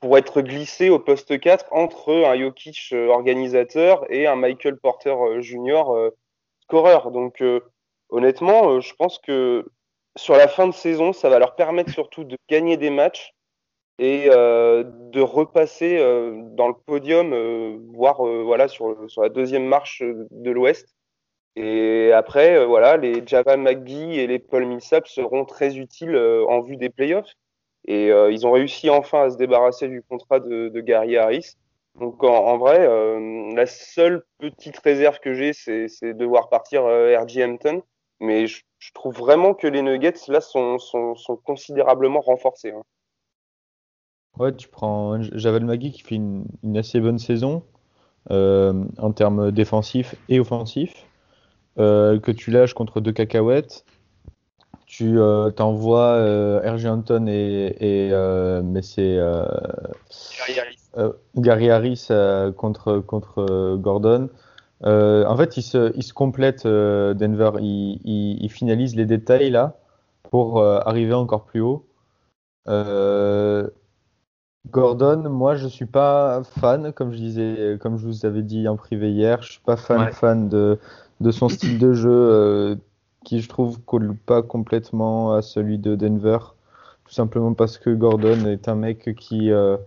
pour 0.00 0.18
être 0.18 0.42
glissé 0.42 0.90
au 0.90 0.98
poste 0.98 1.40
4 1.40 1.72
entre 1.72 2.12
un 2.12 2.38
Jokic 2.38 2.92
organisateur 2.92 4.04
et 4.12 4.26
un 4.26 4.36
Michael 4.36 4.78
Porter 4.78 5.16
Jr. 5.40 6.10
scoreur. 6.60 7.10
Donc, 7.10 7.42
honnêtement, 8.10 8.78
je 8.80 8.94
pense 8.94 9.18
que 9.18 9.64
sur 10.16 10.36
la 10.36 10.48
fin 10.48 10.66
de 10.66 10.74
saison, 10.74 11.14
ça 11.14 11.30
va 11.30 11.38
leur 11.38 11.56
permettre 11.56 11.90
surtout 11.90 12.24
de 12.24 12.36
gagner 12.50 12.76
des 12.76 12.90
matchs 12.90 13.32
et 14.00 14.30
euh, 14.30 14.82
de 15.12 15.20
repasser 15.20 15.98
euh, 15.98 16.40
dans 16.54 16.68
le 16.68 16.74
podium, 16.86 17.34
euh, 17.34 17.76
voire 17.92 18.24
voilà 18.24 18.66
sur, 18.66 18.96
sur 19.10 19.20
la 19.20 19.28
deuxième 19.28 19.66
marche 19.66 20.02
de 20.02 20.50
l'Ouest. 20.50 20.96
Et 21.54 22.10
après, 22.12 22.64
voilà, 22.64 22.96
les 22.96 23.22
Java 23.26 23.58
McGee 23.58 24.18
et 24.18 24.26
les 24.26 24.38
Paul 24.38 24.64
Millsap 24.64 25.06
seront 25.06 25.44
très 25.44 25.76
utiles 25.76 26.16
en 26.16 26.60
vue 26.60 26.76
des 26.76 26.88
playoffs. 26.88 27.34
Et 27.86 28.06
ils 28.06 28.46
ont 28.46 28.52
réussi 28.52 28.88
enfin 28.88 29.24
à 29.24 29.30
se 29.30 29.36
débarrasser 29.36 29.88
du 29.88 30.00
contrat 30.02 30.38
de, 30.38 30.80
Gary 30.80 31.16
Harris. 31.16 31.56
Donc 31.98 32.22
en, 32.22 32.56
vrai, 32.56 32.88
la 33.54 33.66
seule 33.66 34.22
petite 34.38 34.78
réserve 34.78 35.18
que 35.18 35.34
j'ai, 35.34 35.52
c'est 35.52 36.14
de 36.14 36.24
voir 36.24 36.48
partir 36.48 36.84
RG 36.84 37.42
Hampton. 37.42 37.82
Mais 38.20 38.46
je, 38.46 38.62
trouve 38.94 39.16
vraiment 39.16 39.52
que 39.52 39.66
les 39.66 39.82
Nuggets 39.82 40.28
là 40.28 40.40
sont, 40.40 40.78
sont, 40.78 41.16
sont 41.16 41.36
considérablement 41.36 42.20
renforcés. 42.20 42.70
Hein. 42.70 42.82
Ouais, 44.40 44.54
tu 44.56 44.68
prends 44.68 45.20
Javel 45.20 45.66
Magui 45.66 45.92
qui 45.92 46.00
fait 46.00 46.14
une, 46.14 46.46
assez 46.74 46.98
bonne 46.98 47.18
saison 47.18 47.62
euh, 48.30 48.72
en 48.96 49.12
termes 49.12 49.50
défensifs 49.50 50.14
et 50.30 50.40
offensifs, 50.40 51.04
euh, 51.78 52.18
que 52.18 52.32
tu 52.32 52.50
lâches 52.50 52.72
contre 52.72 53.02
deux 53.02 53.12
cacahuètes. 53.12 53.84
Tu 54.86 55.20
euh, 55.20 55.50
t'envoies 55.50 56.16
RG 56.64 56.86
Anton 56.86 57.26
et, 57.26 57.76
et 57.80 58.62
mais 58.64 58.80
c'est 58.80 59.20
Gary 61.36 61.70
Harris, 61.70 62.08
contre, 62.56 62.98
contre 63.00 63.76
Gordon. 63.76 64.30
en 64.82 65.36
fait, 65.36 65.58
ils 65.58 65.62
se, 65.62 65.94
ils 65.96 66.02
se 66.02 66.14
complètent, 66.14 66.66
Denver. 66.66 67.50
Ils, 67.60 68.00
ils, 68.40 68.50
finalisent 68.50 68.96
les 68.96 69.04
détails 69.04 69.50
là 69.50 69.76
pour 70.30 70.64
arriver 70.64 71.12
encore 71.12 71.44
plus 71.44 71.60
haut. 71.60 71.84
Gordon, 74.68 75.28
moi 75.30 75.56
je 75.56 75.66
suis 75.66 75.86
pas 75.86 76.42
fan, 76.44 76.92
comme 76.92 77.12
je 77.12 77.16
disais, 77.16 77.78
comme 77.80 77.96
je 77.96 78.06
vous 78.06 78.26
avais 78.26 78.42
dit 78.42 78.68
en 78.68 78.76
privé 78.76 79.10
hier, 79.10 79.42
je 79.42 79.52
suis 79.52 79.60
pas 79.60 79.76
fan 79.76 80.12
fan 80.12 80.48
de, 80.48 80.78
de 81.20 81.30
son 81.30 81.48
style 81.48 81.78
de 81.78 81.92
jeu 81.92 82.10
euh, 82.10 82.76
qui 83.24 83.40
je 83.40 83.48
trouve 83.48 83.80
colle 83.80 84.14
pas 84.14 84.42
complètement 84.42 85.32
à 85.32 85.42
celui 85.42 85.78
de 85.78 85.96
Denver, 85.96 86.38
tout 87.04 87.12
simplement 87.12 87.54
parce 87.54 87.78
que 87.78 87.90
Gordon 87.90 88.46
est 88.46 88.68
un 88.68 88.74
mec 88.74 89.14
qui 89.16 89.50
euh, 89.50 89.78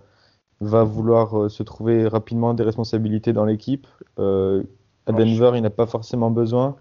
va 0.59 0.83
vouloir 0.83 1.39
euh, 1.43 1.49
se 1.49 1.61
trouver 1.61 2.07
rapidement 2.07 2.53
des 2.53 2.63
responsabilités 2.63 3.31
dans 3.31 3.45
l'équipe. 3.45 3.87
à 4.17 5.11
Denver, 5.11 5.51
il 5.55 5.61
n'a 5.61 5.69
pas 5.69 5.85
forcément 5.85 6.31
besoin. 6.31 6.75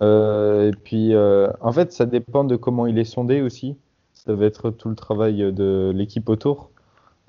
et 0.00 0.72
puis, 0.84 1.14
en 1.16 1.72
fait, 1.72 1.92
ça 1.92 2.06
dépend 2.06 2.44
de 2.44 2.56
comment 2.56 2.86
il 2.86 2.98
est 2.98 3.04
sondé 3.04 3.42
aussi. 3.42 3.76
Ça 4.12 4.34
va 4.34 4.46
être 4.46 4.70
tout 4.70 4.88
le 4.88 4.96
travail 4.96 5.52
de 5.52 5.92
l'équipe 5.94 6.28
autour. 6.28 6.71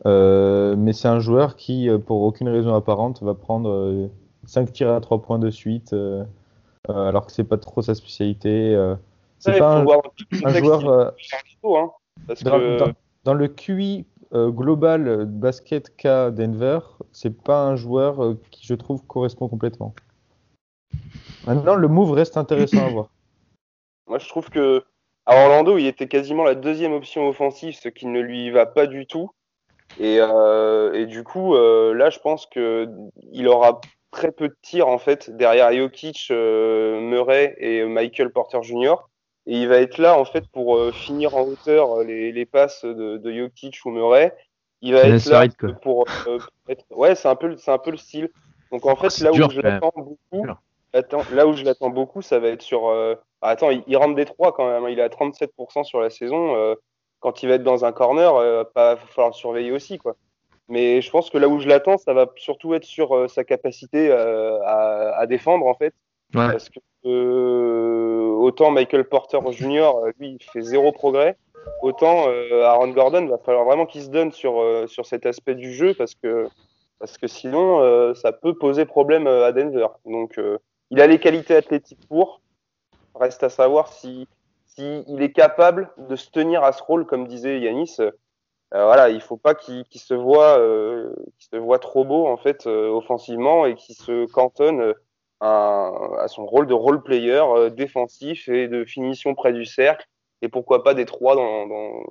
Euh, 0.05 0.75
mais 0.77 0.93
c'est 0.93 1.07
un 1.07 1.19
joueur 1.19 1.55
qui, 1.55 1.89
euh, 1.89 1.97
pour 1.97 2.21
aucune 2.21 2.49
raison 2.49 2.73
apparente, 2.75 3.23
va 3.23 3.33
prendre 3.33 4.09
5 4.45 4.69
euh, 4.69 4.71
tirs 4.71 4.91
à 4.91 4.99
3 5.01 5.21
points 5.21 5.39
de 5.39 5.49
suite, 5.49 5.95
alors 6.89 7.25
que 7.25 7.31
c'est 7.31 7.43
pas 7.43 7.57
trop 7.57 7.81
sa 7.81 7.95
spécialité. 7.95 8.75
c'est 9.39 9.57
pas 9.57 9.77
un, 9.77 9.83
joueur. 9.83 11.13
Hein, 11.63 11.93
dans, 13.23 13.33
le 13.33 13.47
QI 13.47 14.05
global 14.33 15.25
basket 15.25 15.95
K 15.95 16.31
Denver, 16.31 16.79
c'est 17.11 17.41
pas 17.41 17.63
un 17.63 17.75
joueur 17.75 18.35
qui, 18.51 18.65
je 18.65 18.73
trouve, 18.73 19.05
correspond 19.05 19.47
complètement. 19.47 19.93
Maintenant, 21.47 21.75
le 21.75 21.87
move 21.87 22.11
reste 22.11 22.37
intéressant 22.37 22.85
à 22.85 22.89
voir. 22.89 23.07
Moi, 24.07 24.19
je 24.19 24.27
trouve 24.27 24.49
que 24.49 24.83
à 25.25 25.45
Orlando, 25.45 25.77
il 25.77 25.87
était 25.87 26.07
quasiment 26.07 26.43
la 26.43 26.55
deuxième 26.55 26.91
option 26.91 27.29
offensive, 27.29 27.75
ce 27.75 27.87
qui 27.87 28.07
ne 28.07 28.19
lui 28.19 28.51
va 28.51 28.65
pas 28.65 28.87
du 28.87 29.05
tout. 29.05 29.31
Et, 29.99 30.17
euh, 30.19 30.93
et 30.93 31.05
du 31.05 31.23
coup, 31.23 31.55
euh, 31.55 31.93
là, 31.93 32.09
je 32.09 32.19
pense 32.19 32.45
que 32.47 32.89
il 33.31 33.47
aura 33.47 33.79
très 34.13 34.31
peu 34.31 34.47
de 34.47 34.55
tirs 34.61 34.87
en 34.87 34.97
fait 34.97 35.29
derrière 35.35 35.73
Jokic, 35.73 36.27
euh, 36.31 37.01
Murray 37.01 37.55
et 37.57 37.83
Michael 37.83 38.31
Porter 38.31 38.61
Jr. 38.61 38.95
Et 39.45 39.61
il 39.61 39.67
va 39.67 39.77
être 39.77 39.97
là 39.97 40.17
en 40.17 40.23
fait 40.23 40.47
pour 40.47 40.77
euh, 40.77 40.91
finir 40.91 41.35
en 41.35 41.41
hauteur 41.41 42.03
les, 42.03 42.31
les 42.31 42.45
passes 42.45 42.85
de, 42.85 43.17
de 43.17 43.33
Jokic 43.33 43.77
ou 43.85 43.89
Murray. 43.89 44.33
Il 44.81 44.93
va 44.93 45.01
être 45.01 45.25
là 45.25 45.45
pour, 45.81 46.05
euh, 46.27 46.39
être... 46.69 46.85
ouais, 46.91 47.15
c'est 47.15 47.27
un 47.27 47.35
peu, 47.35 47.55
c'est 47.57 47.71
un 47.71 47.77
peu 47.77 47.91
le 47.91 47.97
style. 47.97 48.29
Donc 48.71 48.85
en 48.85 48.95
fait, 48.95 49.19
là 49.19 49.31
où 49.31 49.49
je 49.49 49.61
l'attends 49.61 49.93
beaucoup, 49.95 50.45
là 51.31 51.47
où 51.47 51.53
je 51.53 51.63
l'attends 51.63 51.89
beaucoup, 51.89 52.21
ça 52.21 52.39
va 52.39 52.49
être 52.49 52.61
sur. 52.61 52.89
Ah, 53.41 53.49
attends, 53.49 53.69
il, 53.69 53.83
il, 53.87 53.97
rentre 53.97 54.15
des 54.15 54.25
trois 54.25 54.53
quand 54.53 54.67
même. 54.69 54.85
Hein. 54.85 54.89
Il 54.89 54.99
est 54.99 55.03
à 55.03 55.09
37% 55.09 55.83
sur 55.83 55.99
la 56.01 56.09
saison 56.09 56.75
quand 57.23 57.41
il 57.41 57.47
va 57.47 57.55
être 57.55 57.63
dans 57.63 57.85
un 57.85 57.93
corner, 57.93 58.33
il 58.33 58.45
euh, 58.45 58.63
va 58.75 58.97
falloir 58.97 59.33
surveiller 59.33 59.71
aussi. 59.71 59.97
Quoi. 59.97 60.17
Mais 60.67 61.01
je 61.01 61.09
pense 61.09 61.29
que 61.29 61.37
là 61.37 61.47
où 61.47 61.57
je 61.57 61.69
l'attends, 61.69 61.97
ça 61.97 62.13
va 62.13 62.29
surtout 62.35 62.73
être 62.73 62.83
sur 62.83 63.15
euh, 63.15 63.29
sa 63.29 63.45
capacité 63.45 64.09
euh, 64.11 64.59
à, 64.65 65.25
défendre, 65.25 65.65
en 65.65 65.73
fait. 65.73 65.93
Parce 66.33 66.69
que 66.69 66.79
autant 67.05 68.71
Michael 68.71 69.05
Porter 69.05 69.39
Jr., 69.51 69.91
lui, 70.19 70.37
il 70.39 70.43
fait 70.43 70.61
zéro 70.61 70.91
progrès, 70.91 71.37
autant 71.81 72.27
Aaron 72.63 72.89
Gordon, 72.89 73.27
va 73.27 73.37
falloir 73.37 73.65
vraiment 73.65 73.85
qu'il 73.85 74.01
se 74.01 74.09
donne 74.09 74.31
sur, 74.31 74.55
sur 74.87 75.05
cet 75.05 75.27
aspect 75.27 75.53
du 75.53 75.73
jeu, 75.73 75.93
parce 75.93 76.15
que, 76.15 76.47
parce 76.97 77.19
que 77.19 77.27
sinon, 77.27 78.15
ça 78.15 78.31
peut 78.31 78.55
poser 78.55 78.85
problème 78.85 79.27
à 79.27 79.51
Denver. 79.51 79.87
Donc, 80.05 80.39
il 80.89 81.01
a 81.01 81.07
les 81.07 81.19
qualités 81.19 81.55
athlétiques 81.55 82.07
pour. 82.09 82.41
Reste 83.13 83.43
à 83.43 83.49
savoir 83.49 83.93
si 83.93 84.27
s'il 84.75 85.21
est 85.21 85.31
capable 85.31 85.91
de 85.97 86.15
se 86.15 86.29
tenir 86.29 86.63
à 86.63 86.71
ce 86.71 86.81
rôle, 86.81 87.05
comme 87.05 87.27
disait 87.27 87.59
Yanis, 87.59 87.97
euh, 87.99 88.11
voilà, 88.85 89.09
il 89.09 89.21
faut 89.21 89.37
pas 89.37 89.53
qu'il 89.53 89.85
se 89.93 90.13
voit, 90.13 90.57
euh, 90.57 91.13
se 91.37 91.57
voit 91.57 91.79
trop 91.79 92.05
beau 92.05 92.27
en 92.27 92.37
fait 92.37 92.65
euh, 92.65 92.89
offensivement 92.89 93.67
et 93.67 93.75
qu'il 93.75 93.95
se 93.95 94.25
cantonne 94.31 94.93
à, 95.39 95.91
à, 96.19 96.27
son 96.27 96.45
rôle 96.45 96.65
de 96.65 96.73
role 96.73 97.03
player 97.03 97.43
défensif 97.75 98.47
et 98.47 98.67
de 98.67 98.83
finition 98.83 99.35
près 99.35 99.53
du 99.53 99.65
cercle 99.65 100.07
et 100.41 100.49
pourquoi 100.49 100.83
pas 100.83 100.95
des 100.95 101.05
trois 101.05 101.35
dans, 101.35 101.67
dans, 101.67 102.03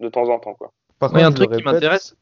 de 0.00 0.08
temps 0.08 0.28
en 0.28 0.40
temps 0.40 0.54
quoi. 0.54 0.72
Par 0.98 1.10
contre, 1.10 1.24
un 1.24 1.32
truc 1.32 1.52
qui 1.52 1.62
m'intéresse, 1.62 2.16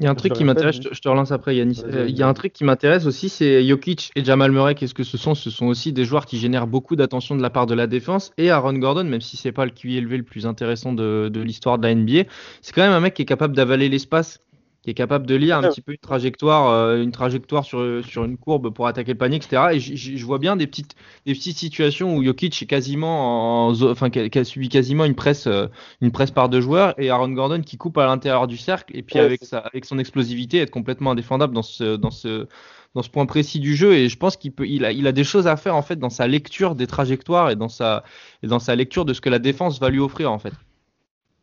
il 0.00 0.04
y 0.04 0.06
a 0.06 0.10
un 0.10 0.14
truc 0.14 0.32
qui 0.32 0.44
m'intéresse, 0.44 0.80
je, 0.80 0.98
te 0.98 1.08
relance 1.08 1.30
après 1.30 1.54
Yanis. 1.54 1.82
Il 2.08 2.16
y 2.16 2.22
a 2.22 2.28
un 2.28 2.32
truc 2.32 2.54
qui 2.54 2.64
m'intéresse 2.64 3.04
aussi, 3.04 3.28
c'est 3.28 3.62
Jokic 3.66 4.10
et 4.16 4.24
Jamal 4.24 4.50
Murray. 4.50 4.74
Qu'est-ce 4.74 4.94
que 4.94 5.04
ce 5.04 5.18
sont? 5.18 5.34
Ce 5.34 5.50
sont 5.50 5.66
aussi 5.66 5.92
des 5.92 6.06
joueurs 6.06 6.24
qui 6.24 6.38
génèrent 6.38 6.66
beaucoup 6.66 6.96
d'attention 6.96 7.36
de 7.36 7.42
la 7.42 7.50
part 7.50 7.66
de 7.66 7.74
la 7.74 7.86
défense. 7.86 8.32
Et 8.38 8.50
Aaron 8.50 8.72
Gordon, 8.72 9.04
même 9.04 9.20
si 9.20 9.36
c'est 9.36 9.52
pas 9.52 9.66
le 9.66 9.70
QI 9.70 9.98
élevé 9.98 10.16
le 10.16 10.22
plus 10.22 10.46
intéressant 10.46 10.94
de, 10.94 11.30
de 11.30 11.40
l'histoire 11.42 11.78
de 11.78 11.86
la 11.86 11.94
NBA, 11.94 12.22
c'est 12.62 12.74
quand 12.74 12.82
même 12.82 12.92
un 12.92 13.00
mec 13.00 13.12
qui 13.12 13.22
est 13.22 13.26
capable 13.26 13.54
d'avaler 13.54 13.90
l'espace 13.90 14.40
qui 14.82 14.90
est 14.90 14.94
capable 14.94 15.26
de 15.26 15.34
lire 15.34 15.58
un 15.58 15.62
petit 15.62 15.82
peu 15.82 15.92
une 15.92 15.98
trajectoire, 15.98 16.70
euh, 16.70 17.02
une 17.02 17.12
trajectoire 17.12 17.64
sur, 17.64 18.02
sur 18.04 18.24
une 18.24 18.38
courbe 18.38 18.70
pour 18.70 18.86
attaquer 18.86 19.12
le 19.12 19.18
panier, 19.18 19.36
etc. 19.36 19.62
Et 19.72 19.80
je 19.80 20.24
vois 20.24 20.38
bien 20.38 20.56
des 20.56 20.66
petites, 20.66 20.94
des 21.26 21.34
petites 21.34 21.58
situations 21.58 22.16
où 22.16 22.24
Jokic 22.24 22.62
est 22.62 22.66
quasiment, 22.66 23.66
en, 23.68 23.82
enfin, 23.82 24.08
qui 24.08 24.38
a, 24.38 24.44
subi 24.44 24.70
quasiment 24.70 25.04
une 25.04 25.14
presse, 25.14 25.46
euh, 25.46 25.66
une 26.00 26.12
presse 26.12 26.30
par 26.30 26.48
deux 26.48 26.62
joueurs, 26.62 26.94
et 26.98 27.10
Aaron 27.10 27.28
Gordon 27.28 27.60
qui 27.60 27.76
coupe 27.76 27.98
à 27.98 28.06
l'intérieur 28.06 28.46
du 28.46 28.56
cercle, 28.56 28.96
et 28.96 29.02
puis 29.02 29.18
avec 29.18 29.44
sa, 29.44 29.58
avec 29.58 29.84
son 29.84 29.98
explosivité, 29.98 30.58
être 30.58 30.70
complètement 30.70 31.10
indéfendable 31.10 31.54
dans 31.54 31.62
ce, 31.62 31.96
dans 31.96 32.10
ce, 32.10 32.46
dans 32.94 33.02
ce 33.02 33.10
point 33.10 33.26
précis 33.26 33.60
du 33.60 33.76
jeu. 33.76 33.92
Et 33.92 34.08
je 34.08 34.16
pense 34.16 34.38
qu'il 34.38 34.52
peut, 34.52 34.66
il 34.66 34.86
a, 34.86 34.92
il 34.92 35.06
a 35.06 35.12
des 35.12 35.24
choses 35.24 35.46
à 35.46 35.56
faire 35.56 35.76
en 35.76 35.82
fait 35.82 35.96
dans 35.96 36.10
sa 36.10 36.26
lecture 36.26 36.74
des 36.74 36.86
trajectoires 36.86 37.50
et 37.50 37.56
dans 37.56 37.68
sa, 37.68 38.02
et 38.42 38.46
dans 38.46 38.58
sa 38.60 38.74
lecture 38.76 39.04
de 39.04 39.12
ce 39.12 39.20
que 39.20 39.28
la 39.28 39.38
défense 39.38 39.78
va 39.78 39.90
lui 39.90 40.00
offrir 40.00 40.32
en 40.32 40.38
fait. 40.38 40.54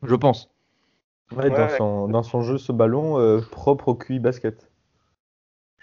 Je 0.04 0.16
pense. 0.16 0.50
Ouais, 1.36 1.50
dans, 1.50 1.70
Son, 1.70 2.08
dans 2.08 2.24
son 2.24 2.42
jeu, 2.42 2.58
ce 2.58 2.72
ballon 2.72 3.20
euh, 3.20 3.42
propre 3.42 3.90
au 3.90 3.96
QI 3.96 4.20
basket. 4.20 4.72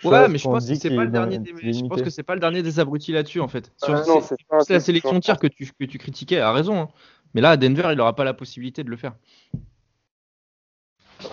ouais, 0.04 0.28
mais 0.28 0.38
je 0.38 0.44
pense 0.44 0.66
que 0.66 0.74
c'est 0.74 0.94
pas 0.94 1.04
le 1.04 1.10
dernier 1.10 1.38
des, 1.38 1.72
je 1.72 1.84
pense 1.84 2.02
que 2.02 2.10
c'est 2.10 2.22
pas 2.22 2.34
le 2.34 2.40
dernier 2.40 2.62
des 2.62 2.80
abrutis 2.80 3.12
là-dessus 3.12 3.40
en 3.40 3.48
fait. 3.48 3.70
Sur 3.76 3.94
ah, 3.94 4.20
c'est 4.62 4.72
la 4.72 4.80
sélection 4.80 5.12
de 5.12 5.18
tir 5.18 5.38
que 5.38 5.46
tu, 5.46 5.70
que 5.78 5.84
tu 5.84 5.98
critiquais, 5.98 6.40
a 6.40 6.52
raison. 6.52 6.80
Hein. 6.80 6.88
Mais 7.34 7.40
là, 7.40 7.50
à 7.50 7.56
Denver, 7.56 7.90
il 7.92 8.00
aura 8.00 8.14
pas 8.14 8.24
la 8.24 8.32
possibilité 8.32 8.84
de 8.84 8.90
le 8.90 8.96
faire. 8.96 9.14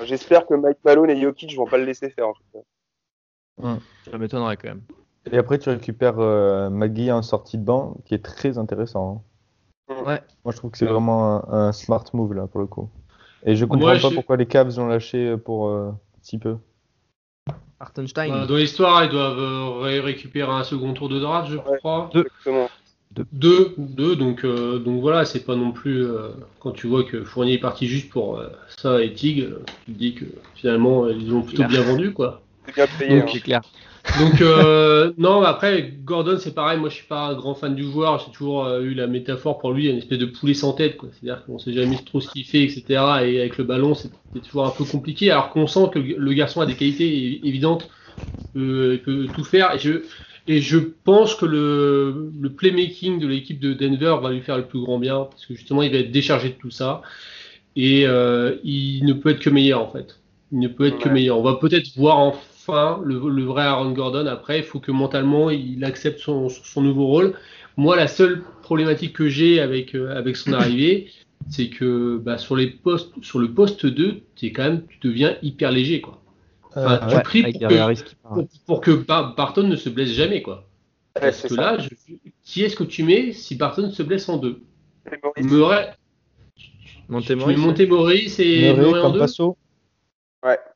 J'espère 0.04 0.46
que 0.46 0.56
Mike 0.56 0.80
Malone 0.84 1.10
et 1.10 1.22
Jokic 1.22 1.56
vont 1.56 1.68
pas 1.68 1.78
le 1.78 1.86
laisser 1.86 2.10
faire 2.10 2.28
en 2.28 2.34
tout 2.34 2.44
cas. 2.54 3.78
Ça 4.10 4.18
m'étonnerait 4.18 4.58
quand 4.58 4.70
même. 4.70 4.82
Et 5.32 5.38
après, 5.38 5.60
tu 5.60 5.70
récupères 5.70 6.20
euh, 6.20 6.70
Magui 6.70 7.12
en 7.12 7.22
sortie 7.22 7.58
de 7.58 7.64
banc, 7.64 7.96
qui 8.06 8.16
est 8.16 8.24
très 8.24 8.58
intéressant. 8.58 9.24
Hein. 9.90 10.04
Ouais. 10.06 10.22
Moi, 10.44 10.52
je 10.52 10.58
trouve 10.58 10.72
que 10.72 10.78
c'est 10.78 10.86
vraiment 10.86 11.48
un, 11.54 11.68
un, 11.68 11.72
smart 11.72 12.04
move 12.14 12.34
là 12.34 12.48
pour 12.48 12.62
le 12.62 12.68
coup. 12.68 12.90
Et 13.46 13.56
je 13.56 13.66
comprends 13.66 13.98
pas 14.00 14.12
pourquoi 14.12 14.38
les 14.38 14.46
Cavs 14.46 14.78
ont 14.80 14.88
lâché 14.88 15.36
pour 15.38 15.70
euh, 15.70 15.92
si 16.22 16.38
peu. 16.38 16.58
Hartenstein. 17.80 18.30
Bah, 18.30 18.46
dans 18.46 18.56
l'histoire, 18.58 19.04
ils 19.04 19.10
doivent 19.10 19.82
récupérer 20.04 20.52
un 20.52 20.64
second 20.64 20.94
tour 20.94 21.10
de 21.10 21.20
draft, 21.20 21.52
je 21.52 21.58
crois. 21.58 22.10
Deux. 22.14 22.22
Exactement. 22.22 22.70
Deux, 23.34 23.74
deux, 23.78 24.16
donc, 24.16 24.46
donc 24.46 25.02
voilà, 25.02 25.26
c'est 25.26 25.44
pas 25.44 25.56
non 25.56 25.74
plus. 25.74 26.06
quand 26.60 26.72
tu 26.72 26.88
vois 26.88 27.04
que 27.04 27.26
Fournier 27.26 27.56
est 27.56 27.60
parti 27.60 27.86
juste 27.88 28.10
pour 28.10 28.42
ça 28.70 29.04
et 29.04 29.12
Tig, 29.12 29.50
tu 29.86 29.92
te 29.92 29.98
dis 29.98 30.14
que 30.16 30.24
finalement, 30.56 31.10
ils 31.10 31.34
ont 31.34 31.42
plutôt 31.42 31.66
bien 31.66 31.82
vendu, 31.82 32.14
quoi. 32.14 32.42
C'est 32.68 32.76
bien 32.76 32.88
payé. 33.00 33.20
Donc, 33.20 33.24
hein. 33.24 33.32
c'est 33.34 33.40
clair. 33.42 33.62
Donc 34.20 34.42
euh, 34.42 35.14
non, 35.18 35.42
après 35.44 35.94
Gordon 36.04 36.38
c'est 36.40 36.54
pareil. 36.54 36.80
Moi 36.80 36.90
je 36.90 36.96
suis 36.96 37.08
pas 37.08 37.28
un 37.28 37.34
grand 37.34 37.56
fan 37.56 37.76
du 37.76 37.84
joueur. 37.84 38.20
J'ai 38.26 38.32
toujours 38.32 38.66
euh, 38.66 38.82
eu 38.82 38.94
la 38.94 39.08
métaphore 39.08 39.60
pour 39.60 39.72
lui, 39.72 39.90
une 39.90 39.98
espèce 39.98 40.20
de 40.20 40.26
poulet 40.26 40.54
sans 40.54 40.74
tête. 40.74 40.98
C'est-à-dire 41.00 41.46
qu'on 41.46 41.60
sait 41.60 41.74
jamais 41.74 41.98
trop 42.04 42.20
ce 42.20 42.30
qu'il 42.30 42.46
fait, 42.46 42.64
etc. 42.64 42.84
Et 43.24 43.40
avec 43.40 43.58
le 43.58 43.64
ballon 43.64 43.94
c'est 43.94 44.10
toujours 44.42 44.66
un 44.66 44.72
peu 44.72 44.84
compliqué. 44.84 45.32
Alors 45.32 45.50
qu'on 45.50 45.68
sent 45.68 45.90
que 45.94 46.00
le 46.00 46.34
garçon 46.34 46.62
a 46.62 46.66
des 46.66 46.76
qualités 46.76 47.46
évidentes, 47.48 47.90
euh, 48.56 48.94
il 48.96 49.02
peut 49.02 49.28
tout 49.34 49.44
faire. 49.44 49.74
Et 49.76 49.80
je 49.80 50.04
et 50.48 50.60
je 50.60 50.80
pense 50.80 51.36
que 51.36 51.46
le, 51.46 52.32
le 52.40 52.50
playmaking 52.50 53.20
de 53.20 53.28
l'équipe 53.28 53.60
de 53.60 53.74
Denver 53.74 54.16
va 54.22 54.32
lui 54.32 54.42
faire 54.42 54.58
le 54.58 54.66
plus 54.66 54.82
grand 54.82 54.98
bien 54.98 55.28
parce 55.30 55.46
que 55.46 55.54
justement 55.54 55.84
il 55.84 55.92
va 55.92 56.00
être 56.00 56.12
déchargé 56.12 56.50
de 56.50 56.56
tout 56.56 56.72
ça 56.72 57.04
et 57.76 58.06
euh, 58.06 58.56
il 58.64 59.06
ne 59.06 59.14
peut 59.14 59.30
être 59.30 59.40
que 59.40 59.50
meilleur 59.50 59.82
en 59.82 59.92
fait. 59.92 60.20
Il 60.52 60.60
ne 60.60 60.68
peut 60.68 60.88
être 60.88 61.00
que 61.00 61.10
meilleur. 61.10 61.40
On 61.40 61.44
va 61.44 61.56
peut-être 61.56 61.96
voir 61.96 62.18
enfin 62.62 63.02
le, 63.04 63.20
le 63.30 63.44
vrai 63.44 63.64
Aaron 63.64 63.92
Gordon. 63.92 64.26
Après, 64.28 64.60
il 64.60 64.64
faut 64.64 64.80
que 64.80 64.92
mentalement 64.92 65.50
il 65.50 65.84
accepte 65.84 66.20
son, 66.20 66.50
son 66.50 66.82
nouveau 66.82 67.08
rôle. 67.08 67.34
Moi, 67.78 67.96
la 67.96 68.08
seule 68.08 68.44
problématique 68.64 69.14
que 69.14 69.28
j'ai 69.30 69.60
avec, 69.60 69.96
euh, 69.96 70.16
avec 70.18 70.36
son 70.36 70.54
arrivée, 70.62 71.10
c'est 71.50 71.70
que 71.70 72.18
bah, 72.18 72.38
sur, 72.38 72.56
les 72.56 72.68
postes, 72.68 73.12
sur 73.24 73.40
le 73.40 73.52
poste 73.52 73.86
2, 73.86 74.22
es 74.42 74.52
quand 74.52 74.64
même, 74.64 74.84
tu 74.88 75.08
deviens 75.08 75.36
hyper 75.42 75.72
léger. 75.72 76.02
Quoi. 76.02 76.22
Enfin, 76.76 77.00
Euh, 77.04 77.08
tu 77.10 77.16
Ouais, 77.16 77.24
pries 77.24 77.44
pour 77.52 77.60
que, 77.68 77.88
risques 77.88 78.06
qui 78.06 78.16
partent. 78.16 78.36
pour, 78.36 78.48
pour 78.66 78.82
que 78.82 78.92
Bar- 78.92 79.36
Barton 79.36 79.64
ne 79.64 79.76
se 79.76 79.90
blesse 79.90 80.10
jamais. 80.12 80.42
Quoi. 80.42 80.68
Ouais, 81.16 81.22
Parce 81.22 81.42
que 81.42 81.50
ça. 81.50 81.56
là, 81.56 81.78
je- 81.80 81.90
qui 82.44 82.64
est-ce 82.64 82.76
que 82.76 82.84
tu 82.84 83.04
mets 83.04 83.34
si 83.34 83.56
Barton 83.56 83.92
se 83.92 84.04
blesse 84.04 84.30
en 84.30 84.38
deux? 84.38 84.62
Et 85.12 85.18
Maurice, 85.24 85.46
Murray, 85.46 85.94
tu 87.08 87.10
Montemoris, 87.10 87.58
mets 87.58 87.64
Montemoris 87.64 88.40
et 88.40 88.62
Murray, 88.62 88.82
Murray 88.82 89.00
en 89.02 89.10
deux? 89.12 89.20
Campasso. 89.20 89.58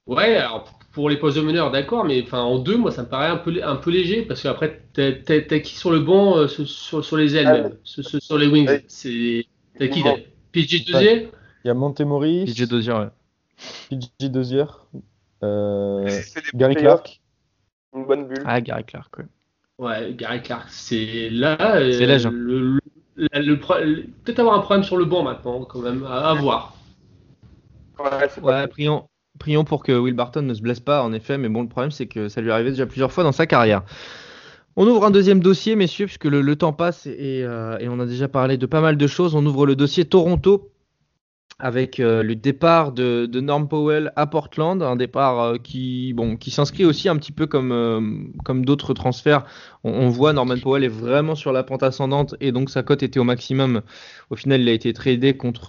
Ouais, 0.07 0.35
alors 0.35 0.79
pour 0.95 1.09
les 1.09 1.17
postes 1.17 1.35
de 1.35 1.41
meneur, 1.41 1.71
d'accord, 1.71 2.05
mais 2.05 2.23
enfin 2.23 2.39
en 2.39 2.57
deux, 2.57 2.77
moi 2.77 2.89
ça 2.89 3.03
me 3.03 3.09
paraît 3.09 3.27
un 3.27 3.35
peu, 3.35 3.53
un 3.61 3.75
peu 3.75 3.91
léger 3.91 4.21
parce 4.21 4.41
qu'après 4.41 4.81
t'as 4.93 5.59
qui 5.59 5.75
sur 5.75 5.91
le 5.91 5.99
banc, 5.99 6.37
euh, 6.37 6.47
sur, 6.47 7.17
les 7.17 7.35
ailes, 7.35 7.47
Ah, 7.47 7.53
même, 7.53 7.73
sur, 7.83 8.37
les 8.37 8.47
wings. 8.47 8.65
T'as 9.77 9.87
qui 9.89 10.01
PJ 10.53 10.85
Dozier? 10.85 11.27
Il 11.65 11.67
y 11.67 11.69
a 11.69 11.73
Montemoris, 11.73 12.45
PJ 12.45 12.65
Dozier, 12.69 12.93
ouais. 12.93 13.09
PJ 13.89 14.29
Dozier, 14.29 14.63
euh, 15.43 16.07
Gary 16.53 16.75
Clark. 16.75 17.19
Une 17.93 18.05
bonne 18.05 18.25
bulle. 18.25 18.43
Ah, 18.45 18.61
Gary 18.61 18.85
Clark, 18.85 19.17
ouais. 19.17 19.25
Ouais, 19.77 20.13
Gary 20.13 20.41
Clark, 20.41 20.67
c'est 20.69 21.29
là. 21.29 21.57
euh, 21.75 21.91
C'est 21.91 22.05
l'âge, 22.05 22.25
hein. 22.25 22.31
Le, 22.33 22.79
le- 23.17 24.05
Peut-être 24.23 24.39
avoir 24.39 24.55
un 24.55 24.61
problème 24.61 24.85
sur 24.85 24.95
le 24.95 25.03
banc 25.03 25.23
maintenant, 25.23 25.65
quand 25.65 25.79
même, 25.79 26.05
à, 26.05 26.29
à 26.29 26.33
voir. 26.35 26.73
Ouais, 27.99 28.27
Ouais, 28.41 28.67
prions, 29.39 29.63
pour 29.63 29.83
que 29.83 29.91
Will 29.91 30.13
Barton 30.13 30.41
ne 30.41 30.53
se 30.53 30.61
blesse 30.61 30.79
pas, 30.79 31.03
en 31.03 31.13
effet, 31.13 31.37
mais 31.37 31.49
bon, 31.49 31.61
le 31.61 31.67
problème, 31.67 31.91
c'est 31.91 32.07
que 32.07 32.29
ça 32.29 32.41
lui 32.41 32.49
est 32.49 32.53
arrivé 32.53 32.71
déjà 32.71 32.85
plusieurs 32.85 33.11
fois 33.11 33.23
dans 33.23 33.31
sa 33.31 33.45
carrière. 33.45 33.83
On 34.77 34.85
ouvre 34.87 35.05
un 35.05 35.11
deuxième 35.11 35.39
dossier, 35.39 35.77
messieurs, 35.77 36.05
puisque 36.05 36.25
le, 36.25 36.41
le 36.41 36.55
temps 36.57 36.73
passe 36.73 37.05
et, 37.05 37.43
euh, 37.43 37.77
et 37.79 37.87
on 37.87 37.97
a 38.01 38.05
déjà 38.05 38.27
parlé 38.27 38.57
de 38.57 38.65
pas 38.65 38.81
mal 38.81 38.97
de 38.97 39.07
choses. 39.07 39.33
On 39.33 39.45
ouvre 39.45 39.65
le 39.65 39.75
dossier 39.75 40.03
Toronto 40.03 40.69
avec 41.59 42.01
euh, 42.01 42.21
le 42.21 42.35
départ 42.35 42.91
de, 42.91 43.25
de 43.25 43.39
Norm 43.39 43.69
Powell 43.69 44.11
à 44.17 44.27
Portland, 44.27 44.83
un 44.83 44.97
départ 44.97 45.39
euh, 45.39 45.55
qui, 45.57 46.11
bon, 46.11 46.35
qui 46.35 46.51
s'inscrit 46.51 46.83
aussi 46.83 47.07
un 47.07 47.15
petit 47.15 47.31
peu 47.31 47.47
comme, 47.47 48.33
comme 48.43 48.65
d'autres 48.65 48.93
transferts. 48.93 49.45
On, 49.85 49.93
on 49.93 50.09
voit 50.09 50.33
Norman 50.33 50.57
Powell 50.61 50.83
est 50.83 50.89
vraiment 50.89 51.35
sur 51.35 51.53
la 51.53 51.63
pente 51.63 51.83
ascendante 51.83 52.35
et 52.41 52.51
donc 52.51 52.69
sa 52.69 52.83
cote 52.83 53.01
était 53.01 53.21
au 53.21 53.23
maximum. 53.23 53.81
Au 54.29 54.35
final, 54.35 54.59
il 54.59 54.67
a 54.67 54.73
été 54.73 54.91
tradé 54.91 55.37
contre 55.37 55.67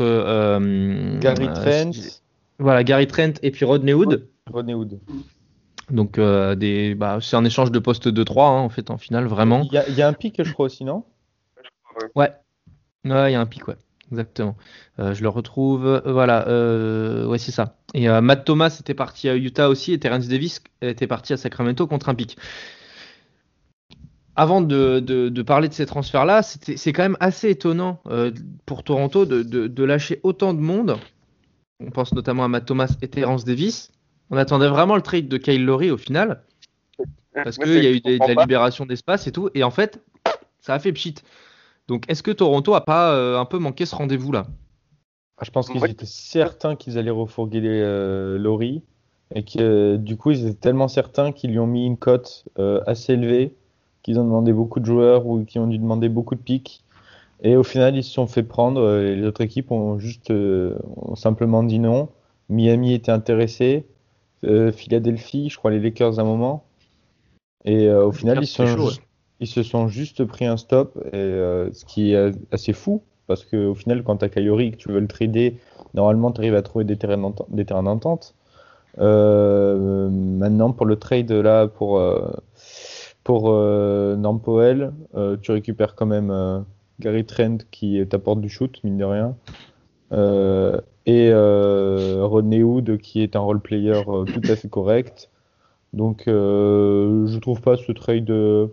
Gary 1.21 1.47
Trent, 1.55 1.93
voilà, 2.59 2.85
Gary 2.85 3.07
Trent 3.07 3.33
et 3.43 3.51
puis 3.51 3.65
Rodney 3.65 3.93
Hood. 3.93 4.29
Rodney 4.51 4.75
Hood. 4.75 5.01
Donc, 5.91 6.19
euh, 6.19 6.55
des, 6.57 6.95
bah, 6.95 7.19
c'est 7.21 7.37
un 7.37 7.45
échange 7.45 7.71
de 7.71 7.79
poste 7.79 8.09
2-3, 8.09 8.49
hein, 8.49 8.61
en 8.61 8.69
fait, 8.69 8.91
en 8.91 8.99
finale, 8.99 9.27
vraiment. 9.27 9.63
Il 9.71 9.73
y, 9.75 9.79
a, 9.79 9.89
il 9.89 9.95
y 9.95 10.03
a 10.03 10.09
un 10.09 10.13
pic, 10.13 10.43
je 10.43 10.53
crois 10.53 10.67
aussi, 10.67 10.85
non? 10.85 11.05
Ouais, 12.15 12.33
ouais, 13.05 13.31
il 13.31 13.33
y 13.33 13.37
a 13.37 13.41
un 13.41 13.47
pic, 13.47 13.69
ouais, 13.69 13.77
exactement. 14.11 14.57
Euh, 14.99 15.15
je 15.15 15.23
le 15.23 15.29
retrouve, 15.29 15.87
euh, 15.87 16.01
voilà, 16.13 16.49
euh, 16.49 17.27
ouais, 17.27 17.39
c'est 17.39 17.53
ça. 17.53 17.77
Et 17.95 18.09
Matt 18.21 18.45
Thomas 18.45 18.77
était 18.81 18.95
parti 18.95 19.29
à 19.29 19.37
Utah 19.37 19.69
aussi, 19.69 19.93
et 19.93 19.99
Terrence 19.99 20.29
Davis 20.29 20.61
était 20.83 21.07
parti 21.07 21.33
à 21.33 21.37
Sacramento 21.37 21.87
contre 21.87 22.09
un 22.09 22.15
pic. 22.15 22.37
Avant 24.35 24.61
de, 24.61 25.01
de- 25.01 25.31
de 25.31 25.43
parler 25.43 25.69
de 25.69 25.73
ces 25.73 25.87
transferts-là, 25.87 26.43
c'est 26.43 26.93
quand 26.93 27.03
même 27.05 27.17
assez 27.21 27.49
étonnant 27.49 28.03
pour 28.67 28.83
Toronto 28.83 29.25
de- 29.25 29.43
de 29.43 29.85
lâcher 29.85 30.21
autant 30.25 30.53
de 30.53 30.61
monde. 30.61 30.99
On 31.81 31.91
pense 31.91 32.13
notamment 32.15 32.45
à 32.45 32.49
Matt 32.49 32.67
Thomas 32.67 32.95
et 33.03 33.09
Terrence 33.09 33.45
Davis. 33.45 33.91
On 34.31 34.37
attendait 34.37 34.69
vraiment 34.69 34.97
le 34.97 35.03
trade 35.03 35.29
de 35.29 35.37
Kyle 35.37 35.65
Lowry 35.65 35.91
au 35.91 35.97
final. 35.99 36.43
Parce 37.35 37.59
qu'il 37.59 37.83
y 37.85 37.87
a 37.87 37.91
eu 37.91 38.01
des- 38.01 38.19
de 38.19 38.27
la 38.27 38.43
libération 38.43 38.87
d'espace 38.87 39.27
et 39.27 39.33
tout. 39.33 39.51
Et 39.55 39.63
en 39.63 39.71
fait, 39.71 40.03
ça 40.61 40.75
a 40.75 40.79
fait 40.79 40.93
pchit. 40.93 41.15
Donc, 41.87 42.05
est-ce 42.09 42.23
que 42.23 42.31
Toronto 42.31 42.75
a 42.75 42.85
pas 42.85 43.13
euh, 43.13 43.39
un 43.39 43.45
peu 43.45 43.59
manqué 43.59 43.85
ce 43.87 43.95
rendez-vous-là? 43.95 44.47
Ah, 45.39 45.45
Je 45.45 45.51
pense 45.51 45.69
qu'ils 45.69 45.81
Ouais. 45.83 45.91
étaient 45.91 46.07
certains 46.07 46.77
qu'ils 46.77 46.97
allaient 46.99 47.11
refourguer 47.11 47.61
euh, 47.63 48.39
Laurie 48.39 48.83
et 49.35 49.45
que 49.45 49.59
euh, 49.61 49.97
du 49.99 50.17
coup 50.17 50.31
ils 50.31 50.47
étaient 50.47 50.55
tellement 50.55 50.89
certains 50.89 51.33
qu'ils 51.33 51.51
lui 51.51 51.59
ont 51.59 51.67
mis 51.67 51.85
une 51.85 51.99
cote 51.99 52.45
euh, 52.59 52.81
assez 52.87 53.13
élevée, 53.13 53.55
qu'ils 54.03 54.19
ont 54.19 54.25
demandé 54.25 54.53
beaucoup 54.53 54.81
de 54.81 54.87
joueurs 54.87 55.27
ou 55.27 55.45
qui 55.45 55.59
ont 55.59 55.67
dû 55.67 55.79
demander 55.79 56.09
beaucoup 56.09 56.37
de 56.37 56.41
pics. 56.41 56.83
Et 57.43 57.57
au 57.57 57.63
final 57.63 57.97
ils 57.97 58.05
se 58.05 58.13
sont 58.13 58.27
fait 58.27 58.43
prendre. 58.43 58.81
euh, 58.81 59.13
et 59.13 59.17
les 59.17 59.27
autres 59.27 59.43
équipes 59.43 59.71
ont 59.71 59.99
juste 59.99 60.31
euh, 60.31 60.79
ont 60.97 61.17
simplement 61.17 61.63
dit 61.63 61.79
non. 61.79 62.09
Miami 62.49 62.95
était 62.95 63.13
intéressé, 63.13 63.87
euh, 64.45 64.71
Philadelphie, 64.73 65.49
je 65.51 65.57
crois 65.59 65.71
les 65.71 65.81
Lakers 65.81 66.19
à 66.19 66.23
un 66.23 66.25
moment. 66.25 66.65
Et 67.65 67.89
euh, 67.89 68.07
au 68.07 68.13
final 68.13 68.39
ils, 68.43 68.47
sont 68.47 68.67
c'est 68.67 68.77
chaud, 68.77 68.89
juste- 68.89 69.03
ils 69.41 69.47
se 69.49 69.63
sont 69.63 69.89
juste 69.89 70.25
pris 70.25 70.47
un 70.47 70.57
stop, 70.57 70.97
et, 71.13 71.17
euh, 71.17 71.73
ce 71.73 71.85
qui 71.85 72.13
est 72.13 72.33
assez 72.53 72.73
fou. 72.73 73.03
Parce 73.27 73.45
qu'au 73.45 73.75
final, 73.75 74.05
quand 74.05 74.19
tu 74.19 74.25
as 74.25 74.29
Kyrie 74.29 74.71
que 74.71 74.77
tu 74.77 74.93
veux 74.93 75.01
le 75.01 75.09
trader, 75.09 75.59
normalement, 75.95 76.31
tu 76.31 76.41
arrives 76.41 76.55
à 76.55 76.63
trouver 76.63 76.85
des 76.85 76.97
terrains 76.97 77.19
d'entente. 77.19 78.35
Maintenant, 78.99 80.71
pour 80.71 80.87
le 80.87 80.95
trade, 80.95 81.33
là, 81.33 81.67
pour, 81.67 82.01
pour 83.25 83.51
euh, 83.51 84.17
tu 85.43 85.51
récupères 85.51 85.97
quand 85.97 86.07
même 86.07 86.65
Gary 87.01 87.25
Trent 87.25 87.59
qui 87.71 88.05
t'apporte 88.09 88.41
du 88.41 88.49
shoot, 88.49 88.79
mine 88.85 88.97
de 88.99 89.05
rien. 89.05 89.37
Euh, 90.13 90.81
et 91.05 91.31
euh, 91.33 92.21
Rodney 92.25 92.63
Hood 92.63 92.99
qui 92.99 93.23
est 93.23 93.37
un 93.37 93.41
role 93.41 93.61
player 93.61 94.01
euh, 94.09 94.25
tout 94.25 94.41
à 94.49 94.57
fait 94.57 94.69
correct. 94.69 95.31
Donc, 95.93 96.29
euh, 96.29 97.27
je 97.27 97.39
trouve 97.39 97.61
pas 97.61 97.77
ce 97.77 97.93
trade. 97.93 98.31
euh, 98.31 98.69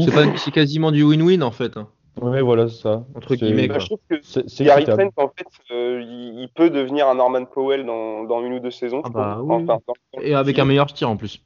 C'est 0.00 0.12
pas- 0.12 0.36
c'est 0.36 0.50
quasiment 0.50 0.90
du 0.92 1.02
win-win 1.04 1.42
en 1.42 1.50
fait. 1.50 1.76
hein. 1.76 1.88
Ouais, 2.20 2.40
voilà, 2.40 2.66
c'est 2.68 2.80
ça. 2.82 3.04
Entre 3.14 3.30
C'est- 3.36 3.36
guillemets, 3.36 3.68
Bah, 3.68 3.78
je 3.78 3.86
trouve 3.86 3.98
que 4.08 4.16
C'est 4.22 4.48
c'est 4.48 4.64
Gary. 4.64 4.84
Trent, 4.84 5.10
en 5.16 5.28
fait, 5.28 5.46
euh, 5.70 6.00
il, 6.02 6.40
il 6.40 6.48
peut 6.54 6.70
devenir 6.70 7.08
un 7.08 7.14
Norman 7.14 7.44
Powell 7.44 7.84
dans, 7.84 8.24
dans 8.24 8.42
une 8.42 8.54
ou 8.54 8.58
deux 8.60 8.70
saisons. 8.70 9.02
Ah 9.04 9.10
bah 9.10 9.34
trouve. 9.36 9.50
oui. 9.50 9.54
Enfin, 9.64 9.64
dans- 9.86 9.94
dans 10.14 10.20
le 10.20 10.26
Et 10.26 10.34
avec 10.34 10.58
un 10.58 10.64
meilleur 10.64 10.86
tir 10.92 11.10
en 11.10 11.16
plus. 11.16 11.42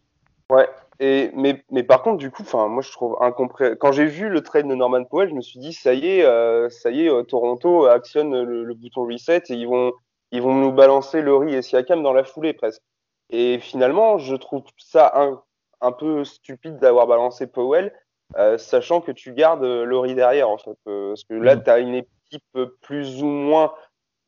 Ouais. 0.50 0.68
Et, 1.02 1.30
mais, 1.34 1.64
mais 1.70 1.82
par 1.82 2.02
contre, 2.02 2.18
du 2.18 2.30
coup, 2.30 2.42
enfin, 2.42 2.68
moi, 2.68 2.82
je 2.82 2.92
trouve 2.92 3.16
incompré... 3.20 3.76
Quand 3.78 3.90
j'ai 3.90 4.04
vu 4.04 4.28
le 4.28 4.42
trade 4.42 4.68
de 4.68 4.74
Norman 4.74 5.02
Powell, 5.04 5.30
je 5.30 5.34
me 5.34 5.40
suis 5.40 5.58
dit, 5.58 5.72
ça 5.72 5.94
y 5.94 6.06
est, 6.06 6.24
euh, 6.24 6.68
ça 6.68 6.90
y 6.90 7.06
est, 7.06 7.10
euh, 7.10 7.22
Toronto 7.22 7.86
actionne 7.86 8.42
le, 8.42 8.64
le 8.64 8.74
bouton 8.74 9.06
reset 9.06 9.42
et 9.48 9.54
ils 9.54 9.66
vont, 9.66 9.92
ils 10.30 10.42
vont 10.42 10.54
nous 10.54 10.72
balancer 10.72 11.22
Laurie 11.22 11.54
et 11.54 11.62
Siakam 11.62 12.02
dans 12.02 12.12
la 12.12 12.22
foulée 12.22 12.52
presque. 12.52 12.82
Et 13.30 13.58
finalement, 13.60 14.18
je 14.18 14.36
trouve 14.36 14.62
ça 14.76 15.10
un, 15.14 15.40
un 15.80 15.92
peu 15.92 16.24
stupide 16.24 16.78
d'avoir 16.78 17.06
balancé 17.06 17.46
Powell, 17.46 17.94
euh, 18.36 18.58
sachant 18.58 19.00
que 19.00 19.12
tu 19.12 19.32
gardes 19.32 19.64
euh, 19.64 19.84
Laurie 19.84 20.14
derrière, 20.14 20.50
en 20.50 20.58
fait. 20.58 20.76
Euh, 20.86 21.12
parce 21.12 21.24
que 21.24 21.34
là, 21.34 21.56
Mm. 21.56 21.62
tu 21.64 21.70
as 21.70 21.78
une 21.78 21.94
équipe 21.94 22.58
plus 22.82 23.22
ou 23.22 23.26
moins 23.26 23.72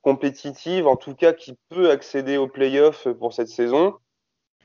compétitive, 0.01 0.89
en 0.89 0.97
tout 0.97 1.14
cas, 1.14 1.33
qui 1.35 1.55
peut 1.68 1.91
accéder 1.91 2.39
aux 2.39 2.49
playoffs 2.49 3.09
pour 3.18 3.35
cette 3.35 3.49
saison. 3.49 3.95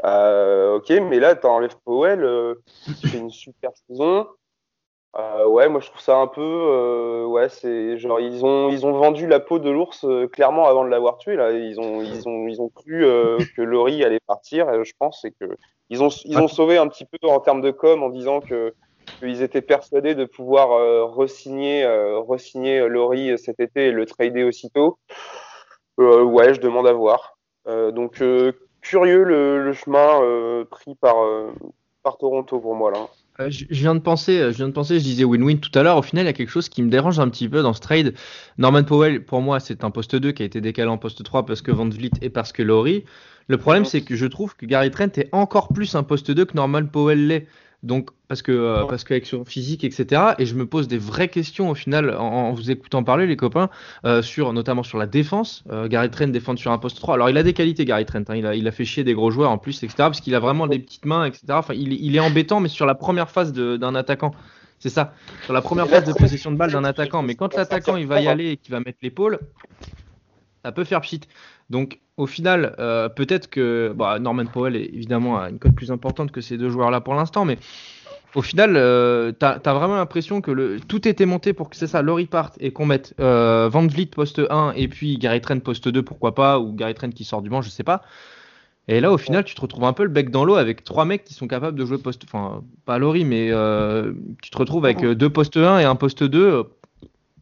Euh, 0.06 0.76
ok, 0.76 0.90
mais 0.90 1.20
là, 1.20 1.36
t'enlèves 1.36 1.78
Powell, 1.84 2.24
euh, 2.24 2.56
tu 2.86 3.08
fais 3.08 3.18
une 3.18 3.30
super 3.30 3.72
saison. 3.88 4.28
Euh, 5.18 5.48
ouais, 5.48 5.68
moi 5.68 5.82
je 5.82 5.88
trouve 5.88 6.02
ça 6.02 6.18
un 6.18 6.28
peu, 6.28 6.42
euh, 6.42 7.26
ouais, 7.26 7.50
c'est 7.50 7.98
genre 7.98 8.20
ils 8.20 8.46
ont 8.46 8.70
ils 8.70 8.86
ont 8.86 8.92
vendu 8.92 9.26
la 9.26 9.40
peau 9.40 9.58
de 9.58 9.70
l'ours 9.70 10.06
clairement 10.32 10.68
avant 10.68 10.84
de 10.84 10.90
l'avoir 10.90 11.18
tué 11.18 11.36
là. 11.36 11.52
Ils 11.52 11.80
ont 11.80 12.04
ils 12.04 12.28
ont 12.28 12.48
ils 12.48 12.62
ont 12.62 12.70
cru 12.70 13.02
que 13.56 13.62
Laurie 13.62 14.04
allait 14.04 14.20
partir. 14.20 14.84
je 14.84 14.92
pense 15.00 15.22
c'est 15.22 15.32
que 15.32 15.58
ils 15.90 16.04
ont 16.04 16.10
ils 16.26 16.38
ont 16.38 16.48
sauvé 16.48 16.78
un 16.78 16.88
petit 16.88 17.06
peu 17.06 17.28
en 17.28 17.40
termes 17.40 17.62
de 17.62 17.72
com 17.72 18.04
en 18.04 18.10
disant 18.10 18.42
que 18.42 18.76
qu'ils 19.20 19.42
étaient 19.42 19.62
persuadés 19.62 20.14
de 20.14 20.26
pouvoir 20.26 20.70
re-signer 21.16 21.88
re-signer 22.28 22.88
Laurie 22.88 23.40
cet 23.40 23.60
été 23.60 23.88
et 23.88 23.92
le 23.92 24.06
trader 24.06 24.44
aussitôt. 24.44 25.00
Ouais, 25.98 26.54
je 26.54 26.60
demande 26.60 26.86
à 26.86 26.94
voir. 26.94 27.38
Donc 27.66 28.22
curieux 28.88 29.24
le, 29.24 29.74
chemin 29.74 30.66
pris 30.70 30.96
par, 30.96 31.16
par 32.04 32.18
Toronto 32.18 32.60
pour 32.60 32.76
moi 32.76 32.92
là. 32.92 33.08
Euh, 33.40 33.50
je, 33.50 33.66
viens 33.70 33.94
de 33.94 34.00
penser, 34.00 34.38
je 34.52 34.58
viens 34.58 34.68
de 34.68 34.74
penser, 34.74 35.00
je 35.00 35.04
disais 35.04 35.24
win-win 35.24 35.60
tout 35.60 35.78
à 35.78 35.84
l'heure. 35.84 35.98
Au 35.98 36.02
final, 36.02 36.26
il 36.26 36.28
y 36.28 36.30
a 36.30 36.34
quelque 36.34 36.50
chose 36.50 36.70
qui 36.70 36.82
me 36.82 36.90
dérange 36.90 37.20
un 37.20 37.30
petit 37.30 37.48
peu 37.48 37.62
dans 37.62 37.74
ce 37.74 37.82
trade. 37.82 38.14
Norman 38.58 38.84
Powell, 38.84 39.24
pour 39.24 39.42
moi, 39.42 39.60
c'est 39.60 39.84
un 39.84 39.92
poste 39.92 40.16
2 40.16 40.32
qui 40.32 40.44
a 40.44 40.46
été 40.46 40.62
décalé 40.62 40.90
en 40.90 40.98
poste 40.98 41.24
3 41.24 41.46
parce 41.46 41.62
que 41.62 41.72
Van 41.72 41.88
Vliet 41.88 42.12
et 42.22 42.30
parce 42.30 42.52
que 42.52 42.64
Laurie. 42.64 43.06
Le 43.48 43.58
problème, 43.58 43.86
c'est 43.86 44.02
que 44.02 44.16
je 44.16 44.26
trouve 44.26 44.56
que 44.56 44.66
Gary 44.66 44.92
Trent 44.92 45.18
est 45.18 45.30
encore 45.32 45.70
plus 45.70 45.96
un 45.96 46.04
poste 46.04 46.32
2 46.32 46.46
que 46.46 46.56
Norman 46.56 46.86
Powell 46.86 47.28
l'est. 47.28 47.48
Donc, 47.84 48.10
parce 48.28 48.42
que, 48.42 48.52
euh, 48.52 48.86
parce 48.86 49.04
qu'avec 49.04 49.28
son 49.28 49.46
physique, 49.46 49.84
etc. 49.84 50.34
Et 50.40 50.46
je 50.46 50.56
me 50.56 50.66
pose 50.66 50.88
des 50.88 50.98
vraies 50.98 51.28
questions 51.28 51.70
au 51.70 51.76
final 51.76 52.16
en, 52.16 52.52
vous 52.52 52.72
écoutant 52.72 53.04
parler, 53.04 53.28
les 53.28 53.38
copains, 53.38 53.70
euh, 54.04 54.22
sur, 54.24 54.52
notamment 54.52 54.84
sur 54.84 54.98
la 54.98 55.06
défense. 55.06 55.64
Euh, 55.72 55.88
Gary 55.88 56.10
Trent 56.10 56.28
défend 56.28 56.56
sur 56.58 56.72
un 56.72 56.80
poste 56.80 56.98
3. 56.98 57.16
Alors, 57.16 57.30
il 57.30 57.38
a 57.38 57.44
des 57.44 57.54
qualités, 57.54 57.86
Gary 57.86 58.06
Trent. 58.06 58.24
Hein. 58.30 58.36
Il, 58.36 58.46
a, 58.48 58.56
il 58.56 58.68
a 58.68 58.72
fait 58.72 58.86
chier 58.86 59.04
des 59.04 59.14
gros 59.14 59.30
joueurs 59.30 59.52
en 59.52 59.60
plus, 59.60 59.84
etc. 59.84 59.94
Parce 59.98 60.22
qu'il 60.22 60.34
a 60.34 60.40
vraiment 60.40 60.66
des 60.66 60.80
petites 60.80 61.06
mains, 61.06 61.26
etc. 61.26 61.46
Enfin, 61.52 61.76
il, 61.76 61.94
il 61.94 62.16
est 62.16 62.20
embêtant, 62.20 62.60
mais 62.60 62.70
sur 62.70 62.88
la 62.88 62.96
première 62.96 63.30
phase 63.30 63.54
d'un 63.54 63.96
attaquant. 63.96 64.32
C'est 64.80 64.90
ça. 64.90 65.14
Sur 65.44 65.54
la 65.54 65.62
première 65.62 65.88
phase 65.88 66.04
de 66.04 66.14
possession 66.14 66.52
de 66.52 66.58
balle 66.58 66.72
d'un 66.72 66.84
attaquant. 66.84 67.22
Mais 67.22 67.36
quand 67.36 67.56
l'attaquant, 67.56 67.96
il 67.96 68.08
va 68.08 68.22
y 68.22 68.28
aller 68.28 68.52
et 68.52 68.58
qu'il 68.58 68.72
va 68.72 68.80
mettre 68.80 69.00
l'épaule, 69.02 69.40
ça 70.64 70.72
peut 70.72 70.84
faire 70.84 71.02
pchit. 71.02 71.22
Donc, 71.70 72.00
au 72.18 72.26
final, 72.26 72.76
euh, 72.80 73.10
peut-être 73.10 73.50
que 73.50 73.94
bah, 73.96 74.20
Norman 74.20 74.46
Powell 74.46 74.76
est 74.76 74.86
évidemment 74.86 75.38
une 75.40 75.60
cote 75.60 75.76
plus 75.76 75.92
importante 75.92 76.32
que 76.32 76.42
ces 76.42 76.58
deux 76.58 76.70
joueurs-là 76.70 77.02
pour 77.02 77.14
l'instant, 77.14 77.46
mais 77.46 77.58
au 78.36 78.42
final, 78.42 78.76
euh, 78.76 79.32
tu 79.40 79.46
as, 79.46 79.74
vraiment 79.74 79.96
l'impression 79.96 80.42
que 80.42 80.52
le, 80.52 80.80
tout 80.80 81.08
était 81.08 81.26
monté 81.26 81.54
pour 81.54 81.70
que 81.70 81.76
c'est 81.76 81.88
ça, 81.88 82.02
Laurie 82.02 82.26
part 82.26 82.52
et 82.60 82.72
qu'on 82.72 82.86
mette 82.86 83.14
euh, 83.20 83.70
Van 83.72 83.86
Vliet 83.88 84.08
poste 84.08 84.42
1 84.50 84.74
et 84.76 84.88
puis 84.88 85.18
Gary 85.18 85.42
Trent 85.42 85.60
poste 85.60 85.88
2, 85.88 86.04
pourquoi 86.04 86.36
pas, 86.36 86.60
ou 86.60 86.74
Gary 86.74 86.94
Trent 86.94 87.10
qui 87.10 87.24
sort 87.24 87.42
du 87.42 87.50
banc, 87.50 87.62
je 87.62 87.70
sais 87.70 87.84
pas. 87.84 88.04
Et 88.90 89.02
là, 89.02 89.12
au 89.12 89.18
final, 89.18 89.44
tu 89.44 89.54
te 89.54 89.60
retrouves 89.60 89.84
un 89.84 89.94
peu 89.94 90.04
le 90.04 90.10
bec 90.10 90.30
dans 90.30 90.46
l'eau 90.46 90.56
avec 90.56 90.84
trois 90.84 91.04
mecs 91.04 91.26
qui 91.26 91.34
sont 91.34 91.48
capables 91.48 91.78
de 91.78 91.84
jouer 91.84 91.98
poste. 91.98 92.24
Enfin, 92.24 92.62
pas 92.86 92.98
Laurie, 93.00 93.26
mais 93.26 93.50
euh, 93.52 94.14
tu 94.42 94.50
te 94.50 94.58
retrouves 94.58 94.86
avec 94.86 95.02
deux 95.04 95.30
postes 95.30 95.58
1 95.58 95.80
et 95.80 95.84
un 95.84 95.96
poste 95.96 96.24
2. 96.24 96.64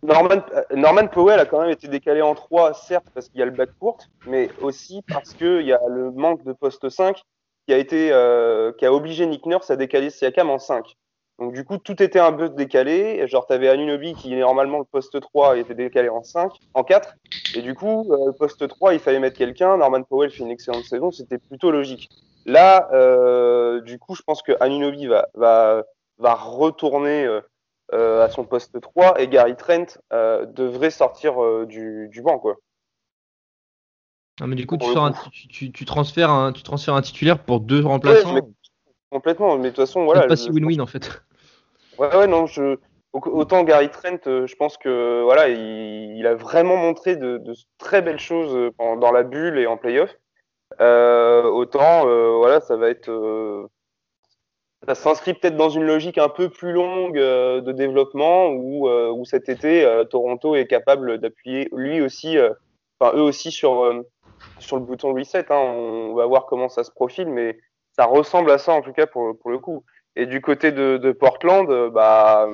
Norman, 0.06 0.42
Norman, 0.76 1.08
Powell 1.08 1.40
a 1.40 1.46
quand 1.46 1.62
même 1.62 1.70
été 1.70 1.88
décalé 1.88 2.22
en 2.22 2.36
3, 2.36 2.74
certes, 2.74 3.08
parce 3.14 3.30
qu'il 3.30 3.40
y 3.40 3.44
a 3.44 3.46
le 3.46 3.52
bac 3.52 3.70
court, 3.80 3.98
mais 4.28 4.50
aussi 4.62 5.02
parce 5.08 5.34
qu'il 5.34 5.62
y 5.62 5.74
a 5.74 5.80
le 5.88 6.12
manque 6.12 6.44
de 6.44 6.54
poste 6.54 6.90
5 6.90 7.22
qui 7.68 7.74
a 7.74 7.78
été 7.78 8.12
euh, 8.12 8.72
qui 8.74 8.86
a 8.86 8.94
obligé 8.94 9.26
Nick 9.26 9.46
Nurse 9.46 9.72
à 9.72 9.76
décaler 9.76 10.10
Siakam 10.10 10.50
en 10.50 10.60
5. 10.60 10.96
Donc 11.40 11.54
du 11.54 11.66
coup, 11.66 11.78
tout 11.78 12.02
était 12.02 12.20
un 12.20 12.32
peu 12.32 12.50
décalé. 12.50 13.28
Genre, 13.28 13.46
tu 13.46 13.54
avais 13.54 13.68
Anunobi 13.68 14.14
qui 14.14 14.34
normalement 14.36 14.80
le 14.80 14.86
poste 14.86 15.20
3 15.20 15.58
était 15.58 15.76
décalé 15.76 16.10
en 16.10 16.24
5, 16.24 16.52
en 16.74 16.84
4. 16.84 17.16
Et 17.56 17.62
du 17.62 17.74
coup, 17.74 18.06
euh, 18.12 18.28
le 18.28 18.32
poste 18.34 18.66
3, 18.68 18.94
il 18.94 19.00
fallait 19.00 19.20
mettre 19.20 19.38
quelqu'un. 19.38 19.78
Norman 19.78 20.04
Powell 20.04 20.32
fait 20.32 20.44
une 20.44 20.52
excellente 20.52 20.86
saison, 20.86 21.12
c'était 21.12 21.38
plutôt 21.38 21.72
logique. 21.72 22.10
Là, 22.46 22.90
euh, 22.94 23.82
du 23.82 24.00
coup, 24.00 24.16
je 24.16 24.22
pense 24.22 24.42
que 24.44 24.54
Anunobi 24.60 25.08
va, 25.08 25.28
va, 25.34 25.84
va 26.20 26.36
retourner 26.36 27.26
euh, 27.26 27.42
à 27.92 28.30
son 28.30 28.46
poste 28.46 28.80
3 28.80 29.22
et 29.22 29.28
Gary 29.28 29.56
Trent 29.56 29.98
devrait 30.12 30.90
sortir 30.90 31.36
du, 31.66 32.08
du 32.10 32.22
banc, 32.22 32.40
quoi. 32.40 32.56
Mais 34.46 34.56
du 34.56 34.66
coup, 34.66 34.78
tu, 34.78 35.48
tu, 35.48 35.72
tu, 35.72 35.86
transfères 35.86 36.30
un, 36.30 36.52
tu 36.52 36.62
transfères 36.62 36.96
un 36.96 37.02
titulaire 37.02 37.40
pour 37.40 37.62
deux 37.62 37.86
remplaçants. 37.86 38.36
complètement, 39.10 39.56
mais 39.58 39.64
de 39.64 39.70
toute 39.70 39.78
façon, 39.78 40.04
voilà. 40.04 40.28
pas 40.28 40.36
si 40.36 40.50
win-win 40.50 40.82
en 40.82 40.88
fait. 40.88 41.22
Ouais, 41.98 42.14
ouais, 42.14 42.28
non, 42.28 42.46
je, 42.46 42.78
autant 43.14 43.64
Gary 43.64 43.90
Trent, 43.90 44.28
euh, 44.28 44.48
je 44.48 44.56
pense 44.56 44.78
que 44.78 45.24
voilà, 45.24 45.48
il, 45.50 46.26
a 46.28 46.36
vraiment 46.36 46.76
montré 46.76 47.16
de, 47.16 47.38
de, 47.38 47.54
très 47.78 48.02
belles 48.02 48.20
choses 48.20 48.56
euh, 48.56 48.72
dans 48.98 49.12
la 49.12 49.24
bulle 49.24 49.58
et 49.58 49.68
en 49.68 49.78
playoff. 49.78 50.16
Euh, 50.82 51.44
autant, 51.44 52.08
euh, 52.08 52.36
voilà, 52.38 52.60
ça 52.60 52.76
va 52.76 52.90
être, 52.90 53.10
euh, 53.10 53.68
ça 54.88 54.96
s'inscrit 54.96 55.34
peut-être 55.34 55.58
dans 55.58 55.70
une 55.70 55.84
logique 55.84 56.18
un 56.18 56.30
peu 56.30 56.50
plus 56.50 56.72
longue 56.72 57.18
de 57.18 57.72
développement 57.72 58.50
où, 58.50 58.90
où 58.90 59.26
cet 59.26 59.50
été, 59.50 60.04
Toronto 60.10 60.56
est 60.56 60.68
capable 60.68 61.18
d'appuyer 61.18 61.70
lui 61.72 62.02
aussi, 62.02 62.38
enfin 63.00 63.16
eux 63.18 63.22
aussi 63.22 63.52
sur 63.52 64.04
sur 64.60 64.78
le 64.78 64.84
bouton 64.84 65.14
reset. 65.14 65.52
Hein, 65.52 65.56
on 65.58 66.14
va 66.14 66.26
voir 66.26 66.46
comment 66.46 66.70
ça 66.70 66.84
se 66.84 66.92
profile, 66.92 67.30
mais 67.30 67.58
ça 67.94 68.06
ressemble 68.06 68.52
à 68.52 68.58
ça 68.58 68.74
en 68.74 68.82
tout 68.82 68.94
cas 68.94 69.08
pour, 69.08 69.38
pour 69.40 69.52
le 69.52 69.60
coup. 69.60 69.84
Et 70.16 70.26
du 70.26 70.42
côté 70.42 70.72
de, 70.72 70.98
de 70.98 71.12
Portland, 71.12 71.70
euh, 71.70 71.90
bah, 71.90 72.50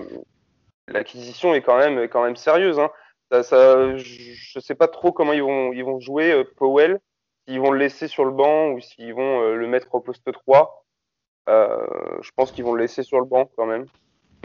l'acquisition 0.88 1.54
est 1.54 1.62
quand 1.62 1.78
même, 1.78 2.08
quand 2.08 2.24
même 2.24 2.36
sérieuse. 2.36 2.80
Hein. 2.80 2.90
Ça, 3.32 3.44
ça, 3.44 3.98
je 3.98 4.60
sais 4.60 4.76
pas 4.76 4.88
trop 4.88 5.12
comment 5.12 5.34
ils 5.34 5.44
vont, 5.44 5.72
ils 5.72 5.86
vont 5.86 6.00
jouer 6.00 6.32
euh, 6.32 6.44
Powell, 6.58 7.00
s'ils 7.48 7.60
vont 7.60 7.72
le 7.72 7.80
laisser 7.80 8.08
sur 8.08 8.26
le 8.26 8.32
banc 8.32 8.72
ou 8.72 8.80
s'ils 8.80 9.14
vont 9.14 9.42
euh, 9.42 9.56
le 9.56 9.68
mettre 9.68 9.94
au 9.94 10.02
poste 10.02 10.32
3. 10.32 10.81
Euh, 11.50 11.78
je 12.22 12.30
pense 12.36 12.52
qu'ils 12.52 12.64
vont 12.64 12.74
le 12.74 12.82
laisser 12.82 13.04
sur 13.04 13.20
le 13.20 13.26
banc 13.26 13.50
quand 13.56 13.66
même. 13.66 13.86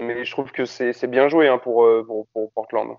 Mais 0.00 0.24
je 0.24 0.30
trouve 0.30 0.52
que 0.52 0.64
c'est 0.66 1.06
bien 1.06 1.28
joué 1.28 1.48
hein, 1.48 1.58
pour, 1.58 1.88
pour, 2.06 2.52
Portland. 2.52 2.96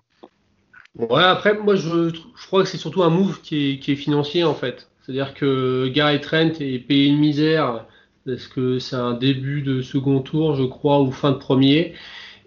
Ouais, 0.96 1.22
après, 1.22 1.54
moi, 1.54 1.76
je, 1.76 2.08
je 2.08 2.46
crois 2.46 2.62
que 2.62 2.68
c'est 2.68 2.76
surtout 2.76 3.04
un 3.04 3.10
move 3.10 3.40
qui 3.40 3.70
est, 3.70 3.78
qui 3.78 3.92
est 3.92 3.96
financier, 3.96 4.42
en 4.42 4.54
fait. 4.54 4.88
C'est-à-dire 5.00 5.32
que 5.32 5.88
Gary 5.88 6.20
Trent 6.20 6.60
est 6.60 6.86
payé 6.86 7.06
une 7.06 7.18
misère 7.18 7.86
parce 8.26 8.46
que 8.46 8.78
c'est 8.78 8.96
un 8.96 9.14
début 9.14 9.62
de 9.62 9.80
second 9.80 10.20
tour, 10.20 10.54
je 10.54 10.64
crois, 10.64 11.00
ou 11.00 11.10
fin 11.12 11.30
de 11.30 11.38
premier. 11.38 11.94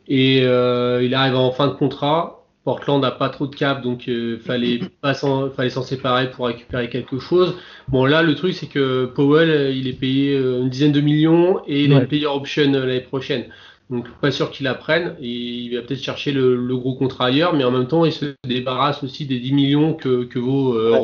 Et 0.07 0.43
euh, 0.43 1.01
il 1.03 1.15
arrive 1.15 1.35
en 1.35 1.51
fin 1.51 1.67
de 1.67 1.73
contrat. 1.73 2.40
Portland 2.63 3.01
n'a 3.01 3.11
pas 3.11 3.29
trop 3.29 3.47
de 3.47 3.55
cap, 3.55 3.81
donc 3.81 4.07
euh, 4.07 4.37
fallait 4.37 4.81
pas 5.01 5.13
fallait 5.13 5.69
s'en 5.69 5.81
séparer 5.81 6.29
pour 6.29 6.45
récupérer 6.45 6.89
quelque 6.89 7.19
chose. 7.19 7.55
Bon 7.87 8.05
là, 8.05 8.21
le 8.21 8.35
truc 8.35 8.53
c'est 8.53 8.67
que 8.67 9.05
Powell, 9.05 9.75
il 9.75 9.87
est 9.87 9.99
payé 9.99 10.35
euh, 10.35 10.61
une 10.61 10.69
dizaine 10.69 10.91
de 10.91 11.01
millions 11.01 11.61
et 11.65 11.85
il 11.85 11.93
a 11.93 11.99
une 11.99 12.07
player 12.07 12.27
option 12.27 12.73
euh, 12.73 12.85
l'année 12.85 13.01
prochaine. 13.01 13.45
Donc 13.89 14.07
pas 14.21 14.31
sûr 14.31 14.51
qu'il 14.51 14.65
la 14.65 14.75
prenne. 14.75 15.15
Et 15.19 15.27
il 15.27 15.75
va 15.75 15.81
peut-être 15.81 16.03
chercher 16.03 16.31
le, 16.31 16.77
gros 16.77 16.95
contrat 16.95 17.25
ailleurs, 17.25 17.53
mais 17.53 17.63
en 17.63 17.71
même 17.71 17.87
temps, 17.87 18.05
il 18.05 18.13
se 18.13 18.35
débarrasse 18.47 19.03
aussi 19.03 19.25
des 19.25 19.39
10 19.39 19.53
millions 19.53 19.93
que, 19.93 20.23
que 20.23 20.39
vaut 20.39 20.75
euh, 20.75 20.95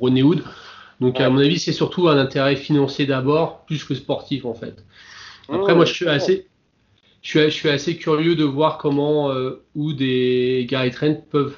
René 0.00 0.22
Wood. 0.22 0.42
Donc 1.00 1.20
à 1.20 1.28
mon 1.28 1.38
avis, 1.38 1.58
c'est 1.58 1.72
surtout 1.72 2.08
un 2.08 2.18
intérêt 2.18 2.56
financier 2.56 3.06
d'abord, 3.06 3.64
plus 3.66 3.84
que 3.84 3.94
sportif 3.94 4.44
en 4.46 4.54
fait. 4.54 4.82
Après, 5.48 5.74
moi, 5.74 5.84
je 5.84 5.92
suis 5.92 6.08
assez, 6.08 6.48
suis, 7.28 7.40
je 7.40 7.48
suis 7.48 7.68
assez 7.68 7.96
curieux 7.96 8.34
de 8.36 8.44
voir 8.44 8.78
comment 8.78 9.30
euh, 9.30 9.62
Wood 9.74 10.00
et 10.00 10.66
Gary 10.68 10.90
Trent 10.90 11.24
peuvent 11.30 11.56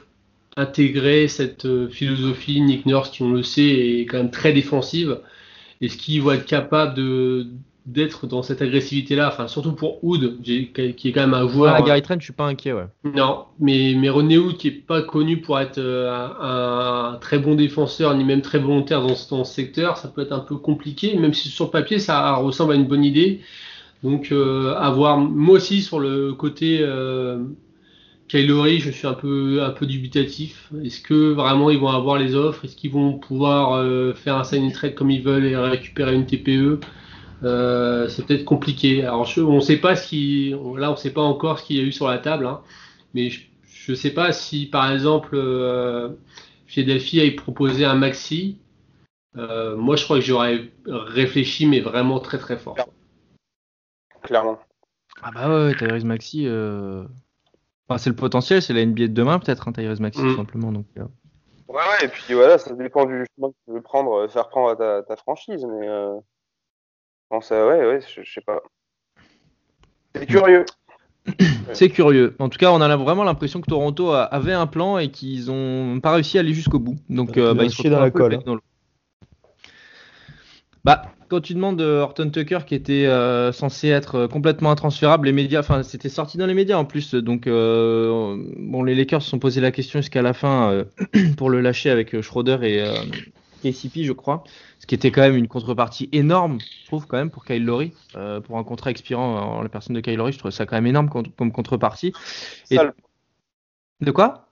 intégrer 0.56 1.28
cette 1.28 1.66
euh, 1.66 1.88
philosophie. 1.88 2.60
Nick 2.60 2.86
Nurse, 2.86 3.10
qui 3.10 3.22
on 3.22 3.32
le 3.32 3.42
sait, 3.42 4.00
est 4.00 4.06
quand 4.06 4.18
même 4.18 4.30
très 4.30 4.52
défensive. 4.52 5.20
Est-ce 5.80 5.96
qu'ils 5.96 6.22
vont 6.22 6.32
être 6.32 6.46
capables 6.46 6.94
de 6.94 7.46
d'être 7.88 8.26
dans 8.26 8.42
cette 8.42 8.60
agressivité-là, 8.60 9.28
enfin 9.28 9.48
surtout 9.48 9.72
pour 9.72 10.04
Hood, 10.04 10.42
qui 10.42 10.70
est 10.76 11.12
quand 11.12 11.20
même 11.20 11.32
un 11.32 11.48
joueur. 11.48 11.74
Ah, 11.74 11.80
Gary 11.80 12.02
Trent, 12.02 12.16
je 12.18 12.24
suis 12.24 12.34
pas 12.34 12.44
inquiet, 12.44 12.74
ouais. 12.74 12.86
Non, 13.02 13.46
mais, 13.58 13.94
mais 13.96 14.10
René 14.10 14.36
Hood, 14.36 14.58
qui 14.58 14.68
est 14.68 14.72
pas 14.72 15.00
connu 15.00 15.40
pour 15.40 15.58
être 15.58 15.78
euh, 15.78 16.28
un, 16.38 17.16
très 17.18 17.38
bon 17.38 17.54
défenseur, 17.54 18.14
ni 18.14 18.24
même 18.24 18.42
très 18.42 18.58
volontaire 18.58 19.00
dans, 19.00 19.14
ce 19.14 19.44
secteur, 19.44 19.96
ça 19.96 20.08
peut 20.08 20.20
être 20.20 20.32
un 20.32 20.40
peu 20.40 20.56
compliqué, 20.56 21.16
même 21.16 21.32
si 21.32 21.48
sur 21.48 21.70
papier, 21.70 21.98
ça 21.98 22.34
ressemble 22.34 22.74
à 22.74 22.76
une 22.76 22.86
bonne 22.86 23.04
idée. 23.04 23.40
Donc, 24.02 24.32
euh, 24.32 24.74
avoir, 24.76 25.18
moi 25.18 25.56
aussi, 25.56 25.82
sur 25.82 25.98
le 25.98 26.32
côté 26.32 26.78
euh, 26.80 27.42
Kylori, 28.28 28.78
je 28.78 28.90
suis 28.90 29.06
un 29.06 29.14
peu, 29.14 29.62
un 29.62 29.70
peu 29.70 29.86
dubitatif. 29.86 30.70
Est-ce 30.84 31.00
que 31.00 31.32
vraiment 31.32 31.70
ils 31.70 31.80
vont 31.80 31.88
avoir 31.88 32.18
les 32.18 32.34
offres? 32.34 32.64
Est-ce 32.64 32.76
qu'ils 32.76 32.92
vont 32.92 33.18
pouvoir 33.18 33.72
euh, 33.74 34.14
faire 34.14 34.36
un 34.36 34.44
sign 34.44 34.70
trade 34.72 34.94
comme 34.94 35.10
ils 35.10 35.22
veulent 35.22 35.46
et 35.46 35.56
récupérer 35.56 36.14
une 36.14 36.26
TPE 36.26 36.80
euh, 37.44 38.08
c'est 38.08 38.26
peut-être 38.26 38.44
compliqué. 38.44 39.04
Alors, 39.04 39.28
on 39.38 39.56
ne 39.56 39.60
sait 39.60 39.76
pas 39.76 39.96
ce 39.96 40.08
qui, 40.08 40.54
là, 40.76 40.90
on 40.92 40.96
sait 40.96 41.12
pas 41.12 41.22
encore 41.22 41.58
ce 41.58 41.64
qu'il 41.64 41.76
y 41.76 41.80
a 41.80 41.82
eu 41.82 41.92
sur 41.92 42.08
la 42.08 42.18
table, 42.18 42.46
hein. 42.46 42.60
mais 43.14 43.30
je 43.30 43.92
ne 43.92 43.94
sais 43.94 44.10
pas 44.10 44.32
si, 44.32 44.66
par 44.66 44.90
exemple, 44.90 45.30
euh, 45.34 46.10
Philadelphie 46.66 47.20
a 47.20 47.30
proposé 47.30 47.84
un 47.84 47.94
maxi. 47.94 48.58
Euh, 49.36 49.76
moi, 49.76 49.96
je 49.96 50.04
crois 50.04 50.18
que 50.18 50.24
j'aurais 50.24 50.70
réfléchi, 50.86 51.66
mais 51.66 51.80
vraiment 51.80 52.18
très 52.18 52.38
très 52.38 52.56
fort. 52.56 52.76
Clairement. 54.28 54.58
Ah 55.22 55.30
bah 55.32 55.48
ouais, 55.48 55.74
Tyrese 55.74 56.04
Maxi, 56.04 56.46
euh... 56.46 57.02
enfin, 57.88 57.96
c'est 57.96 58.10
le 58.10 58.16
potentiel, 58.16 58.60
c'est 58.60 58.74
la 58.74 58.84
NBA 58.84 59.04
de 59.04 59.06
demain 59.06 59.38
peut-être, 59.38 59.66
hein, 59.66 59.72
Tyrese 59.72 60.00
Maxi, 60.00 60.20
mm. 60.20 60.28
tout 60.28 60.36
simplement. 60.36 60.70
Donc, 60.70 60.84
euh. 60.98 61.04
Ouais, 61.66 61.76
ouais, 61.76 62.04
et 62.04 62.08
puis 62.08 62.34
voilà, 62.34 62.58
ça 62.58 62.74
dépend 62.74 63.06
du 63.06 63.24
chemin 63.34 63.48
que 63.48 63.56
tu 63.64 63.72
veux 63.72 63.80
prendre, 63.80 64.28
faire 64.28 64.50
prendre 64.50 64.68
à 64.68 64.76
ta, 64.76 65.02
ta 65.02 65.16
franchise, 65.16 65.64
mais 65.64 65.88
ça, 67.40 67.66
ouais, 67.66 67.86
ouais, 67.86 68.00
je, 68.00 68.30
sais 68.30 68.42
pas. 68.42 68.60
C'est 70.14 70.26
curieux. 70.26 70.66
C'est 71.72 71.88
curieux. 71.88 72.36
En 72.38 72.50
tout 72.50 72.58
cas, 72.58 72.70
on 72.70 72.80
a 72.82 72.96
vraiment 72.96 73.24
l'impression 73.24 73.62
que 73.62 73.66
Toronto 73.66 74.12
avait 74.12 74.52
un 74.52 74.66
plan 74.66 74.98
et 74.98 75.10
qu'ils 75.10 75.50
ont 75.50 76.00
pas 76.00 76.12
réussi 76.12 76.36
à 76.36 76.40
aller 76.40 76.54
jusqu'au 76.54 76.78
bout. 76.78 76.96
Donc, 77.08 77.36
euh, 77.36 77.54
bah, 77.54 77.64
ils 77.64 77.70
se 77.70 77.88
dans 77.88 78.00
la 78.00 78.10
colle. 78.10 78.34
Hein. 78.46 78.58
Bah, 80.84 81.02
quand 81.28 81.40
tu 81.40 81.54
demandes 81.54 81.80
euh, 81.80 82.00
Horton 82.00 82.30
Tucker 82.30 82.60
qui 82.66 82.74
était 82.74 83.06
euh, 83.06 83.52
censé 83.52 83.88
être 83.88 84.26
complètement 84.26 84.70
intransférable, 84.70 85.26
les 85.26 85.32
médias, 85.32 85.60
enfin, 85.60 85.82
c'était 85.82 86.08
sorti 86.08 86.38
dans 86.38 86.46
les 86.46 86.54
médias 86.54 86.76
en 86.76 86.84
plus. 86.84 87.14
Donc, 87.14 87.46
bon, 87.46 88.82
les 88.82 88.94
Lakers 88.94 89.22
se 89.22 89.30
sont 89.30 89.38
posé 89.38 89.60
la 89.60 89.70
question 89.70 90.00
jusqu'à 90.00 90.22
la 90.22 90.32
fin 90.32 90.84
pour 91.36 91.50
le 91.50 91.60
lâcher 91.60 91.90
avec 91.90 92.20
Schroeder 92.20 92.58
et 92.62 92.84
KCP, 93.62 94.04
je 94.04 94.12
crois, 94.12 94.44
ce 94.78 94.86
qui 94.86 94.94
était 94.94 95.10
quand 95.10 95.22
même 95.22 95.36
une 95.36 95.48
contrepartie 95.48 96.08
énorme, 96.12 96.58
je 96.60 96.86
trouve 96.86 97.06
quand 97.06 97.16
même 97.16 97.30
pour 97.30 97.44
Kyle 97.44 97.64
Lowry, 97.64 97.92
pour 98.44 98.58
un 98.58 98.64
contrat 98.64 98.90
expirant 98.90 99.58
en 99.58 99.62
la 99.62 99.68
personne 99.68 99.96
de 99.96 100.00
Kyle 100.00 100.16
Lowry, 100.16 100.32
je 100.32 100.38
trouve 100.38 100.52
ça 100.52 100.64
quand 100.64 100.76
même 100.76 100.86
énorme 100.86 101.10
comme, 101.10 101.52
contrepartie. 101.52 102.12
De 104.00 104.10
quoi? 104.12 104.47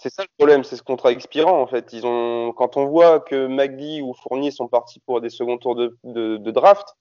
C'est 0.00 0.12
ça 0.12 0.22
le 0.22 0.28
problème, 0.38 0.64
c'est 0.64 0.76
ce 0.76 0.82
contrat 0.82 1.12
expirant 1.12 1.60
en 1.60 1.66
fait. 1.66 1.92
Ils 1.92 2.06
ont, 2.06 2.52
quand 2.52 2.76
on 2.76 2.86
voit 2.86 3.20
que 3.20 3.46
McGee 3.46 4.00
ou 4.00 4.14
Fournier 4.14 4.50
sont 4.50 4.66
partis 4.66 5.00
pour 5.00 5.20
des 5.20 5.28
seconds 5.28 5.58
tours 5.58 5.76
de, 5.76 5.96
de, 6.04 6.50
draft, 6.50 6.96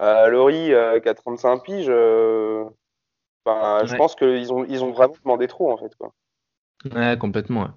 euh, 0.00 0.28
Laurie 0.28 0.72
euh, 0.72 0.98
qui 1.00 1.08
a 1.08 1.14
35 1.14 1.62
piges, 1.62 1.86
euh, 1.88 2.64
ben, 3.44 3.84
je 3.84 3.94
pense 3.96 4.14
qu'ils 4.14 4.52
ont, 4.52 4.64
ils 4.64 4.82
ont 4.82 4.92
vraiment 4.92 5.14
demandé 5.22 5.46
trop 5.46 5.70
en 5.70 5.76
fait. 5.76 5.94
Quoi. 5.96 6.12
Ouais, 6.94 7.16
complètement. 7.18 7.68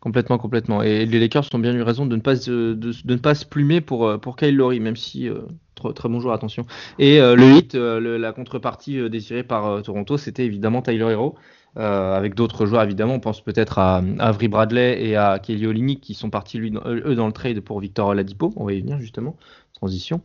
Complètement, 0.00 0.36
complètement. 0.36 0.82
Et 0.82 1.06
les 1.06 1.20
Lakers 1.20 1.44
ont 1.54 1.60
bien 1.60 1.72
eu 1.72 1.82
raison 1.82 2.04
de 2.04 2.16
ne 2.16 2.20
pas, 2.20 2.34
de, 2.34 2.74
de 2.74 2.92
ne 3.04 3.18
pas 3.18 3.36
se 3.36 3.46
plumer 3.46 3.80
pour, 3.80 4.20
pour 4.20 4.36
Kyle 4.36 4.56
Lowry, 4.56 4.80
même 4.80 4.96
si 4.96 5.30
très, 5.76 5.92
très 5.92 6.08
bon 6.08 6.18
joueur, 6.18 6.34
attention. 6.34 6.66
Et 6.98 7.20
le 7.20 7.56
hit, 7.56 7.74
la 7.74 8.32
contrepartie 8.32 9.08
désirée 9.08 9.44
par 9.44 9.80
Toronto, 9.82 10.18
c'était 10.18 10.44
évidemment 10.44 10.82
Tyler 10.82 11.12
Hero. 11.12 11.36
Euh, 11.78 12.14
avec 12.14 12.34
d'autres 12.34 12.66
joueurs 12.66 12.82
évidemment. 12.82 13.14
On 13.14 13.20
pense 13.20 13.40
peut-être 13.40 13.78
à, 13.78 14.02
Avery 14.18 14.48
Bradley 14.48 15.02
et 15.06 15.16
à 15.16 15.38
Kelly 15.38 15.66
Olynyk 15.66 16.02
qui 16.02 16.12
sont 16.12 16.28
partis 16.28 16.58
lui, 16.58 16.72
eux 16.84 17.14
dans 17.14 17.26
le 17.26 17.32
trade 17.32 17.60
pour 17.60 17.80
Victor 17.80 18.08
Oladipo. 18.08 18.52
On 18.56 18.66
va 18.66 18.74
y 18.74 18.80
venir 18.80 18.98
justement, 18.98 19.36
transition. 19.72 20.20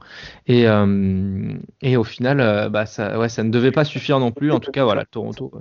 Et, 0.45 0.67
euh, 0.67 1.55
au 1.95 2.03
final, 2.03 2.41
euh, 2.41 2.67
bah, 2.67 2.85
ça, 2.85 3.13
ne 3.43 3.49
devait 3.49 3.71
pas 3.71 3.85
suffire 3.85 4.19
non 4.19 4.31
plus. 4.31 4.51
En 4.51 4.59
tout 4.59 4.71
cas, 4.71 4.83
voilà, 4.83 5.05
Toronto. 5.05 5.51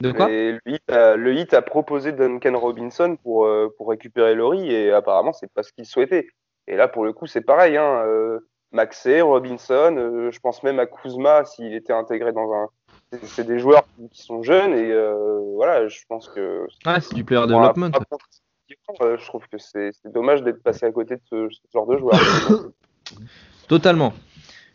De 0.00 0.10
quoi? 0.10 0.28
Le, 0.28 1.32
hit 1.34 1.52
a, 1.52 1.62
proposé 1.62 2.12
Duncan 2.12 2.58
Robinson 2.58 3.16
pour, 3.22 3.46
récupérer 3.86 4.34
Laurie 4.34 4.72
et 4.72 4.90
apparemment 4.90 5.32
c'est 5.32 5.52
pas 5.52 5.62
ce 5.62 5.72
qu'il 5.72 5.84
souhaitait. 5.84 6.28
Et 6.66 6.76
là 6.76 6.88
pour 6.88 7.04
le 7.04 7.12
coup 7.12 7.26
c'est 7.26 7.42
pareil. 7.42 7.76
Hein, 7.76 8.02
Maxey, 8.72 9.20
Robinson, 9.20 10.28
je 10.32 10.38
pense 10.40 10.62
même 10.64 10.80
à 10.80 10.86
Kuzma 10.86 11.44
s'il 11.44 11.72
était 11.74 11.92
intégré 11.92 12.32
dans 12.32 12.52
un 12.52 12.68
c'est 13.22 13.46
des 13.46 13.58
joueurs 13.58 13.84
qui 14.12 14.22
sont 14.22 14.42
jeunes 14.42 14.72
et 14.72 14.90
euh, 14.90 15.38
voilà, 15.54 15.88
je 15.88 16.00
pense 16.08 16.28
que. 16.28 16.66
Ah, 16.84 17.00
c'est 17.00 17.14
du 17.14 17.24
player 17.24 17.46
development. 17.46 17.90
Euh, 19.00 19.16
je 19.18 19.26
trouve 19.26 19.46
que 19.48 19.58
c'est 19.58 19.92
dommage 20.06 20.42
d'être 20.42 20.62
passé 20.62 20.86
à 20.86 20.92
côté 20.92 21.16
de 21.16 21.20
ce, 21.30 21.48
genre 21.72 21.86
de 21.86 21.98
joueurs. 21.98 22.18
Totalement. 23.68 24.12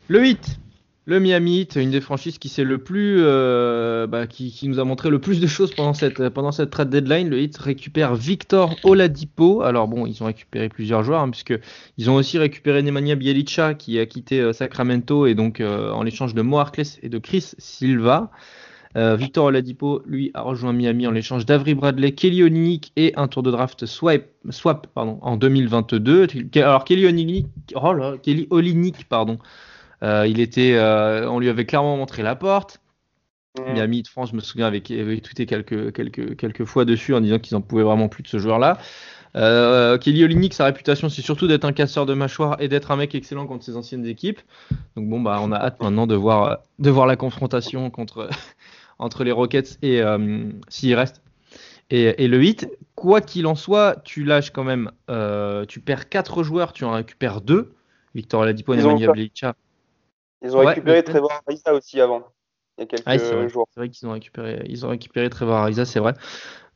Le 0.08 0.20
8, 0.20 0.60
le 1.08 1.22
Miami 1.22 1.62
Heat, 1.62 1.78
une 1.78 1.90
des 1.90 2.02
franchises 2.02 2.38
qui 2.38 2.50
le 2.62 2.80
plus, 2.80 3.20
euh, 3.20 4.08
bah, 4.08 4.28
qui, 4.28 4.54
nous 4.68 4.78
a 4.78 4.84
montré 4.84 5.10
le 5.10 5.20
plus 5.20 5.40
de 5.40 5.48
choses 5.48 5.74
pendant 5.74 5.94
cette 5.94 6.28
pendant 6.30 6.52
trade 6.52 6.90
deadline. 6.90 7.30
Le 7.30 7.40
Heat 7.40 7.58
récupère 7.58 8.14
Victor 8.14 8.76
Oladipo. 8.84 9.62
Alors 9.62 9.88
bon, 9.88 10.06
ils 10.06 10.22
ont 10.22 10.26
récupéré 10.26 10.68
plusieurs 10.68 11.04
joueurs 11.04 11.22
hein, 11.22 11.30
puisque 11.30 11.58
ils 11.98 12.10
ont 12.10 12.16
aussi 12.16 12.38
récupéré 12.38 12.84
Nemanja 12.84 13.16
Bjelica 13.16 13.74
qui 13.74 13.98
a 14.00 14.06
quitté 14.06 14.42
euh, 14.42 14.52
Sacramento 14.52 15.26
et 15.28 15.34
donc 15.34 15.62
euh, 15.62 15.92
en 15.94 16.06
échange 16.06 16.34
de 16.34 16.42
Mo 16.42 16.62
et 17.02 17.08
de 17.10 17.18
Chris 17.18 17.52
Silva. 17.58 18.30
Victor 18.96 19.46
Oladipo, 19.46 20.02
lui, 20.08 20.32
a 20.34 20.42
rejoint 20.42 20.74
Miami 20.74 21.06
en 21.06 21.14
échange 21.14 21.46
d'Avri 21.46 21.76
Bradley, 21.76 22.14
Kelly 22.14 22.42
Olynyk 22.42 22.94
et 22.96 23.14
un 23.16 23.28
tour 23.28 23.44
de 23.44 23.52
draft 23.52 23.86
swap, 23.86 24.26
en 24.96 25.38
2022. 25.38 26.28
Alors 26.56 26.84
Kelly 26.84 27.06
Olynyk, 27.06 27.46
oh 27.76 27.94
là, 27.94 28.16
Kelly 28.18 28.48
Olynyk 28.50 29.08
pardon, 29.08 29.38
il 30.02 30.40
était, 30.40 30.74
euh, 30.76 31.30
on 31.30 31.40
lui 31.40 31.50
avait 31.50 31.66
clairement 31.66 31.98
montré 31.98 32.24
la 32.24 32.36
porte. 32.36 32.80
Mmh. 33.58 33.74
Miami 33.74 34.04
de 34.04 34.08
France, 34.08 34.30
je 34.32 34.36
me 34.36 34.42
souviens, 34.42 34.68
avait, 34.68 34.84
avait 34.92 35.20
tweeté 35.20 35.46
quelques, 35.46 35.94
quelques, 35.94 36.36
quelques 36.36 36.66
fois 36.66 36.86
dessus 36.86 37.16
en 37.16 37.22
disant 37.22 37.40
qu'ils 37.40 37.56
n'en 37.56 37.62
pouvaient 37.62 37.84
vraiment 37.84 38.08
plus 38.08 38.24
de 38.24 38.28
ce 38.28 38.38
joueur-là. 38.38 38.78
Euh, 39.36 39.98
Kelly 39.98 40.24
Olynyk, 40.24 40.54
sa 40.54 40.66
réputation, 40.66 41.10
c'est 41.10 41.22
surtout 41.22 41.48
d'être 41.48 41.66
un 41.66 41.74
casseur 41.74 42.06
de 42.06 42.14
mâchoire 42.14 42.58
et 42.60 42.68
d'être 42.68 42.92
un 42.92 42.96
mec 42.96 43.14
excellent 43.16 43.48
contre 43.48 43.66
ses 43.66 43.76
anciennes 43.76 44.06
équipes. 44.06 44.42
Donc 44.96 45.10
bon, 45.10 45.20
bah, 45.20 45.40
on 45.42 45.52
a 45.52 45.58
hâte 45.58 45.82
maintenant 45.82 46.08
de 46.08 46.16
voir, 46.16 46.60
de 46.80 46.90
voir 46.90 47.08
la 47.08 47.16
confrontation 47.16 47.90
contre, 47.90 48.30
entre 49.00 49.24
les 49.24 49.32
Rockets 49.32 49.78
et 49.82 50.02
s'il 50.70 50.96
reste. 50.96 51.22
Et, 51.90 52.24
et, 52.24 52.28
le 52.28 52.38
8, 52.38 52.68
quoi 52.96 53.22
qu'il 53.22 53.48
en 53.48 53.56
soit, 53.56 54.02
tu 54.04 54.24
lâches 54.24 54.52
quand 54.52 54.64
même, 54.64 54.92
tu 55.68 55.80
perds 55.80 56.10
4 56.10 56.44
joueurs, 56.44 56.74
tu 56.74 56.84
en 56.84 56.92
récupères 56.92 57.42
2. 57.42 57.74
Victor 58.16 58.42
Oladipo 58.42 58.74
et 58.74 58.78
Bjelica. 58.78 59.56
Ils 60.44 60.56
ont 60.56 60.60
récupéré 60.60 61.04
Trevor 61.04 61.32
Ariza 61.48 61.74
aussi 61.74 62.00
avant, 62.00 62.24
il 62.78 62.82
y 62.82 62.84
a 62.84 62.86
quelques 62.86 63.48
jours. 63.48 63.68
C'est 63.74 63.80
vrai 63.80 63.90
qu'ils 63.90 64.08
ont 64.08 64.12
récupéré, 64.12 64.64
ils 64.68 64.86
ont 64.86 64.90
récupéré 64.90 65.30
Trevor 65.30 65.56
Ariza, 65.56 65.86
c'est 65.86 66.00
vrai. 66.00 66.14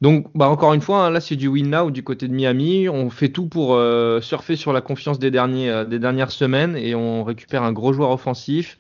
Donc, 0.02 0.26
bah, 0.34 0.50
encore 0.50 0.74
une 0.74 0.82
fois, 0.82 1.06
hein, 1.06 1.10
là, 1.12 1.22
c'est 1.22 1.36
du 1.36 1.48
win 1.48 1.70
now 1.70 1.92
du 1.92 2.04
côté 2.04 2.28
de 2.28 2.34
Miami. 2.34 2.90
On 2.90 3.12
fait 3.12 3.30
tout 3.30 3.48
pour 3.48 3.76
euh, 3.76 4.20
surfer 4.20 4.56
sur 4.56 4.74
la 4.74 4.82
confiance 4.82 5.20
des, 5.20 5.30
derniers, 5.30 5.70
euh, 5.70 5.86
des 5.86 6.00
dernières 6.00 6.32
semaines 6.32 6.76
et 6.76 6.96
on 6.96 7.24
récupère 7.24 7.62
un 7.62 7.72
gros 7.72 7.94
joueur 7.94 8.10
offensif. 8.10 8.80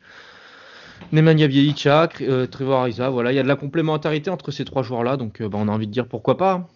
Nemanja 1.11 1.47
Bjelica, 1.47 2.09
euh, 2.21 2.47
Trevor 2.47 2.81
Ariza, 2.81 3.09
voilà, 3.09 3.31
il 3.31 3.35
y 3.35 3.39
a 3.39 3.43
de 3.43 3.47
la 3.47 3.55
complémentarité 3.55 4.31
entre 4.31 4.49
ces 4.49 4.65
trois 4.65 4.81
joueurs-là, 4.81 5.17
donc 5.17 5.41
bah, 5.41 5.57
on 5.59 5.67
a 5.67 5.71
envie 5.71 5.87
de 5.87 5.91
dire 5.91 6.07
pourquoi 6.07 6.37
pas. 6.37 6.67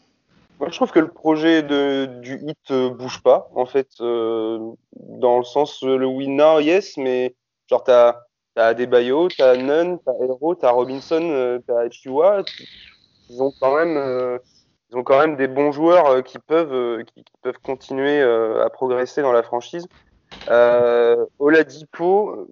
Moi, 0.59 0.69
je 0.69 0.75
trouve 0.75 0.91
que 0.91 0.99
le 0.99 1.09
projet 1.09 1.63
de, 1.63 2.05
du 2.21 2.39
hit 2.45 2.73
bouge 2.97 3.21
pas, 3.21 3.49
en 3.55 3.65
fait, 3.65 3.89
dans 3.99 5.37
le 5.37 5.43
sens 5.43 5.83
le 5.83 6.05
win 6.05 6.37
now, 6.37 6.59
yes, 6.59 6.97
mais 6.97 7.35
Genre, 7.67 7.83
t'as 7.83 8.21
as 8.55 8.67
Adebayo, 8.67 9.27
t'as 9.29 9.57
Nunn, 9.57 9.99
t'as 10.05 10.13
Hero, 10.21 10.55
t'as 10.55 10.71
Robinson, 10.71 11.21
euh, 11.21 11.59
t'as 11.67 11.89
Chua. 11.89 12.43
Ils 13.29 13.41
ont 13.41 13.51
quand 13.59 13.75
même, 13.75 13.97
euh, 13.97 14.37
ils 14.89 14.97
ont 14.97 15.03
quand 15.03 15.19
même 15.19 15.35
des 15.35 15.47
bons 15.47 15.71
joueurs 15.71 16.07
euh, 16.07 16.21
qui 16.21 16.39
peuvent, 16.39 17.03
qui, 17.03 17.23
peuvent 17.41 17.57
continuer 17.63 18.21
à 18.21 18.69
progresser 18.69 19.21
dans 19.21 19.31
la 19.31 19.43
franchise. 19.43 19.87
Oladipo, 21.39 22.47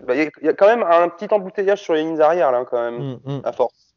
bah, 0.00 0.14
il 0.14 0.30
y, 0.42 0.48
a 0.48 0.52
quand 0.52 0.66
même 0.66 0.84
un 0.84 1.08
petit 1.08 1.32
embouteillage 1.32 1.82
sur 1.82 1.94
les 1.94 2.02
lignes 2.02 2.20
arrière 2.20 2.52
là, 2.52 2.64
quand 2.64 2.80
même, 2.80 3.14
mm, 3.14 3.20
mm. 3.24 3.40
à 3.44 3.52
force. 3.52 3.94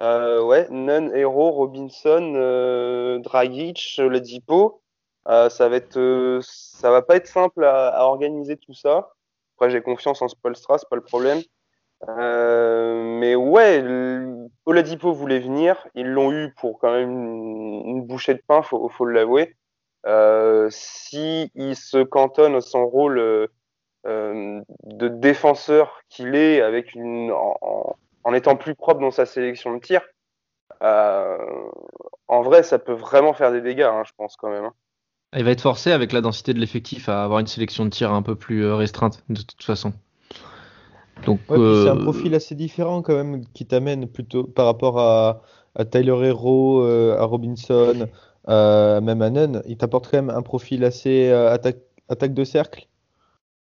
ouais, 0.00 0.66
Nunn, 0.70 1.14
Hero, 1.14 1.50
Robinson, 1.50 3.20
Dragic, 3.22 3.96
Oladipo. 3.98 4.80
ça 5.26 5.68
va 5.68 5.76
être, 5.76 6.38
ça 6.42 6.90
va 6.90 7.02
pas 7.02 7.16
être 7.16 7.26
simple 7.26 7.64
à, 7.64 7.88
à 7.88 8.04
organiser 8.04 8.56
tout 8.56 8.74
ça. 8.74 9.10
Après, 9.56 9.70
j'ai 9.70 9.80
confiance 9.80 10.20
en 10.20 10.28
Spolstra, 10.28 10.76
c'est 10.76 10.88
pas 10.88 10.96
le 10.96 11.02
problème. 11.02 11.40
Euh, 12.08 13.18
mais 13.18 13.34
ouais, 13.34 13.82
Oladipo 14.66 15.12
voulait 15.12 15.38
venir. 15.38 15.86
Ils 15.94 16.08
l'ont 16.08 16.30
eu 16.30 16.52
pour 16.60 16.78
quand 16.78 16.92
même 16.92 17.10
une, 17.10 18.02
bouchée 18.02 18.34
de 18.34 18.42
pain, 18.46 18.62
faut, 18.62 18.88
faut 18.90 19.06
l'avouer. 19.06 19.56
Euh, 20.06 20.68
si 20.70 21.50
il 21.54 21.74
se 21.74 22.02
cantonne 22.02 22.56
à 22.56 22.60
son 22.60 22.86
rôle 22.86 23.18
euh, 23.18 23.46
de 24.04 25.08
défenseur 25.08 26.00
qu'il 26.10 26.36
est, 26.36 26.60
avec 26.60 26.94
en, 26.96 28.34
étant 28.34 28.56
plus 28.56 28.74
propre 28.74 29.00
dans 29.00 29.10
sa 29.10 29.24
sélection 29.24 29.74
de 29.74 29.80
tir, 29.80 30.02
en 30.82 32.42
vrai, 32.42 32.62
ça 32.62 32.78
peut 32.78 32.92
vraiment 32.92 33.32
faire 33.32 33.52
des 33.52 33.62
dégâts, 33.62 33.82
hein, 33.82 34.02
je 34.06 34.12
pense 34.18 34.36
quand 34.36 34.50
même. 34.50 34.66
Hein. 34.66 34.74
Il 35.36 35.44
va 35.44 35.50
être 35.50 35.60
forcé 35.60 35.92
avec 35.92 36.12
la 36.12 36.22
densité 36.22 36.54
de 36.54 36.58
l'effectif 36.58 37.08
à 37.08 37.24
avoir 37.24 37.40
une 37.40 37.46
sélection 37.46 37.84
de 37.84 37.90
tir 37.90 38.12
un 38.12 38.22
peu 38.22 38.34
plus 38.34 38.64
euh, 38.64 38.74
restreinte 38.74 39.22
de 39.28 39.42
toute 39.42 39.62
façon. 39.62 39.92
Donc 41.24 41.40
c'est 41.48 41.54
un 41.54 41.96
euh, 41.96 42.02
profil 42.02 42.34
assez 42.34 42.54
différent 42.54 43.02
quand 43.02 43.14
même 43.14 43.44
qui 43.54 43.66
t'amène 43.66 44.06
plutôt 44.06 44.44
par 44.44 44.66
rapport 44.66 44.98
à, 44.98 45.42
Tyler 45.90 46.28
Hero, 46.28 46.82
euh, 46.82 47.18
à 47.18 47.24
Robinson, 47.24 48.08
même 48.48 49.22
à 49.22 49.30
Nunn. 49.30 49.62
Il 49.66 49.76
t'apporte 49.76 50.10
quand 50.10 50.16
même 50.18 50.30
un 50.30 50.42
profil 50.42 50.84
assez 50.84 51.30
attaque, 51.30 51.78
attaque, 52.08 52.34
de 52.34 52.44
cercle 52.44 52.88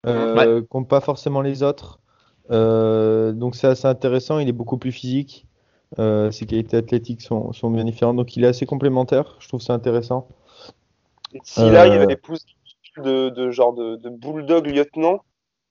euh, 0.07 0.62
qu'ont 0.62 0.85
pas 0.85 1.01
forcément 1.01 1.43
les 1.43 1.62
autres. 1.62 2.01
donc 2.51 3.55
c'est 3.57 3.68
assez 3.68 3.87
intéressant. 3.87 4.39
Il 4.39 4.49
est 4.49 4.53
beaucoup 4.53 4.79
plus 4.79 4.93
physique. 4.93 5.47
ses 5.97 6.47
qualités 6.47 6.77
athlétiques 6.77 7.22
sont, 7.22 7.53
sont 7.53 7.70
bien 7.70 7.85
différentes. 7.85 8.16
Donc 8.16 8.37
il 8.37 8.45
est 8.45 8.49
assez 8.49 8.66
complémentaire. 8.66 9.37
Je 9.39 9.49
trouve 9.49 9.62
ça 9.62 9.75
intéressant. 9.75 10.29
S'il 11.43 11.76
arrive 11.76 12.01
à 12.01 12.12
épouser 12.12 12.45
de, 12.99 13.28
de 13.28 13.51
genre 13.51 13.72
de, 13.72 13.97
de 13.97 14.09
bulldog 14.09 14.66
lieutenant, 14.66 15.20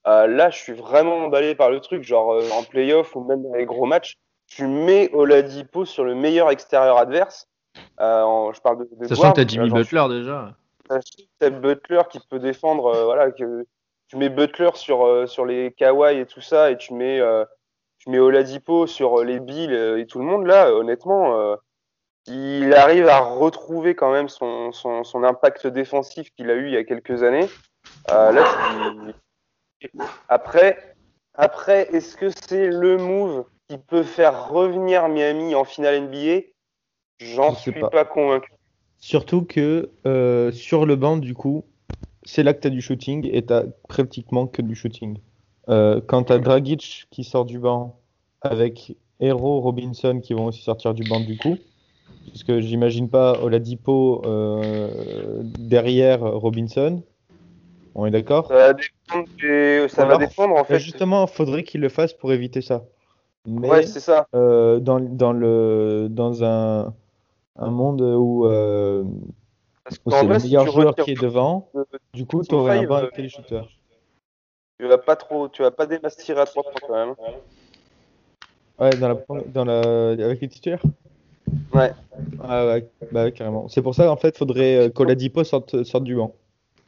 euh, 0.07 0.27
là, 0.27 0.49
je 0.49 0.57
suis 0.57 0.73
vraiment 0.73 1.17
emballé 1.17 1.55
par 1.55 1.69
le 1.69 1.79
truc. 1.79 2.03
Genre 2.03 2.33
euh, 2.33 2.49
en 2.51 2.63
playoff 2.63 3.15
ou 3.15 3.23
même 3.23 3.43
dans 3.43 3.55
les 3.55 3.65
gros 3.65 3.85
matchs, 3.85 4.17
tu 4.47 4.67
mets 4.67 5.09
Oladipo 5.13 5.85
sur 5.85 6.03
le 6.03 6.15
meilleur 6.15 6.49
extérieur 6.51 6.97
adverse. 6.97 7.47
Euh, 7.99 8.51
je 8.53 8.61
parle 8.61 8.79
de. 8.79 8.89
de 8.99 9.07
Sachant 9.07 9.31
que 9.31 9.41
t'as 9.41 9.47
Jimmy 9.47 9.69
Butler 9.69 10.05
déjà. 10.09 10.53
T'as 11.39 11.49
Butler 11.49 12.01
qui 12.11 12.19
peut 12.29 12.39
défendre. 12.39 13.05
voilà, 13.05 13.31
que 13.31 13.65
tu 14.07 14.17
mets 14.17 14.29
Butler 14.29 14.71
sur 14.75 15.27
sur 15.27 15.45
les 15.45 15.71
Kawhi 15.71 16.19
et 16.19 16.25
tout 16.25 16.41
ça, 16.41 16.69
et 16.69 16.77
tu 16.77 16.93
mets 16.93 17.21
tu 17.99 18.09
mets 18.09 18.19
Oladipo 18.19 18.85
sur 18.85 19.23
les 19.23 19.39
Bills 19.39 19.73
et 19.73 20.05
tout 20.05 20.19
le 20.19 20.25
monde 20.25 20.45
là. 20.45 20.73
Honnêtement 20.73 21.55
il 22.27 22.73
arrive 22.73 23.07
à 23.07 23.19
retrouver 23.19 23.95
quand 23.95 24.11
même 24.11 24.29
son, 24.29 24.71
son, 24.71 25.03
son 25.03 25.23
impact 25.23 25.67
défensif 25.67 26.29
qu'il 26.35 26.49
a 26.49 26.55
eu 26.55 26.67
il 26.67 26.73
y 26.73 26.77
a 26.77 26.83
quelques 26.83 27.23
années. 27.23 27.47
Euh, 28.11 28.31
là, 28.31 29.13
Après, 30.29 30.95
après 31.33 31.89
est-ce 31.93 32.15
que 32.15 32.29
c'est 32.29 32.67
le 32.67 32.97
move 32.97 33.45
qui 33.67 33.77
peut 33.77 34.03
faire 34.03 34.49
revenir 34.49 35.07
Miami 35.09 35.55
en 35.55 35.65
finale 35.65 36.03
NBA 36.03 36.47
J'en 37.19 37.55
suis 37.55 37.71
pas. 37.71 38.05
convaincu. 38.05 38.51
Surtout 38.97 39.43
que 39.43 39.91
euh, 40.05 40.51
sur 40.51 40.85
le 40.85 40.95
banc, 40.95 41.17
du 41.17 41.33
coup, 41.33 41.65
c'est 42.23 42.43
là 42.43 42.53
que 42.53 42.61
tu 42.61 42.67
as 42.67 42.71
du 42.71 42.81
shooting 42.81 43.29
et 43.31 43.45
tu 43.45 43.53
pratiquement 43.87 44.47
que 44.47 44.61
du 44.61 44.75
shooting. 44.75 45.19
Euh, 45.69 46.01
quand 46.05 46.23
tu 46.23 46.33
as 46.33 46.39
Dragic 46.39 47.07
qui 47.11 47.23
sort 47.23 47.45
du 47.45 47.59
banc 47.59 47.99
avec 48.41 48.95
Hero, 49.19 49.61
Robinson 49.61 50.19
qui 50.21 50.33
vont 50.33 50.45
aussi 50.47 50.61
sortir 50.61 50.93
du 50.93 51.03
banc 51.03 51.19
du 51.21 51.37
coup, 51.37 51.57
parce 52.25 52.43
que 52.43 52.61
j'imagine 52.61 53.09
pas 53.09 53.39
Oladipo 53.41 54.21
euh, 54.25 55.41
derrière 55.43 56.21
Robinson. 56.21 57.03
On 57.95 58.05
est 58.05 58.11
d'accord? 58.11 58.47
Ça 58.47 58.73
du- 58.73 58.89
ça 59.89 60.05
va 60.05 60.17
dépendre, 60.17 60.55
en 60.55 60.63
Bah, 60.63 60.65
fait. 60.65 60.79
Justement, 60.79 61.27
faudrait 61.27 61.63
qu'il 61.63 61.81
le 61.81 61.89
fasse 61.89 62.13
pour 62.13 62.33
éviter 62.33 62.61
ça. 62.61 62.83
Mais 63.45 63.69
Ouais, 63.69 63.83
c'est 63.83 63.99
ça. 63.99 64.27
euh, 64.35 64.79
dans, 64.79 64.99
dans, 64.99 65.33
le, 65.33 66.07
dans 66.09 66.43
un, 66.43 66.93
un 67.57 67.69
monde 67.71 68.01
où, 68.01 68.45
euh, 68.45 69.03
où 69.03 70.11
c'est 70.11 70.27
le 70.27 70.39
meilleur 70.39 70.67
joueur 70.67 70.95
qui 70.95 71.11
est 71.11 71.21
devant, 71.21 71.69
du 72.13 72.25
coup, 72.25 72.41
tu 72.43 72.55
aurais 72.55 72.77
un 72.77 72.83
banc 72.83 73.03
euh, 73.03 73.27
shooters. 73.27 73.67
tu 74.79 74.87
vas 74.87 74.97
pas 74.97 75.15
trop, 75.15 75.49
tu 75.49 75.61
vas 75.61 75.71
pas 75.71 75.85
dépasser 75.85 76.23
tirer 76.23 76.41
à 76.41 76.45
3 76.45 76.63
points 76.63 76.81
quand 76.87 76.93
même. 76.93 77.15
Ouais, 78.79 78.97
dans 78.97 79.07
la, 79.09 79.15
dans 79.47 79.65
la, 79.65 80.09
avec 80.25 80.41
les 80.41 80.49
titulaires? 80.49 80.83
Ouais. 81.73 81.91
Ah 82.43 82.65
ouais, 82.65 82.87
bah 83.11 83.23
ouais, 83.25 83.31
carrément. 83.31 83.67
C'est 83.67 83.81
pour 83.81 83.95
ça, 83.95 84.11
en 84.11 84.15
fait, 84.17 84.37
faudrait 84.37 84.87
euh, 84.87 84.89
qu'Oladipo 84.89 85.43
sorte, 85.43 85.83
sorte 85.83 86.03
du 86.03 86.15
banc. 86.15 86.33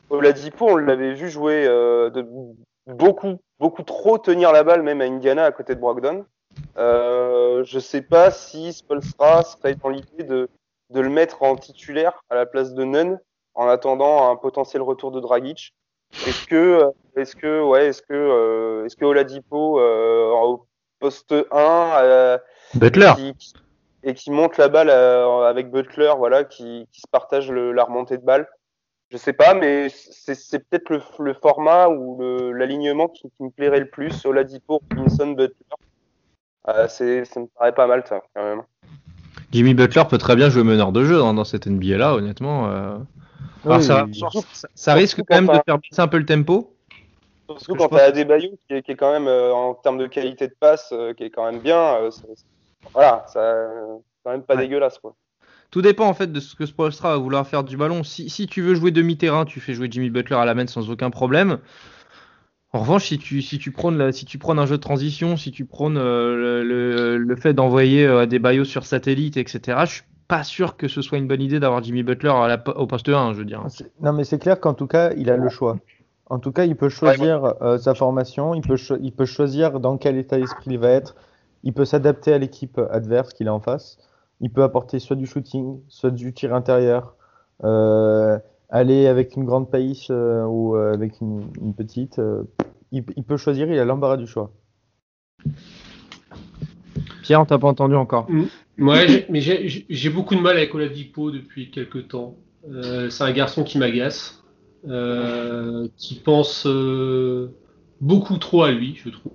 Oladipo, 0.10 0.70
on 0.70 0.76
l'avait 0.78 1.14
vu 1.14 1.30
jouer 1.30 1.66
euh, 1.68 2.10
de 2.10 2.26
beaucoup, 2.88 3.40
beaucoup 3.60 3.84
trop 3.84 4.18
tenir 4.18 4.52
la 4.52 4.64
balle, 4.64 4.84
même 4.84 5.02
à 5.02 5.06
Indiana, 5.06 5.46
à 5.46 5.52
côté 5.52 5.76
de 5.76 5.80
Brogdon. 5.80 6.26
Euh, 6.78 7.64
je 7.66 7.80
sais 7.80 8.02
pas 8.02 8.32
si 8.32 8.72
Spolstra 8.74 9.44
serait 9.44 9.76
dans 9.76 9.90
l'idée 9.90 10.24
de, 10.24 10.48
de 10.92 11.00
le 11.02 11.10
mettre 11.10 11.44
en 11.44 11.56
titulaire 11.56 12.14
à 12.30 12.36
la 12.36 12.46
place 12.46 12.74
de 12.74 12.84
Nunn, 12.84 13.20
en 13.56 13.68
attendant 13.68 14.30
un 14.32 14.36
potentiel 14.36 14.82
retour 14.82 15.12
de 15.12 15.20
Dragic. 15.20 15.74
Est-ce 16.28 16.46
que, 16.46 16.56
euh, 16.56 16.90
est-ce 17.18 17.36
que, 17.36 17.64
ouais, 17.64 17.88
est-ce 17.88 18.02
que, 18.02 18.14
euh, 18.14 18.86
est-ce 18.86 18.96
que 18.96 19.06
Oladipo 19.06 19.80
euh, 19.80 20.30
au 20.32 20.66
poste 21.00 21.34
1 21.52 21.92
euh, 22.04 22.38
Butler. 22.76 23.12
qui, 23.18 23.34
qui- 23.36 23.54
et 24.06 24.14
qui 24.14 24.32
monte 24.32 24.58
la 24.58 24.70
balle 24.70 24.90
euh, 24.90 25.42
avec 25.50 25.72
Butler, 25.72 26.14
voilà, 26.16 26.44
qui, 26.44 26.88
qui 26.92 27.02
se 27.02 27.08
partage 27.12 27.52
le- 27.52 27.72
la 27.74 27.84
remontée 27.84 28.18
de 28.18 28.24
balle. 28.24 28.48
Je 29.10 29.18
sais 29.18 29.34
pas, 29.34 29.54
mais 29.54 29.90
c'est 29.90 30.36
c'est 30.36 30.60
peut-être 30.60 30.90
le, 30.90 31.02
le 31.20 31.34
format 31.34 31.90
ou 31.90 32.18
le- 32.20 32.52
l'alignement 32.54 33.08
qui, 33.08 33.30
qui 33.32 33.44
me 33.44 33.50
plairait 33.50 33.80
le 33.80 33.90
plus. 33.90 34.26
Oladipo, 34.26 34.82
Robinson, 34.96 35.32
Butler. 35.32 35.56
Euh, 36.68 36.88
c'est- 36.88 37.26
ça 37.26 37.40
me 37.40 37.48
paraît 37.48 37.74
pas 37.74 37.88
mal, 37.88 38.04
ça, 38.08 38.22
quand 38.36 38.44
même. 38.44 38.64
Jimmy 39.52 39.74
Butler 39.74 40.04
peut 40.10 40.18
très 40.18 40.36
bien 40.36 40.50
jouer 40.50 40.64
meneur 40.64 40.92
de 40.92 41.04
jeu 41.04 41.22
hein, 41.22 41.34
dans 41.34 41.44
cette 41.44 41.68
NBA 41.68 41.98
là, 41.98 42.14
honnêtement. 42.14 42.70
euh. 42.70 42.98
Alors, 43.66 43.78
Oui, 43.78 43.84
ça, 43.84 44.06
oui. 44.06 44.24
ça- 44.54 44.68
ça 44.76 44.94
risque 44.94 45.22
quand 45.28 45.36
même 45.42 45.48
de 45.48 45.62
faire 45.66 45.78
baisser 45.80 46.02
un 46.02 46.08
peu 46.08 46.18
le 46.18 46.26
tempo. 46.26 46.76
Surtout 47.48 47.74
que 47.74 47.78
quand 47.78 47.90
pense 47.90 48.00
t'as 48.00 48.06
Adebayo, 48.06 48.50
qui 48.68 48.76
est, 48.76 48.82
qui 48.82 48.92
est 48.92 48.96
quand 48.96 49.12
même, 49.12 49.28
euh, 49.28 49.54
en 49.54 49.76
termes 49.76 49.98
de 49.98 50.08
qualité 50.08 50.48
de 50.48 50.56
passe, 50.60 50.92
euh, 50.92 51.14
qui 51.14 51.24
est 51.24 51.30
quand 51.30 51.50
même 51.50 51.62
bien. 51.62 51.96
euh, 52.02 52.10
voilà, 52.94 53.26
ça, 53.28 53.68
quand 54.24 54.32
même 54.32 54.44
pas 54.44 54.56
Ouais. 54.56 54.62
dégueulasse, 54.62 55.00
quoi. 55.00 55.16
Tout 55.72 55.82
dépend 55.82 56.06
en 56.08 56.14
fait 56.14 56.32
de 56.32 56.40
ce 56.40 56.56
que 56.56 56.66
Spoelstra 56.66 57.10
va 57.12 57.18
vouloir 57.18 57.46
faire 57.46 57.64
du 57.64 57.76
ballon. 57.76 58.04
Si, 58.04 58.30
si 58.30 58.48
tu 58.48 58.62
veux 58.62 58.76
jouer 58.76 58.92
demi-terrain, 58.92 59.44
tu 59.46 59.60
fais 59.60 59.74
jouer 59.74 59.88
Jimmy 59.92 60.10
Butler 60.10 60.38
à 60.38 60.46
la 60.46 60.54
main 60.54 60.68
sans 60.68 60.90
aucun 60.90 61.10
problème. 61.10 61.58
En 62.72 62.80
revanche, 62.80 63.06
si 63.06 63.18
tu, 63.18 63.42
si 63.42 63.58
tu, 63.58 63.72
prônes, 63.72 63.98
la- 63.98 64.12
si 64.12 64.26
tu 64.26 64.38
prônes 64.38 64.60
un 64.60 64.66
jeu 64.66 64.78
de 64.78 64.82
transition, 64.82 65.38
si 65.38 65.52
tu 65.52 65.66
prônes 65.66 65.98
euh, 65.98 66.36
le, 66.36 66.64
le- 66.64 67.18
le 67.18 67.36
fait 67.36 67.54
d'envoyer 67.54 68.06
euh, 68.06 68.26
des 68.26 68.40
baillots 68.40 68.66
sur 68.66 68.86
satellite, 68.86 69.38
etc., 69.38 69.86
je 69.86 69.92
suis 69.96 70.04
pas 70.28 70.44
sûr 70.44 70.76
que 70.76 70.88
ce 70.88 71.02
soit 71.02 71.18
une 71.18 71.28
bonne 71.28 71.42
idée 71.42 71.60
d'avoir 71.60 71.84
Jimmy 71.84 72.04
Butler 72.04 72.30
à 72.32 72.48
la, 72.48 72.64
au 72.78 72.86
poste 72.88 73.08
1, 73.10 73.34
je 73.34 73.40
veux 73.40 73.46
dire. 73.46 73.64
C'est- 73.70 73.92
Non, 74.02 74.12
mais 74.14 74.24
c'est 74.24 74.40
clair 74.40 74.60
qu'en 74.60 74.74
tout 74.74 74.88
cas, 74.88 75.12
il 75.14 75.30
a 75.30 75.38
le 75.38 75.50
choix. 75.50 75.78
En 76.30 76.40
tout 76.40 76.52
cas, 76.52 76.66
il 76.66 76.76
peut 76.76 76.90
choisir 76.90 77.54
euh, 77.62 77.78
sa 77.78 77.94
formation, 77.94 78.56
il 78.56 78.62
peut, 78.62 78.78
cho- 78.78 78.98
il 79.00 79.12
peut 79.12 79.26
choisir 79.28 79.80
dans 79.80 79.98
quel 79.98 80.18
état 80.18 80.38
d'esprit 80.38 80.72
il 80.72 80.80
va 80.80 80.90
être, 80.90 81.16
il 81.66 81.74
peut 81.74 81.84
s'adapter 81.86 82.32
à 82.32 82.38
l'équipe 82.38 82.80
adverse 82.90 83.34
qu'il 83.34 83.48
a 83.48 83.54
en 83.54 83.60
face, 83.60 83.98
il 84.40 84.52
peut 84.52 84.64
apporter 84.64 85.00
soit 85.00 85.16
du 85.16 85.26
shooting, 85.26 85.80
soit 85.90 86.12
du 86.12 86.32
tir 86.32 86.54
intérieur, 86.54 87.16
euh, 87.64 88.38
aller 88.70 89.08
avec 89.08 89.36
une 89.36 89.46
grande 89.46 89.70
pace 89.70 90.08
euh, 90.12 90.44
ou 90.46 90.76
euh, 90.76 90.94
avec 90.94 91.20
une, 91.22 91.48
une 91.62 91.74
petite. 91.74 92.20
euh, 92.20 92.44
il, 92.92 93.04
il 93.16 93.24
peut 93.24 93.38
choisir, 93.38 93.70
il 93.72 93.80
a 93.80 93.86
l'embarras 93.86 94.18
du 94.18 94.28
choix. 94.28 94.52
Pierre, 97.24 97.42
on 97.42 97.46
t'a 97.46 97.58
pas 97.58 97.68
entendu 97.68 97.96
encore. 97.96 98.28
Ouais, 98.78 99.08
j'ai- 99.08 99.26
mais 99.30 99.42
j'ai- 99.42 100.10
beaucoup 100.10 100.36
de 100.36 100.42
mal 100.42 100.58
avec 100.58 100.74
Oladipo 100.76 101.32
depuis 101.32 101.72
quelques 101.72 102.10
temps. 102.10 102.36
Euh, 102.70 103.10
c'est 103.10 103.24
un 103.24 103.32
garçon 103.32 103.64
qui 103.64 103.78
m'agace, 103.80 104.44
euh, 104.88 105.88
qui 105.98 106.16
pense 106.16 106.68
euh, 106.68 107.50
beaucoup 108.02 108.38
trop 108.38 108.64
à 108.64 108.72
lui, 108.72 108.96
je 109.04 109.10
trouve. 109.10 109.32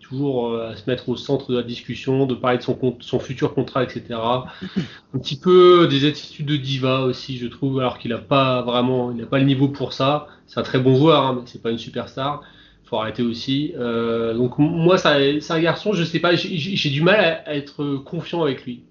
Toujours 0.00 0.48
euh, 0.50 0.70
à 0.70 0.76
se 0.76 0.88
mettre 0.88 1.08
au 1.08 1.16
centre 1.16 1.52
de 1.52 1.56
la 1.56 1.62
discussion, 1.62 2.26
de 2.26 2.34
parler 2.34 2.58
de 2.58 2.62
son, 2.62 2.74
compte- 2.74 3.02
son 3.02 3.18
futur 3.18 3.54
contrat, 3.54 3.84
etc. 3.84 4.04
Un 5.14 5.18
petit 5.18 5.36
peu 5.36 5.86
des 5.88 6.06
attitudes 6.06 6.46
de 6.46 6.56
diva 6.56 7.02
aussi, 7.02 7.38
je 7.38 7.46
trouve, 7.46 7.80
alors 7.80 7.98
qu'il 7.98 8.10
n'a 8.10 8.18
pas 8.18 8.62
vraiment, 8.62 9.10
il 9.10 9.18
n'a 9.18 9.26
pas 9.26 9.38
le 9.38 9.44
niveau 9.44 9.68
pour 9.68 9.92
ça. 9.92 10.26
C'est 10.46 10.60
un 10.60 10.62
très 10.62 10.78
bon 10.78 10.96
joueur, 10.96 11.24
hein, 11.24 11.36
mais 11.38 11.42
c'est 11.46 11.62
pas 11.62 11.70
une 11.70 11.78
superstar. 11.78 12.42
Faut 12.84 12.96
arrêter 12.96 13.22
aussi. 13.22 13.72
Euh, 13.78 14.34
donc 14.34 14.58
moi, 14.58 14.98
c'est 14.98 15.50
un 15.50 15.60
garçon, 15.60 15.92
je 15.92 16.04
sais 16.04 16.18
pas, 16.18 16.34
j'ai 16.34 16.90
du 16.90 17.02
mal 17.02 17.42
à, 17.46 17.54
être 17.54 17.96
confiant 18.04 18.42
avec 18.42 18.64
lui. 18.64 18.82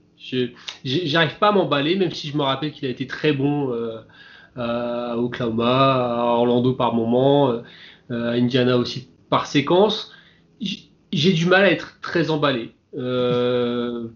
J'arrive 0.83 1.37
pas 1.37 1.49
à 1.49 1.51
m'emballer, 1.51 1.95
même 1.95 2.11
si 2.11 2.29
je 2.29 2.37
me 2.37 2.43
rappelle 2.43 2.71
qu'il 2.71 2.87
a 2.87 2.91
été 2.91 3.07
très 3.07 3.33
bon 3.33 3.73
euh, 3.73 3.99
à 4.55 5.17
Oklahoma, 5.17 6.21
à 6.21 6.23
Orlando 6.35 6.73
par 6.73 6.93
moment, 6.93 7.51
euh, 8.11 8.31
à 8.31 8.33
Indiana 8.33 8.77
aussi 8.77 9.09
par 9.29 9.47
séquence. 9.47 10.11
J'ai 11.11 11.33
du 11.33 11.45
mal 11.45 11.65
à 11.65 11.71
être 11.71 11.99
très 12.01 12.29
emballé. 12.29 12.71
Euh, 12.97 14.07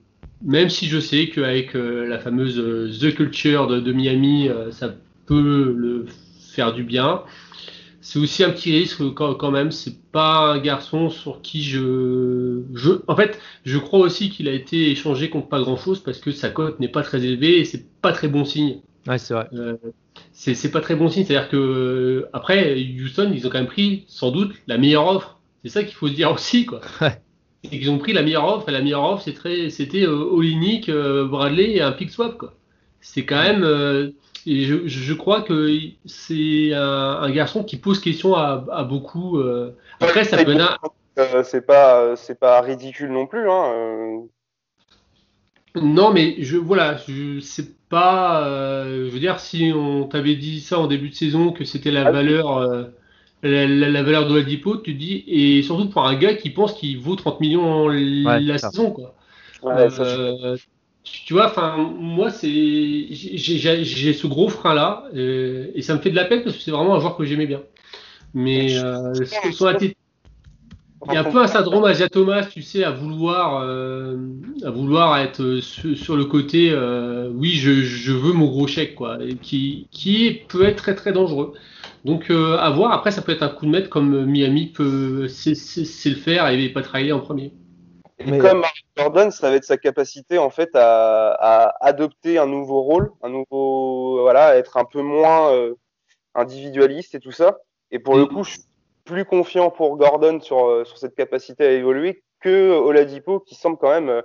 même 0.42 0.70
si 0.70 0.88
je 0.88 1.00
sais 1.00 1.30
qu'avec 1.30 1.76
euh, 1.76 2.06
la 2.08 2.20
fameuse 2.20 2.60
euh, 2.60 2.92
The 2.92 3.16
Culture 3.16 3.68
de, 3.68 3.80
de 3.80 3.94
Miami, 3.94 4.50
ça 4.72 4.94
peut 5.26 5.74
le 5.76 6.06
faire 6.40 6.74
du 6.74 6.84
bien. 6.84 7.24
C'est 8.02 8.20
aussi 8.20 8.44
un 8.44 8.52
petit 8.52 8.72
risque 8.72 9.02
quand, 9.16 9.34
quand 9.34 9.50
même. 9.50 9.72
C'est 9.72 10.00
pas 10.12 10.54
un 10.54 10.60
garçon 10.60 11.10
sur 11.10 11.42
qui 11.42 11.64
je, 11.64 12.62
je, 12.76 12.92
en 13.08 13.16
fait, 13.16 13.40
je 13.66 13.80
crois 13.80 14.00
aussi 14.00 14.30
qu'il 14.30 14.48
a 14.48 14.54
été 14.54 14.92
échangé 14.92 15.32
contre 15.32 15.48
pas 15.48 15.60
grand 15.60 15.76
chose 15.76 16.02
parce 16.02 16.20
que 16.20 16.32
sa 16.32 16.50
cote 16.50 16.80
n'est 16.80 16.88
pas 16.88 17.02
très 17.02 17.26
élevée 17.26 17.60
et 17.60 17.66
c'est 17.66 17.84
pas 18.02 18.12
très 18.12 18.28
bon 18.28 18.46
signe. 18.46 18.82
Ouais, 19.08 19.18
c'est 19.18 19.34
vrai. 19.34 19.48
Euh, 19.54 19.76
c'est 20.32 20.72
pas 20.72 20.82
très 20.82 20.96
bon 20.96 21.10
signe. 21.10 21.26
C'est-à-dire 21.26 21.50
que 21.50 22.28
après 22.32 22.80
Houston, 22.80 23.32
ils 23.34 23.48
ont 23.48 23.50
quand 23.50 23.58
même 23.58 23.68
pris 23.68 24.04
sans 24.08 24.30
doute 24.32 24.54
la 24.68 24.78
meilleure 24.78 25.08
offre. 25.08 25.35
C'est 25.66 25.70
ça 25.72 25.84
qu'il 25.84 25.96
faut 25.96 26.08
se 26.08 26.14
dire 26.14 26.32
aussi, 26.32 26.66
quoi. 26.66 26.82
Ouais. 27.02 27.22
C'est 27.64 27.80
qu'ils 27.80 27.90
ont 27.90 27.98
pris 27.98 28.14
la 28.14 28.22
meilleure 28.22 28.46
offre 28.46 28.70
et 28.70 28.72
la 28.72 28.82
meilleure 28.82 29.04
offre, 29.04 29.24
c'est 29.24 29.34
très, 29.34 29.70
c'était 29.72 30.04
euh, 30.06 30.12
Olinik, 30.32 30.88
euh, 30.90 31.26
Bradley 31.28 31.72
et 31.78 31.82
un 31.82 31.92
pick 31.94 32.12
swap, 32.12 32.38
quoi. 32.38 32.54
C'est 33.02 33.26
quand 33.26 33.42
même, 33.42 33.64
euh, 33.64 34.12
et 34.46 34.66
je, 34.66 34.88
je 34.88 35.14
crois 35.14 35.42
que 35.42 35.80
c'est 36.06 36.74
un, 36.74 36.82
un 37.22 37.32
garçon 37.32 37.64
qui 37.64 37.78
pose 37.78 38.00
question 38.00 38.36
à, 38.36 38.66
à 38.72 38.84
beaucoup. 38.84 39.40
euh. 39.40 39.76
Après, 40.00 40.24
ça 40.26 40.38
peut 40.46 40.54
être 40.54 40.80
Euh, 41.18 41.44
c'est 41.44 41.66
pas, 41.66 42.16
c'est 42.18 42.40
pas 42.40 42.62
ridicule 42.62 43.12
non 43.12 43.28
plus, 43.28 43.50
hein. 43.50 43.74
euh, 43.74 44.20
Non, 45.76 46.12
mais 46.14 46.36
je 46.40 46.58
voilà, 46.58 46.98
je 47.08 47.40
sais 47.40 47.76
pas. 47.90 48.48
euh, 48.48 49.08
je 49.08 49.12
veux 49.12 49.20
dire, 49.20 49.40
si 49.40 49.72
on 49.76 50.08
t'avait 50.08 50.36
dit 50.36 50.62
ça 50.62 50.80
en 50.80 50.88
début 50.88 51.10
de 51.10 51.16
saison, 51.16 51.52
que 51.52 51.66
c'était 51.66 51.92
la 51.92 52.06
Ah 52.06 52.12
valeur, 52.12 52.58
euh, 52.58 52.86
la, 53.50 53.68
la- 53.68 53.90
la 53.90 54.04
valeur 54.04 54.28
de 54.28 54.34
Oladipo, 54.34 54.78
tu 54.78 54.94
te 54.94 54.98
dis, 55.00 55.24
et 55.28 55.64
surtout 55.64 55.90
pour 55.90 56.06
un 56.06 56.16
gars 56.16 56.36
qui 56.36 56.50
pense 56.50 56.74
qu'il 56.74 57.00
vaut 57.00 57.16
30 57.16 57.42
millions 57.42 57.88
la 57.90 58.58
saison, 58.58 58.92
quoi. 58.92 59.16
ouais, 59.62 59.90
Euh, 60.00 60.58
tu 61.04 61.22
tu 61.26 61.34
vois, 61.34 61.48
enfin, 61.48 61.78
moi, 61.78 62.32
c'est, 62.32 62.50
j'ai 63.12 64.14
ce 64.14 64.28
gros 64.28 64.50
frein-là, 64.50 65.06
euh, 65.16 65.72
et 65.76 65.82
ça 65.84 65.96
me 65.96 66.02
fait 66.02 66.12
de 66.12 66.16
la 66.18 66.26
peine 66.26 66.44
parce 66.44 66.58
que 66.58 66.62
c'est 66.64 66.72
vraiment 66.72 66.96
un 66.96 67.00
joueur 67.02 67.18
que 67.18 67.26
j'aimais 67.26 67.48
bien. 67.48 67.64
Mais 68.36 68.78
euh, 68.78 69.26
son- 69.52 69.68
il 71.08 71.12
y 71.12 71.16
a 71.18 71.20
un 71.22 71.24
peu 71.24 71.40
un 71.40 71.48
syndrome 71.48 71.86
Asia 71.86 72.10
Thomas, 72.10 72.46
tu 72.46 72.62
sais, 72.64 72.84
à 72.84 72.90
vouloir, 72.92 73.62
euh, 73.64 74.18
à 74.64 74.72
vouloir 74.72 75.18
être 75.20 75.60
sur, 75.62 75.96
sur 75.98 76.18
le 76.18 76.26
côté, 76.26 76.72
euh, 76.72 77.30
oui, 77.32 77.52
je, 77.52 77.84
je 77.84 78.12
veux 78.12 78.34
mon 78.34 78.48
gros 78.48 78.66
chèque, 78.68 78.96
quoi, 78.96 79.20
et 79.24 79.38
qui, 79.38 79.88
qui 79.92 80.32
peut 80.50 80.66
être 80.66 80.78
très 80.78 80.96
très 80.96 81.14
dangereux. 81.14 81.54
Donc 82.06 82.30
euh, 82.30 82.58
à 82.58 82.70
voir. 82.70 82.92
Après, 82.92 83.12
ça 83.12 83.22
peut 83.22 83.32
être 83.32 83.42
un 83.42 83.50
coup 83.50 83.66
de 83.66 83.72
maître 83.72 83.90
comme 83.90 84.26
Miami 84.26 84.68
peut, 84.68 85.28
c'est 85.28 85.56
c'est 85.56 86.10
le 86.10 86.16
faire 86.16 86.48
et 86.48 86.70
pas 86.70 86.84
trailer 86.84 87.18
en 87.18 87.20
premier. 87.20 87.52
Et 88.20 88.26
Mais- 88.26 88.40
comme 88.40 88.60
Mark 88.60 88.78
Gordon, 88.96 89.32
ça 89.32 89.50
va 89.50 89.56
être 89.56 89.66
sa 89.66 89.78
capacité 89.78 90.38
en 90.38 90.50
fait 90.50 90.70
à, 90.76 91.32
à 91.32 91.86
adopter 91.86 92.38
un 92.38 92.46
nouveau 92.46 92.82
rôle, 92.82 93.12
un 93.24 93.30
nouveau 93.30 94.22
voilà, 94.22 94.56
être 94.56 94.78
un 94.78 94.86
peu 94.86 95.02
moins 95.02 95.52
euh, 95.52 95.74
individualiste 96.36 97.16
et 97.16 97.20
tout 97.20 97.32
ça. 97.32 97.58
Et 97.92 98.00
pour 98.00 98.16
le 98.18 98.26
Mm. 98.26 98.28
coup, 98.28 98.44
je 98.44 98.52
suis 98.52 98.62
plus 99.04 99.26
confiant 99.26 99.72
pour 99.72 99.98
Gordon 99.98 100.40
sur 100.40 100.66
euh, 100.66 100.86
sur 100.86 100.98
cette 100.98 101.16
capacité 101.16 101.66
à 101.66 101.72
évoluer 101.72 102.24
que 102.40 102.72
Oladipo, 102.72 103.40
qui 103.40 103.56
semble 103.56 103.78
quand 103.78 103.90
même 103.90 104.10
euh, 104.10 104.22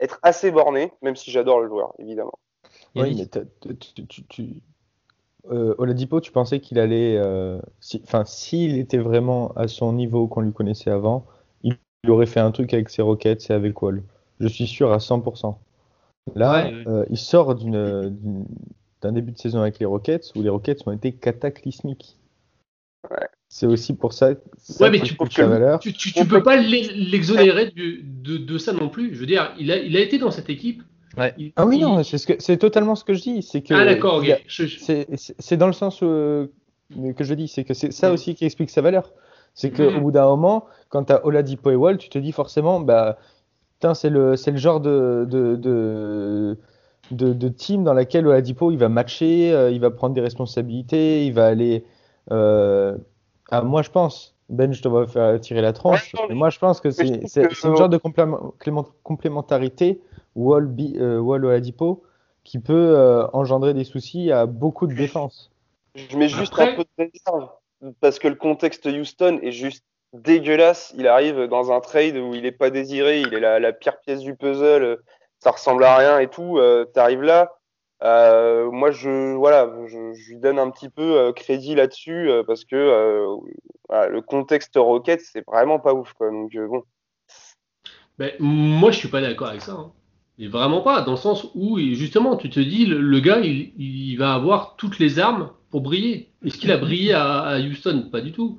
être 0.00 0.18
assez 0.22 0.50
borné, 0.50 0.92
même 1.02 1.16
si 1.16 1.30
j'adore 1.30 1.60
le 1.60 1.68
joueur 1.68 1.92
évidemment. 1.98 2.38
Oui, 2.96 3.14
mais 3.16 3.26
tu, 3.78 4.06
tu, 4.06 4.24
tu, 4.24 4.62
euh, 5.50 5.74
Oladipo, 5.78 6.20
tu 6.20 6.32
pensais 6.32 6.60
qu'il 6.60 6.78
allait, 6.78 7.16
euh, 7.16 7.58
enfin, 8.02 8.24
s'il 8.24 8.78
était 8.78 8.98
vraiment 8.98 9.52
à 9.56 9.68
son 9.68 9.92
niveau 9.92 10.26
qu'on 10.28 10.42
lui 10.42 10.52
connaissait 10.52 10.90
avant, 10.90 11.26
il, 11.62 11.76
aurait 12.08 12.26
fait 12.26 12.40
un 12.40 12.50
truc 12.50 12.72
avec 12.74 12.88
ses 12.90 13.02
Rockets 13.02 13.50
et 13.50 13.52
avec 13.52 13.80
Wall. 13.82 14.02
Je 14.38 14.48
suis 14.48 14.66
sûr 14.66 14.92
à 14.92 14.98
100%. 14.98 15.56
Là, 16.34 16.70
euh, 16.86 17.04
il 17.10 17.18
sort 17.18 17.54
d'un 17.54 19.12
début 19.12 19.32
de 19.32 19.38
saison 19.38 19.60
avec 19.60 19.78
les 19.78 19.86
Rockets 19.86 20.32
où 20.34 20.42
les 20.42 20.48
Rockets 20.48 20.86
ont 20.86 20.92
été 20.92 21.12
cataclysmiques. 21.12 22.16
C'est 23.48 23.66
aussi 23.66 23.96
pour 23.96 24.12
ça, 24.12 24.30
ouais, 24.78 24.90
mais 24.90 25.00
tu, 25.00 25.16
valeur. 25.42 25.80
tu, 25.80 25.92
tu, 25.92 26.12
peux 26.24 26.42
pas 26.42 26.56
l'exonérer 26.56 27.72
de, 27.72 28.36
de, 28.36 28.58
ça 28.58 28.72
non 28.72 28.88
plus. 28.88 29.14
Je 29.14 29.20
veux 29.20 29.26
dire, 29.26 29.52
il 29.58 29.72
a, 29.72 29.78
il 29.78 29.96
a 29.96 30.00
été 30.00 30.18
dans 30.18 30.30
cette 30.30 30.48
équipe 30.48 30.82
ah 31.16 31.66
oui, 31.66 31.80
non, 31.80 32.02
c'est 32.02 32.56
totalement 32.56 32.94
ce 32.94 33.04
que 33.04 33.14
je 33.14 33.22
dis. 33.22 33.42
C'est 33.42 33.62
que 33.62 33.74
ah 33.74 33.84
d'accord, 33.84 34.22
c'est 34.48 35.56
dans 35.56 35.66
le 35.66 35.72
sens 35.72 36.00
que 36.00 36.48
je 37.24 37.34
dis, 37.34 37.48
c'est 37.48 37.64
que 37.64 37.74
c'est 37.74 37.92
ça 37.92 38.10
mm. 38.10 38.12
aussi 38.12 38.34
qui 38.34 38.44
explique 38.44 38.70
sa 38.70 38.80
valeur. 38.80 39.12
C'est 39.54 39.70
qu'au 39.70 39.90
mm. 39.90 40.00
bout 40.00 40.12
d'un 40.12 40.26
moment, 40.26 40.66
quand 40.88 41.04
tu 41.04 41.12
as 41.12 41.24
Oladipo 41.26 41.70
et 41.70 41.76
Wall, 41.76 41.98
tu 41.98 42.08
te 42.08 42.18
dis 42.18 42.32
forcément, 42.32 42.80
bah, 42.80 43.18
c'est 43.94 44.10
le, 44.10 44.34
le 44.34 44.56
genre 44.56 44.80
de, 44.80 45.26
de, 45.28 45.56
de, 45.56 47.32
de, 47.32 47.48
team 47.48 47.82
dans 47.84 47.94
laquelle 47.94 48.26
Oladipo 48.26 48.70
il 48.70 48.78
va 48.78 48.88
matcher, 48.88 49.52
euh, 49.52 49.70
il 49.70 49.80
va 49.80 49.90
prendre 49.90 50.14
des 50.14 50.20
responsabilités, 50.20 51.26
il 51.26 51.32
va 51.32 51.46
aller. 51.46 51.84
Euh, 52.30 52.96
ah, 53.50 53.62
moi, 53.62 53.82
je 53.82 53.90
pense, 53.90 54.36
Ben, 54.48 54.72
je 54.72 54.80
te 54.82 54.88
vois 54.88 55.08
faire 55.08 55.40
tirer 55.40 55.60
la 55.60 55.72
tranche. 55.72 56.14
moi, 56.30 56.50
je 56.50 56.58
pense 56.60 56.80
que 56.80 56.90
c'est 56.90 57.26
le 57.36 57.76
genre 57.76 57.88
de 57.88 57.98
complémentarité 59.02 60.00
Wall, 60.34 60.74
euh, 60.96 61.18
Wall 61.18 61.44
Oladipo 61.44 62.04
qui 62.44 62.58
peut 62.58 62.94
euh, 62.96 63.26
engendrer 63.32 63.74
des 63.74 63.84
soucis 63.84 64.32
à 64.32 64.46
beaucoup 64.46 64.86
de 64.86 64.94
défense. 64.94 65.50
Je 65.94 66.16
mets 66.16 66.28
juste 66.28 66.58
un 66.58 66.74
peu 66.74 66.84
de 66.84 67.10
réserve 67.12 67.50
parce 68.00 68.18
que 68.18 68.28
le 68.28 68.34
contexte 68.34 68.86
Houston 68.86 69.38
est 69.42 69.52
juste 69.52 69.84
dégueulasse. 70.12 70.94
Il 70.96 71.06
arrive 71.06 71.44
dans 71.44 71.72
un 71.72 71.80
trade 71.80 72.16
où 72.16 72.34
il 72.34 72.42
n'est 72.42 72.52
pas 72.52 72.70
désiré, 72.70 73.20
il 73.20 73.34
est 73.34 73.40
la, 73.40 73.72
pire 73.72 74.00
pièce 74.00 74.20
du 74.20 74.34
puzzle, 74.34 74.98
ça 75.38 75.50
ressemble 75.50 75.84
à 75.84 75.96
rien 75.96 76.18
et 76.18 76.28
tout. 76.28 76.58
Euh, 76.58 76.86
tu 76.92 77.00
arrives 77.00 77.22
là. 77.22 77.52
moi, 78.00 78.90
je 78.90 79.34
voilà, 79.34 79.70
je, 79.86 80.30
lui 80.30 80.38
donne 80.38 80.58
un 80.58 80.70
petit 80.70 80.88
peu 80.88 81.32
crédit 81.34 81.74
là-dessus 81.74 82.30
parce 82.46 82.64
que 82.64 83.26
le 83.90 84.20
contexte 84.20 84.76
Rocket, 84.76 85.20
c'est 85.20 85.44
vraiment 85.46 85.78
pas 85.78 85.92
ouf 85.92 86.12
quoi. 86.14 86.30
Donc 86.30 86.56
bon. 86.56 86.82
Ben, 88.18 88.32
moi, 88.38 88.90
je 88.90 88.98
suis 88.98 89.08
pas 89.08 89.20
d'accord 89.20 89.48
avec 89.48 89.62
ça. 89.62 89.72
Hein 89.72 89.92
vraiment 90.48 90.80
pas, 90.80 91.02
dans 91.02 91.12
le 91.12 91.18
sens 91.18 91.48
où 91.54 91.78
justement 91.78 92.36
tu 92.36 92.48
te 92.48 92.60
dis 92.60 92.86
le, 92.86 93.20
gars 93.20 93.40
il, 93.40 94.16
va 94.16 94.32
avoir 94.32 94.76
toutes 94.76 94.98
les 94.98 95.18
armes 95.18 95.50
pour 95.70 95.82
briller. 95.82 96.30
Est-ce 96.44 96.56
qu'il 96.56 96.72
a 96.72 96.78
brillé 96.78 97.12
à, 97.12 97.58
Houston? 97.58 98.08
Pas 98.10 98.20
du 98.20 98.32
tout. 98.32 98.58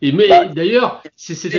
Et 0.00 0.12
mais 0.12 0.28
bah, 0.28 0.44
d'ailleurs, 0.46 1.02
c'était. 1.16 1.58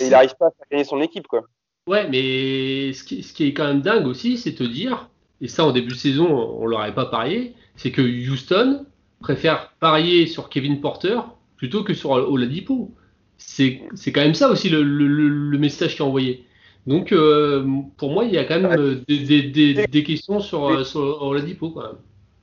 Il 0.00 0.10
n'arrive 0.10 0.34
pas 0.38 0.46
à 0.46 0.50
gagner 0.70 0.84
son 0.84 1.00
équipe 1.00 1.26
quoi. 1.26 1.44
Ouais, 1.86 2.08
mais 2.08 2.92
ce 2.92 3.04
qui, 3.04 3.22
ce 3.22 3.32
qui, 3.32 3.46
est 3.46 3.54
quand 3.54 3.66
même 3.66 3.80
dingue 3.80 4.06
aussi, 4.06 4.36
c'est 4.36 4.54
te 4.54 4.64
dire, 4.64 5.08
et 5.40 5.48
ça 5.48 5.64
en 5.64 5.72
début 5.72 5.92
de 5.92 5.98
saison 5.98 6.26
on 6.60 6.66
l'aurait 6.66 6.94
pas 6.94 7.06
parié, 7.06 7.54
c'est 7.76 7.90
que 7.90 8.02
Houston 8.02 8.86
préfère 9.20 9.72
parier 9.80 10.26
sur 10.26 10.50
Kevin 10.50 10.80
Porter 10.80 11.18
plutôt 11.56 11.82
que 11.82 11.94
sur 11.94 12.10
Oladipo. 12.10 12.94
C'est 13.38 13.80
quand 14.06 14.20
même 14.20 14.34
ça 14.34 14.50
aussi 14.50 14.68
le, 14.68 14.82
le, 14.82 15.06
le 15.28 15.58
message 15.58 15.96
qui 15.96 16.02
est 16.02 16.04
envoyé. 16.04 16.46
Donc, 16.86 17.12
euh, 17.12 17.66
pour 17.96 18.10
moi, 18.10 18.24
il 18.24 18.32
y 18.32 18.38
a 18.38 18.44
quand 18.44 18.60
même 18.60 18.78
euh, 18.78 19.04
des, 19.08 20.04
questions 20.04 20.40
sur, 20.40 20.68
euh, 20.68 20.84
sur 20.84 21.22
Oladipo. 21.22 21.80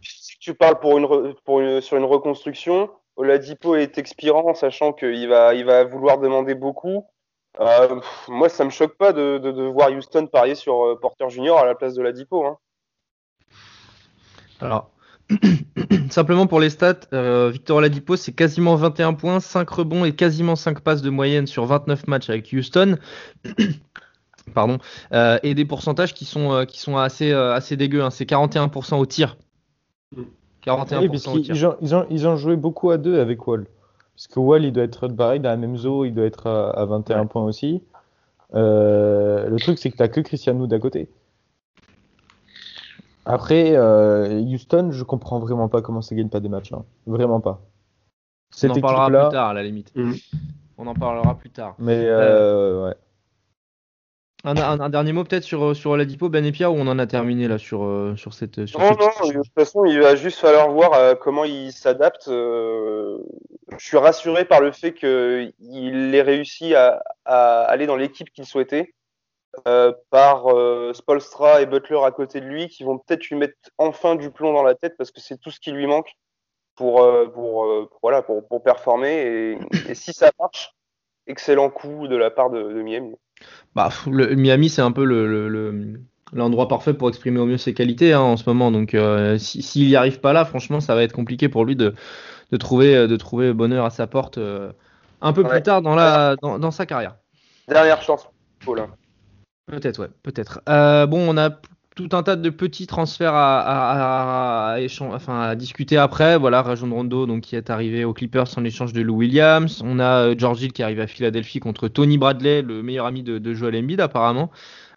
Si 0.02 0.40
tu 0.40 0.56
parles 0.56 0.80
pour 0.80 0.98
une, 0.98 1.36
pour 1.46 1.62
sur 1.82 1.98
une 1.98 2.06
reconstruction, 2.06 2.90
Oladipo 3.18 3.76
est 3.76 4.00
expirant, 4.00 4.56
sachant 4.56 4.94
qu'il 4.94 5.28
va, 5.30 5.54
il 5.54 5.66
va 5.66 5.84
vouloir 5.84 6.18
demander 6.18 6.56
beaucoup. 6.56 7.06
moi, 8.28 8.50
ça 8.50 8.66
me 8.66 8.72
choque 8.72 8.98
pas 8.98 9.14
de, 9.14 9.38
de, 9.38 9.64
voir 9.64 9.92
Houston 9.92 10.26
parier 10.26 10.56
sur 10.56 10.98
Porter 11.00 11.30
Junior 11.30 11.60
à 11.60 11.66
la 11.66 11.76
place 11.76 11.94
de 11.94 12.00
Oladipo. 12.00 12.44
Hein. 12.44 12.58
Alors, 14.60 14.90
simplement 16.10 16.48
pour 16.48 16.60
les 16.60 16.72
stats, 16.72 17.02
Victor 17.52 17.78
Oladipo, 17.78 18.16
c'est 18.16 18.34
quasiment 18.34 18.76
21 18.76 19.14
points, 19.14 19.40
5 19.40 19.70
rebonds 19.70 20.04
et 20.04 20.16
quasiment 20.16 20.56
5 20.56 20.80
passes 20.80 21.04
de 21.04 21.12
moyenne 21.12 21.46
sur 21.46 21.66
29 21.66 22.08
matchs 22.08 22.32
avec 22.32 22.52
Houston 22.52 22.98
pardon, 24.52 24.78
euh, 25.14 25.40
et 25.44 25.56
des 25.56 25.66
pourcentages 25.66 26.14
qui 26.14 26.26
sont, 26.26 26.52
euh, 26.54 26.66
qui 26.66 26.80
sont 26.80 26.98
assez, 26.98 27.32
euh, 27.32 27.54
assez 27.54 27.78
dégueux. 27.78 28.04
Hein. 28.04 28.10
C'est 28.10 28.26
41% 28.26 28.98
au 28.98 29.06
tir. 29.06 29.38
41% 30.66 31.34
au 31.34 31.40
tir. 31.40 31.56
Ils 31.56 31.66
ont, 31.66 31.76
ils, 31.82 31.96
ont, 31.96 32.06
ils 32.10 32.28
ont, 32.28 32.36
joué 32.36 32.56
beaucoup 32.56 32.92
à 32.92 32.98
deux 32.98 33.20
avec 33.20 33.46
Wall. 33.48 33.66
Parce 34.16 34.28
que 34.28 34.40
Wall, 34.40 34.66
il 34.66 34.72
doit 34.72 34.84
être 34.84 35.08
pareil, 35.08 35.40
dans 35.40 35.50
la 35.50 35.58
même 35.58 35.78
zone, 35.78 36.08
il 36.08 36.14
doit 36.14 36.26
être 36.26 36.48
à, 36.48 36.86
21 36.86 37.26
points 37.26 37.44
aussi. 37.44 37.82
le 38.54 39.58
truc, 39.60 39.80
c'est 39.80 39.90
que 39.90 40.04
tu 40.04 40.10
que 40.10 40.22
Christian 40.22 40.56
Wood 40.56 40.72
à 40.74 40.80
côté. 40.80 41.10
Après, 43.26 43.78
Houston, 43.78 44.90
je 44.92 45.04
comprends 45.04 45.40
vraiment 45.40 45.70
pas 45.70 45.82
comment 45.82 46.02
ça 46.02 46.16
gagne 46.16 46.30
pas 46.30 46.40
des 46.40 46.50
matchs. 46.50 46.74
Hein. 46.74 46.84
Vraiment 47.08 47.40
pas. 47.40 47.62
On 48.64 48.70
en 48.70 48.82
parlera 48.82 49.08
plus 49.08 49.32
tard, 49.32 49.50
à 49.50 49.54
la 49.54 49.64
limite. 49.64 49.92
Mm. 49.96 50.14
On 50.78 50.88
en 50.88 50.94
parlera 50.94 51.36
plus 51.36 51.50
tard. 51.50 51.76
Mais 51.80 52.04
ouais. 52.04 52.96
Un, 54.44 54.90
dernier 54.90 55.14
mot 55.14 55.24
peut-être 55.24 55.44
sur, 55.44 55.76
sur 55.76 55.92
Oladipo, 55.92 56.28
Ben 56.28 56.44
Epia, 56.44 56.72
ou 56.72 56.76
on 56.76 56.88
en 56.88 56.98
a 56.98 57.06
terminé 57.06 57.48
là 57.48 57.60
sur, 57.60 57.84
euh, 57.84 58.16
sur 58.16 58.34
cette. 58.34 58.66
Sur 58.66 58.80
non, 58.80 58.90
non, 58.92 59.28
de 59.28 59.34
toute 59.34 59.54
façon, 59.54 59.86
il 59.86 60.02
va 60.02 60.16
juste 60.16 60.40
falloir 60.40 60.72
voir 60.72 60.94
euh, 60.94 61.14
comment 61.14 61.44
il 61.44 61.72
s'adapte. 61.72 62.28
Euh, 62.28 63.20
je 63.78 63.86
suis 63.86 63.98
rassuré 63.98 64.46
par 64.46 64.60
le 64.60 64.72
fait 64.72 64.94
qu'il 64.94 66.16
ait 66.16 66.22
réussi 66.24 66.74
à, 66.74 67.04
à 67.26 67.62
aller 67.66 67.86
dans 67.86 67.96
l'équipe 67.96 68.32
qu'il 68.32 68.46
souhaitait, 68.46 68.96
par 70.10 70.46
Spolstra 70.94 71.62
et 71.62 71.66
Butler 71.68 72.00
à 72.04 72.12
côté 72.12 72.42
de 72.42 72.46
lui, 72.46 72.68
qui 72.68 72.84
vont 72.84 72.98
peut-être 72.98 73.30
lui 73.30 73.36
mettre 73.36 73.56
enfin 73.78 74.16
du 74.16 74.32
plomb 74.32 74.54
dans 74.54 74.64
la 74.64 74.76
tête 74.76 74.96
parce 74.98 75.12
que 75.12 75.22
c'est 75.22 75.38
tout 75.38 75.52
ce 75.52 75.60
qui 75.60 75.72
lui 75.72 75.88
manque 75.88 76.12
pour, 76.76 77.08
pour, 77.34 77.90
voilà, 78.02 78.24
pour, 78.24 78.46
pour 78.48 78.64
performer. 78.64 79.12
Et, 79.12 79.58
et, 79.90 79.96
si 79.96 80.14
ça 80.14 80.32
marche, 80.40 80.74
excellent 81.28 81.70
coup 81.70 82.08
de 82.08 82.16
la 82.16 82.32
part 82.32 82.50
de, 82.50 82.62
de 82.62 82.82
Miami. 82.82 83.16
Bah, 83.76 83.90
le, 84.08 84.36
Miami, 84.36 84.70
c'est 84.70 84.82
un 84.82 84.92
peu 84.92 85.06
le, 85.06 86.00
l'endroit 86.34 86.68
parfait 86.68 86.94
pour 86.94 87.10
exprimer 87.10 87.40
au 87.40 87.46
mieux 87.46 87.58
ses 87.58 87.74
qualités 87.74 88.14
hein, 88.14 88.22
en 88.22 88.38
ce 88.38 88.50
moment. 88.50 88.72
Donc, 88.72 88.94
euh, 88.94 89.38
s'il 89.38 89.88
n'y 89.88 89.96
arrive 89.96 90.20
pas 90.20 90.34
là, 90.34 90.46
franchement, 90.46 90.80
ça 90.80 90.96
va 90.96 91.04
être 91.04 91.14
compliqué 91.14 91.50
pour 91.50 91.66
lui 91.66 91.76
de, 91.76 91.94
de 92.52 92.58
trouver, 92.58 93.08
de 93.08 93.16
trouver 93.16 93.54
bonheur 93.54 93.86
à 93.86 93.90
sa 93.90 94.08
porte 94.08 94.38
euh, 94.38 94.72
un 95.22 95.34
peu 95.34 95.44
plus 95.44 95.62
tard 95.62 95.82
dans, 95.82 95.96
la, 95.96 96.36
dans, 96.42 96.72
sa 96.72 96.86
carrière. 96.86 97.16
Dernière 97.68 98.02
chance, 98.02 98.28
Paul. 98.66 98.88
Peut-être, 99.68 100.00
ouais, 100.00 100.10
peut-être. 100.24 100.62
Euh, 100.68 101.06
bon, 101.06 101.34
on 101.34 101.38
a 101.38 101.52
tout 101.96 102.10
un 102.14 102.24
tas 102.24 102.36
de 102.36 102.50
petits 102.50 102.88
transferts 102.88 103.34
à, 103.36 104.78
discuter 105.56 105.98
après. 105.98 106.38
Voilà, 106.38 106.62
Rajon 106.62 106.90
Rondo 106.90 107.26
donc, 107.26 107.42
qui 107.42 107.56
est 107.56 107.70
arrivé 107.70 108.06
aux 108.06 108.14
Clippers 108.14 108.58
en 108.58 108.64
échange 108.64 108.94
de 108.94 109.02
Lou 109.02 109.18
Williams. 109.18 109.82
On 109.84 110.00
a 110.00 110.28
euh, 110.28 110.36
George 110.38 110.62
Hill 110.62 110.72
qui 110.72 110.84
arrive 110.84 111.02
à 111.02 111.08
Philadelphie 111.08 111.60
contre 111.60 111.88
Tony 111.88 112.18
Bradley, 112.18 112.62
le 112.62 112.82
meilleur 112.82 113.06
ami 113.06 113.24
de, 113.24 113.54
Joel 113.54 113.76
Embiid 113.76 114.00
apparemment. 114.00 114.52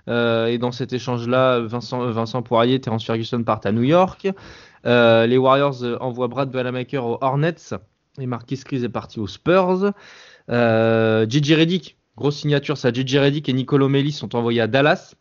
Euh, 0.08 0.46
et 0.46 0.58
dans 0.58 0.70
cet 0.70 0.92
échange-là, 0.92 1.60
Vincent, 1.60 2.10
Vincent 2.10 2.42
Poirier, 2.42 2.80
Terence 2.80 3.04
Ferguson 3.04 3.42
partent 3.42 3.66
à 3.66 3.72
New 3.72 3.82
York. 3.82 4.28
Euh, 4.86 5.26
les 5.26 5.38
Warriors 5.38 5.82
envoient 6.00 6.28
Brad 6.28 6.50
Bellamaker 6.50 7.06
aux 7.06 7.18
Hornets 7.20 7.74
et 8.20 8.26
Marquis 8.26 8.60
Chris 8.64 8.84
est 8.84 8.88
parti 8.88 9.18
aux 9.18 9.26
Spurs. 9.26 9.92
Gigi 10.48 11.54
Reddick, 11.54 11.96
grosse 12.16 12.36
signature, 12.36 12.76
ça. 12.76 12.92
Gigi 12.92 13.18
Reddick 13.18 13.48
et 13.48 13.52
Nicolo 13.52 13.88
Melli 13.88 14.12
sont 14.12 14.36
envoyés 14.36 14.60
à 14.60 14.68
Dallas. 14.68 15.14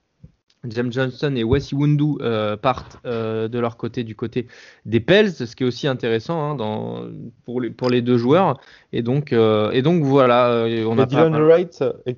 James 0.70 0.92
Johnson 0.92 1.34
et 1.36 1.44
Wes 1.44 1.72
Iwundu 1.72 2.16
euh, 2.22 2.56
partent 2.56 2.98
euh, 3.06 3.48
de 3.48 3.60
leur 3.60 3.76
côté 3.76 4.04
du 4.04 4.16
côté 4.16 4.48
des 4.86 5.00
Pels, 5.02 5.32
ce 5.32 5.56
qui 5.56 5.64
est 5.64 5.66
aussi 5.66 5.88
intéressant 5.88 6.42
hein, 6.42 6.56
dans, 6.56 7.06
pour, 7.46 7.60
les, 7.60 7.70
pour 7.70 7.90
les 7.90 8.02
deux 8.02 8.18
joueurs. 8.18 8.60
Et 8.94 9.02
donc, 9.02 9.34
euh, 9.34 9.72
et 9.72 9.82
donc 9.82 10.04
voilà, 10.04 10.66
on 10.88 10.98
a 10.98 11.06
Dylan 11.06 11.36
Wright 11.36 11.84
est, 12.06 12.18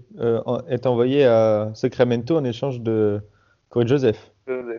est, 0.69 0.85
envoyé 0.85 1.25
à 1.25 1.71
Sacramento 1.73 2.37
en 2.37 2.43
échange 2.43 2.81
de 2.81 3.19
Corey 3.69 3.87
Joseph. 3.87 4.31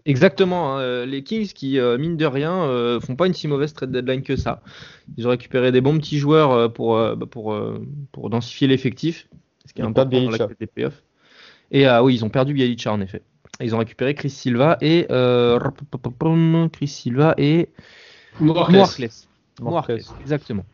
Exactement, 0.04 0.76
hein, 0.76 1.04
les 1.06 1.24
Kings 1.24 1.48
qui, 1.48 1.80
mine 1.98 2.16
de 2.16 2.26
rien, 2.26 3.00
font 3.00 3.16
pas 3.16 3.26
une 3.26 3.34
si 3.34 3.48
mauvaise 3.48 3.74
trade 3.74 3.90
deadline 3.90 4.22
que 4.22 4.36
ça. 4.36 4.62
Ils 5.16 5.26
ont 5.26 5.30
récupéré 5.30 5.72
des 5.72 5.80
bons 5.80 5.98
petits 5.98 6.18
joueurs 6.18 6.72
pour, 6.72 6.94
bah, 6.94 7.26
pour, 7.28 7.58
pour 8.12 8.30
densifier 8.30 8.68
l'effectif, 8.68 9.28
ce 9.64 9.72
qui 9.72 9.80
est 9.80 9.84
important 9.84 10.22
dans 10.22 10.30
la 10.30 10.46
des 10.60 10.66
playoffs. 10.68 11.02
Et 11.72 11.84
ah 11.86 12.04
oui, 12.04 12.14
ils 12.14 12.24
ont 12.24 12.28
perdu 12.28 12.54
Bielicha 12.54 12.92
en 12.92 13.00
effet. 13.00 13.22
Ils 13.60 13.74
ont 13.74 13.78
récupéré 13.78 14.14
Chris 14.14 14.30
Silva 14.30 14.76
et 14.80 15.06
euh, 15.10 15.58
Chris 16.72 16.88
Silva 16.88 17.34
et 17.38 17.70
Moarkles. 18.40 19.08
Moarkles. 19.60 20.02
Exactement. 20.20 20.64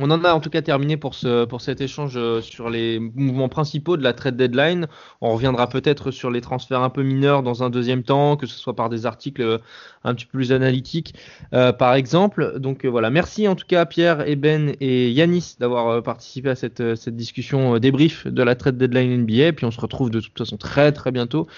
On 0.00 0.12
en 0.12 0.22
a 0.22 0.32
en 0.32 0.38
tout 0.38 0.48
cas 0.48 0.62
terminé 0.62 0.96
pour, 0.96 1.14
ce, 1.14 1.44
pour 1.44 1.60
cet 1.60 1.80
échange 1.80 2.16
euh, 2.16 2.40
sur 2.40 2.70
les 2.70 3.00
mouvements 3.00 3.48
principaux 3.48 3.96
de 3.96 4.04
la 4.04 4.12
trade 4.12 4.36
deadline. 4.36 4.86
On 5.20 5.32
reviendra 5.32 5.68
peut-être 5.68 6.12
sur 6.12 6.30
les 6.30 6.40
transferts 6.40 6.82
un 6.82 6.90
peu 6.90 7.02
mineurs 7.02 7.42
dans 7.42 7.64
un 7.64 7.70
deuxième 7.70 8.04
temps, 8.04 8.36
que 8.36 8.46
ce 8.46 8.56
soit 8.56 8.76
par 8.76 8.90
des 8.90 9.06
articles 9.06 9.42
euh, 9.42 9.58
un 10.04 10.14
petit 10.14 10.26
peu 10.26 10.38
plus 10.38 10.52
analytiques, 10.52 11.14
euh, 11.52 11.72
par 11.72 11.94
exemple. 11.94 12.60
Donc 12.60 12.86
voilà, 12.86 13.10
merci 13.10 13.48
en 13.48 13.56
tout 13.56 13.66
cas 13.66 13.80
à 13.80 13.86
Pierre, 13.86 14.24
Ben 14.36 14.76
et 14.80 15.10
Yanis 15.10 15.56
d'avoir 15.58 16.00
participé 16.04 16.50
à 16.50 16.54
cette, 16.54 16.94
cette 16.94 17.16
discussion 17.16 17.78
débrief 17.80 18.28
de 18.28 18.42
la 18.44 18.54
trade 18.54 18.78
deadline 18.78 19.24
NBA. 19.24 19.52
Puis 19.54 19.66
on 19.66 19.72
se 19.72 19.80
retrouve 19.80 20.10
de 20.10 20.20
toute 20.20 20.38
façon 20.38 20.56
très 20.56 20.92
très 20.92 21.10
bientôt 21.10 21.48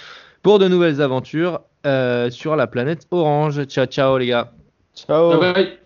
pour 0.42 0.58
de 0.58 0.68
nouvelles 0.68 1.00
aventures 1.00 1.60
sur 2.30 2.56
la 2.56 2.66
planète 2.66 3.06
Orange. 3.10 3.64
Ciao 3.66 3.86
ciao 3.86 4.18
les 4.18 4.26
gars. 4.26 4.52
Ciao. 4.94 5.38
Bye 5.38 5.52
bye. 5.52 5.80